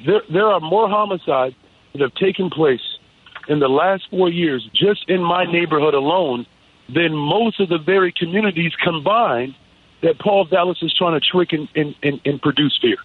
[0.05, 1.55] There, there are more homicides
[1.93, 2.81] that have taken place
[3.47, 6.45] in the last four years just in my neighborhood alone
[6.93, 9.55] than most of the very communities combined
[10.01, 12.97] that Paul Vallas is trying to trick and, and, and, and produce fear.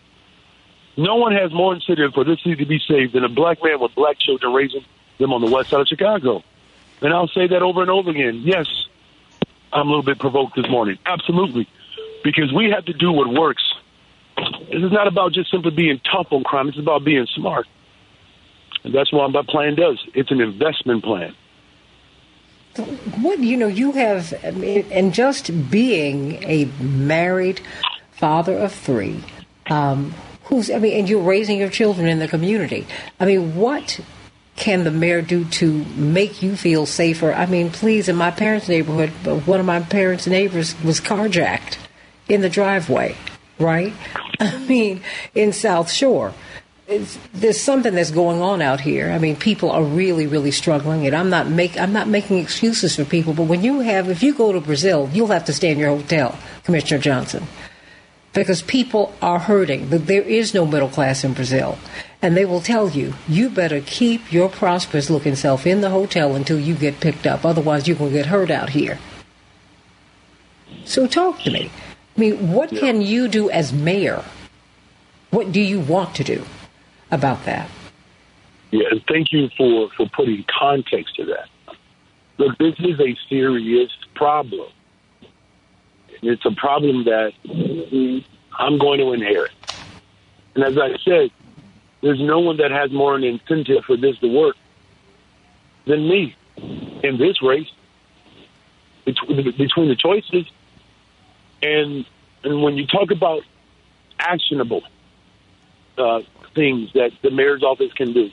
[0.97, 3.81] No one has more incentive for this city to be saved than a black man
[3.81, 4.85] with black children raising
[5.19, 6.43] them on the west side of Chicago.
[7.03, 8.43] And I'll say that over and over again.
[8.45, 8.67] Yes,
[9.73, 10.99] I'm a little bit provoked this morning.
[11.05, 11.69] Absolutely.
[12.25, 13.63] Because we have to do what works.
[14.37, 16.69] This is not about just simply being tough on crime.
[16.69, 17.67] It's about being smart.
[18.85, 19.99] And that's what my plan does.
[20.15, 21.35] It's an investment plan.
[23.21, 27.61] What you know, you have, and just being a married
[28.13, 29.25] father of three,
[29.71, 30.15] um,
[30.45, 32.87] who's, I mean, and you're raising your children in the community.
[33.19, 34.01] I mean, what
[34.57, 37.33] can the mayor do to make you feel safer?
[37.33, 39.11] I mean, please, in my parents' neighborhood,
[39.47, 41.77] one of my parents' neighbors was carjacked
[42.29, 43.15] in the driveway,
[43.59, 43.93] right?
[44.41, 45.03] I mean,
[45.35, 46.33] in South Shore.
[46.89, 49.11] It's, there's something that's going on out here.
[49.11, 52.95] I mean, people are really, really struggling, and I'm not make I'm not making excuses
[52.95, 53.35] for people.
[53.35, 55.97] But when you have, if you go to Brazil, you'll have to stay in your
[55.97, 57.47] hotel, Commissioner Johnson
[58.37, 59.89] because people are hurting.
[59.89, 61.79] There is no middle class in Brazil.
[62.27, 66.35] And they will tell you, you better keep your prosperous looking self in the hotel
[66.35, 67.45] until you get picked up.
[67.45, 68.99] Otherwise, you're going to get hurt out here.
[70.85, 71.71] So talk to me.
[72.17, 74.25] I mean, what can you do as mayor?
[75.31, 76.45] What do you want to do
[77.13, 77.71] about that?
[78.73, 81.49] Yeah, and thank you for, for putting context to that.
[82.39, 84.69] Look, this is a serious problem.
[86.23, 87.35] It's a problem that
[88.59, 89.53] I'm going to inherit.
[90.57, 91.31] And as I said,
[92.03, 94.57] there's no one that has more an incentive for this to work
[95.87, 96.35] than me
[97.03, 97.71] in this race
[99.05, 100.47] between, the choices.
[101.63, 102.05] And
[102.43, 103.43] and when you talk about
[104.19, 104.83] actionable
[105.97, 106.21] uh,
[106.55, 108.31] things that the mayor's office can do,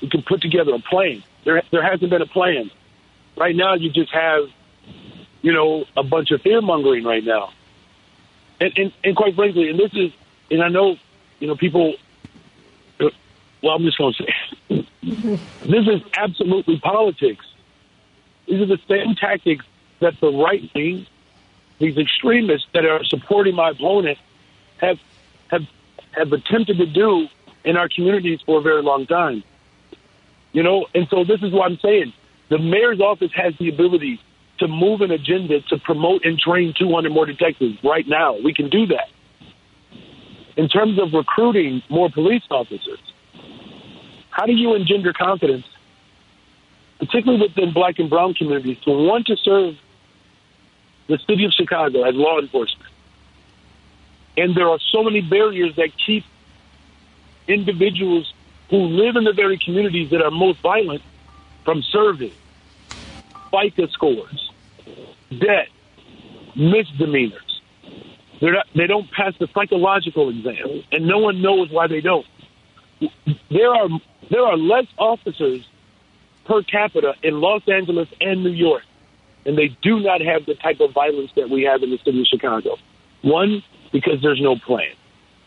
[0.00, 1.22] you can put together a plan.
[1.44, 2.70] There there hasn't been a plan.
[3.36, 4.48] Right now, you just have
[5.40, 7.52] you know a bunch of fear mongering right now,
[8.60, 10.12] and, and and quite frankly, and this is
[10.50, 10.96] and I know
[11.40, 11.94] you know people.
[13.62, 17.46] Well, I'm just going to say this is absolutely politics.
[18.46, 19.64] These are the same tactics
[20.00, 21.06] that the right wing,
[21.78, 24.18] these extremists that are supporting my opponent,
[24.78, 24.98] have
[25.48, 25.66] have
[26.12, 27.28] have attempted to do
[27.64, 29.44] in our communities for a very long time.
[30.52, 32.12] You know, and so this is what I'm saying.
[32.48, 34.20] The mayor's office has the ability
[34.58, 38.36] to move an agenda to promote and train 200 more detectives right now.
[38.36, 39.08] We can do that.
[40.56, 42.98] In terms of recruiting more police officers,
[44.32, 45.66] how do you engender confidence,
[46.98, 49.76] particularly within black and brown communities, to want to serve
[51.06, 52.90] the city of Chicago as law enforcement?
[54.36, 56.24] And there are so many barriers that keep
[57.46, 58.32] individuals
[58.70, 61.02] who live in the very communities that are most violent
[61.64, 62.32] from serving.
[63.50, 64.50] FICO scores,
[65.28, 65.68] debt,
[66.56, 67.60] misdemeanors.
[68.40, 72.26] They're not, they don't pass the psychological exam, and no one knows why they don't.
[73.50, 73.88] There are
[74.30, 75.66] there are less officers
[76.46, 78.82] per capita in Los Angeles and New York,
[79.46, 82.20] and they do not have the type of violence that we have in the city
[82.20, 82.76] of Chicago.
[83.22, 83.62] One,
[83.92, 84.94] because there's no plan.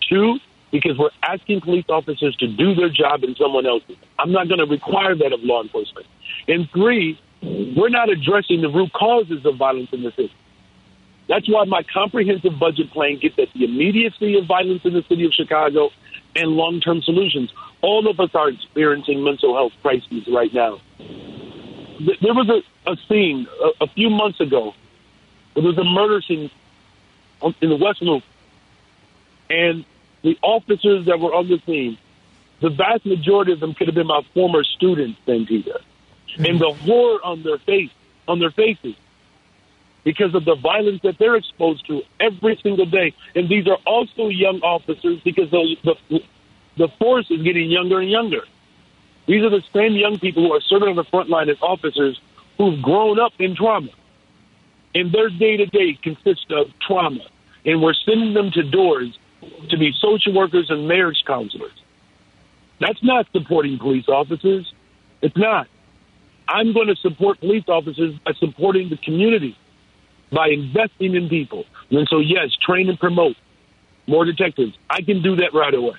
[0.10, 0.38] Two,
[0.72, 3.98] because we're asking police officers to do their job in someone else's.
[4.20, 6.06] I'm not going to require that of law enforcement.
[6.48, 10.34] And three, we're not addressing the root causes of violence in the city.
[11.28, 15.26] That's why my comprehensive budget plan gets at the immediacy of violence in the city
[15.26, 15.90] of Chicago
[16.36, 17.54] and long term solutions.
[17.82, 20.80] All of us are experiencing mental health crises right now.
[21.08, 24.74] There was a, a scene a, a few months ago.
[25.54, 26.52] There was a murder scene
[27.62, 28.24] in the West Loop.
[29.50, 29.86] And
[30.24, 31.98] the officers that were on the scene,
[32.60, 35.82] the vast majority of them could have been my former students, Santita.
[36.36, 36.46] Hmm.
[36.46, 37.92] And the horror on their face,
[38.28, 38.96] on their faces,
[40.06, 43.14] because of the violence that they're exposed to every single day.
[43.36, 46.20] And these are also young officers because the the,
[46.78, 48.44] the force is getting younger and younger.
[49.28, 52.22] These are the same young people who are serving on the front line as officers
[52.58, 53.90] who've grown up in trauma.
[54.94, 57.26] And their day to day consists of trauma.
[57.66, 59.18] And we're sending them to doors
[59.70, 61.74] to be social workers and marriage counselors.
[62.80, 64.72] That's not supporting police officers.
[65.22, 65.68] It's not.
[66.48, 69.58] I'm going to support police officers by supporting the community,
[70.32, 71.66] by investing in people.
[71.92, 73.36] And so, yes, train and promote
[74.08, 74.74] more detectives.
[74.90, 75.96] I can do that right away.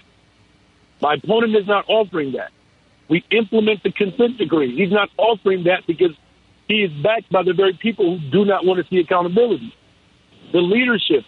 [1.00, 2.50] My opponent is not offering that.
[3.08, 4.76] We implement the consent decree.
[4.76, 6.12] He's not offering that because
[6.68, 9.72] he is backed by the very people who do not want to see accountability.
[10.52, 11.24] The leadership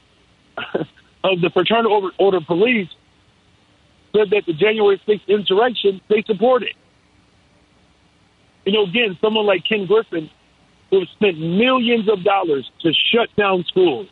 [1.24, 2.88] of the Fraternal Order, Order Police
[4.14, 6.74] said that the January 6th insurrection, they support it.
[8.64, 10.30] You know, again, someone like Ken Griffin,
[10.90, 14.08] who has spent millions of dollars to shut down schools,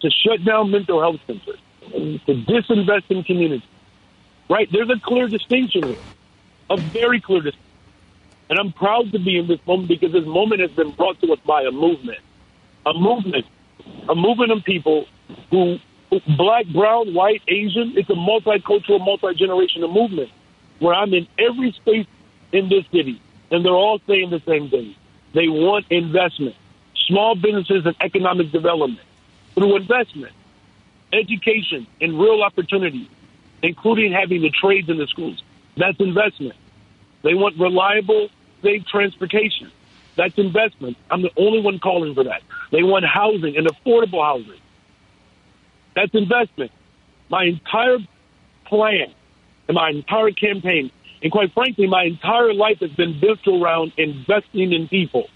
[0.00, 1.60] to shut down mental health centers,
[1.90, 3.68] to disinvest in communities.
[4.48, 4.68] Right?
[4.70, 6.02] There's a clear distinction here,
[6.70, 7.60] a very clear distinction.
[8.50, 11.32] And I'm proud to be in this moment because this moment has been brought to
[11.32, 12.18] us by a movement,
[12.84, 13.46] a movement,
[14.08, 15.06] a movement of people
[15.50, 15.78] who,
[16.10, 17.94] who black, brown, white, Asian.
[17.96, 20.30] It's a multicultural, multi-generational movement
[20.78, 22.06] where I'm in every space
[22.52, 23.20] in this city,
[23.50, 24.94] and they're all saying the same thing.
[25.34, 26.54] They want investment,
[27.08, 29.00] small businesses and economic development
[29.54, 30.32] through investment,
[31.12, 33.08] education, and real opportunities,
[33.62, 35.42] including having the trades in the schools.
[35.76, 36.54] That's investment.
[37.22, 38.28] They want reliable,
[38.62, 39.70] safe transportation.
[40.16, 40.96] That's investment.
[41.10, 42.42] I'm the only one calling for that.
[42.70, 44.60] They want housing and affordable housing.
[45.96, 46.70] That's investment.
[47.28, 47.98] My entire
[48.66, 49.12] plan
[49.68, 50.90] and my entire campaign,
[51.24, 55.26] and quite frankly, my entire life has been built around investing in people.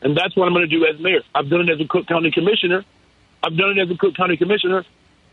[0.00, 1.20] And that's what I'm going to do as mayor.
[1.34, 2.82] I've done it as a Cook County commissioner.
[3.42, 4.86] I've done it as a Cook County Commissioner.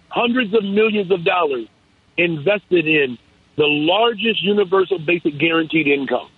[0.09, 1.67] Hundreds of millions of dollars
[2.17, 3.17] invested in
[3.55, 6.29] the largest universal basic guaranteed income.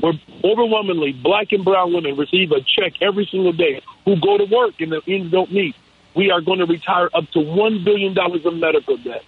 [0.00, 4.44] Where overwhelmingly black and brown women receive a check every single day who go to
[4.44, 5.76] work and the ends don't meet.
[6.16, 9.22] We are going to retire up to $1 billion of medical debt.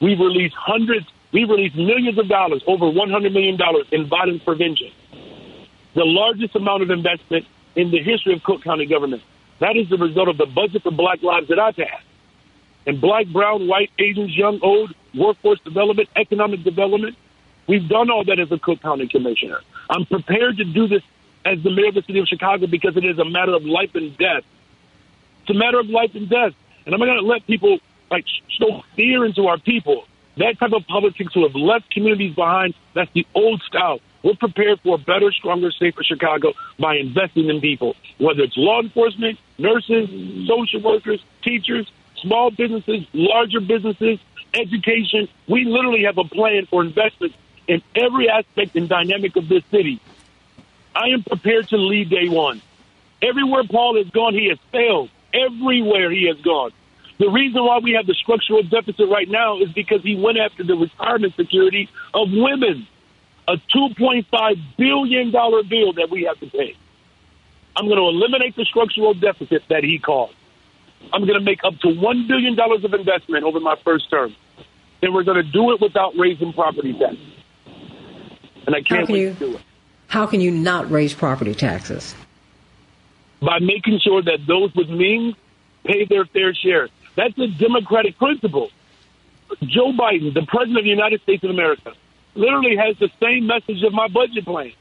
[0.00, 3.58] We've released hundreds, we've released millions of dollars, over $100 million
[3.92, 4.90] in violence prevention.
[5.94, 9.22] The largest amount of investment in the history of Cook County government.
[9.60, 12.04] That is the result of the budget for black lives that I passed.
[12.86, 17.16] And black, brown, white, Asians, young, old, workforce development, economic development.
[17.66, 19.60] We've done all that as a Cook County commissioner.
[19.90, 21.02] I'm prepared to do this
[21.44, 23.90] as the mayor of the city of Chicago because it is a matter of life
[23.94, 24.44] and death.
[25.42, 26.52] It's a matter of life and death.
[26.84, 27.78] And I'm not going to let people
[28.10, 28.24] like
[28.58, 30.04] sow fear into our people.
[30.36, 34.00] That type of politics who have left communities behind, that's the old style.
[34.22, 38.82] We're prepared for a better, stronger, safer Chicago by investing in people, whether it's law
[38.82, 40.08] enforcement, nurses,
[40.46, 41.90] social workers, teachers,
[42.20, 44.18] small businesses, larger businesses,
[44.52, 45.28] education.
[45.48, 47.34] We literally have a plan for investment
[47.68, 50.00] in every aspect and dynamic of this city.
[50.94, 52.60] I am prepared to lead day one.
[53.22, 55.10] Everywhere Paul has gone, he has failed.
[55.32, 56.72] Everywhere he has gone.
[57.18, 60.64] The reason why we have the structural deficit right now is because he went after
[60.64, 62.86] the retirement security of women.
[63.48, 64.26] A $2.5
[64.76, 66.76] billion bill that we have to pay.
[67.76, 70.34] I'm going to eliminate the structural deficit that he caused.
[71.12, 74.34] I'm going to make up to $1 billion of investment over my first term.
[75.02, 77.18] And we're going to do it without raising property taxes.
[78.66, 79.60] And I can't can wait you to do it.
[80.08, 82.14] how can you not raise property taxes?
[83.40, 85.36] By making sure that those with means
[85.84, 86.88] pay their fair share.
[87.16, 88.70] That's a democratic principle.
[89.62, 91.92] Joe Biden, the President of the United States of America,
[92.34, 94.72] literally has the same message of my budget plan.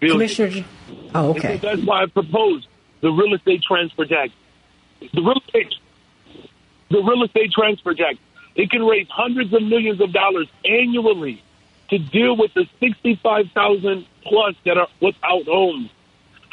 [0.00, 0.64] Commissioner
[1.14, 1.58] Oh, okay.
[1.58, 2.66] So that's why I proposed
[3.00, 4.32] the real estate transfer tax.
[5.00, 5.74] The real estate,
[6.90, 8.18] the real estate transfer tax.
[8.56, 11.42] It can raise hundreds of millions of dollars annually
[11.90, 15.90] to deal with the 65,000 plus that are without homes.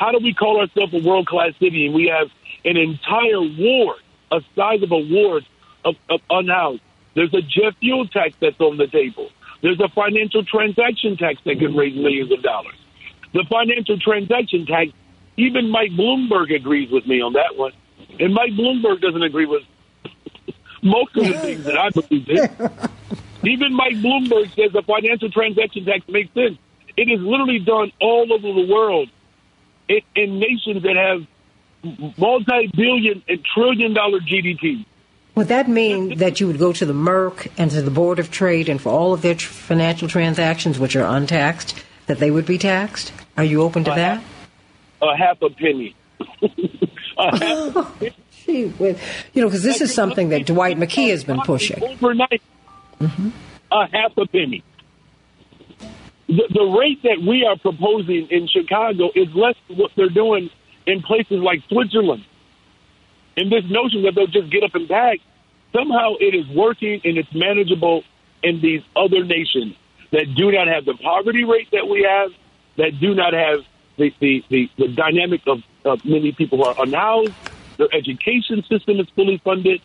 [0.02, 2.32] How do we call ourselves a world class city and we have
[2.65, 3.99] an entire ward,
[4.32, 5.45] a sizable ward
[5.86, 6.82] of, of unhoused?
[7.14, 9.30] There's a jet fuel tax that's on the table.
[9.61, 12.73] There's a financial transaction tax that can raise millions of dollars.
[13.34, 14.90] The financial transaction tax,
[15.38, 17.73] even Mike Bloomberg agrees with me on that one.
[18.19, 19.61] And Mike Bloomberg doesn't agree with
[20.82, 22.49] most of the things that I believe in.
[23.48, 26.57] Even Mike Bloomberg says the financial transaction tax makes sense.
[26.98, 29.07] It is literally done all over the world
[29.91, 31.27] in, in nations that have
[32.18, 34.85] multi-billion and trillion dollar GDP.
[35.35, 38.31] Would that mean that you would go to the Merc and to the Board of
[38.31, 41.73] Trade and for all of their tr- financial transactions, which are untaxed,
[42.07, 43.13] that they would be taxed?
[43.38, 44.22] Are you open to that?
[45.01, 45.95] A half a penny.
[47.18, 48.15] a half a penny.
[48.43, 48.97] Oh, gee whiz.
[49.34, 51.81] You know, because this is something that Dwight McKee has been pushing.
[51.84, 52.41] overnight.
[52.99, 53.30] Mm-hmm.
[53.72, 54.63] A half a penny.
[56.32, 60.49] The, the rate that we are proposing in Chicago is less than what they're doing
[60.88, 62.24] in places like Switzerland.
[63.36, 65.20] And this notion that they'll just get up and back,
[65.74, 68.03] somehow it is working and it's manageable
[68.41, 69.76] in these other nations
[70.12, 72.32] that do not have the poverty rate that we have,
[72.78, 73.66] that do not have
[73.98, 77.36] the, the, the, the dynamic of, of many people who are unhoused.
[77.78, 79.82] Their education system is fully funded.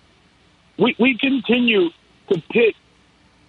[0.78, 1.90] We, we continue
[2.28, 2.76] to pit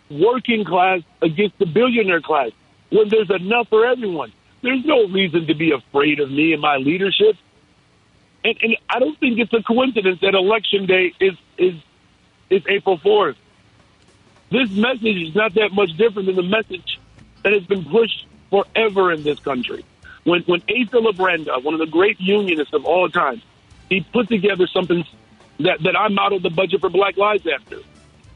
[0.10, 2.54] working class against the billionaire class
[2.90, 4.32] when there's enough for everyone.
[4.62, 7.36] There's no reason to be afraid of me and my leadership.
[8.44, 11.76] And, and I don't think it's a coincidence that election day is is
[12.50, 13.36] is April 4th.
[14.50, 17.00] This message is not that much different than the message
[17.44, 19.84] that has been pushed forever in this country.
[20.24, 20.86] When when A.
[20.86, 23.42] Philip Randolph, one of the great unionists of all time,
[23.90, 25.06] he put together something
[25.60, 27.80] that, that I modeled the budget for Black Lives after.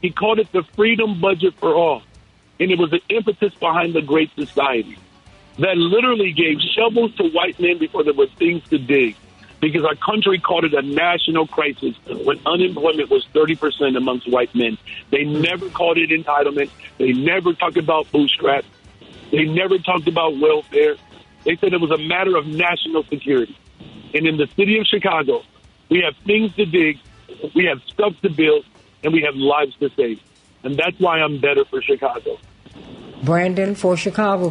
[0.00, 2.02] He called it the Freedom Budget for All.
[2.62, 4.96] And it was the impetus behind the Great Society
[5.58, 9.16] that literally gave shovels to white men before there were things to dig.
[9.60, 14.78] Because our country called it a national crisis when unemployment was 30% amongst white men.
[15.10, 16.70] They never called it entitlement.
[16.98, 18.64] They never talked about bootstrap.
[19.32, 20.94] They never talked about welfare.
[21.42, 23.58] They said it was a matter of national security.
[24.14, 25.42] And in the city of Chicago,
[25.88, 27.00] we have things to dig,
[27.56, 28.64] we have stuff to build,
[29.02, 30.20] and we have lives to save.
[30.62, 32.38] And that's why I'm better for Chicago.
[33.22, 34.50] Brandon for Chicago.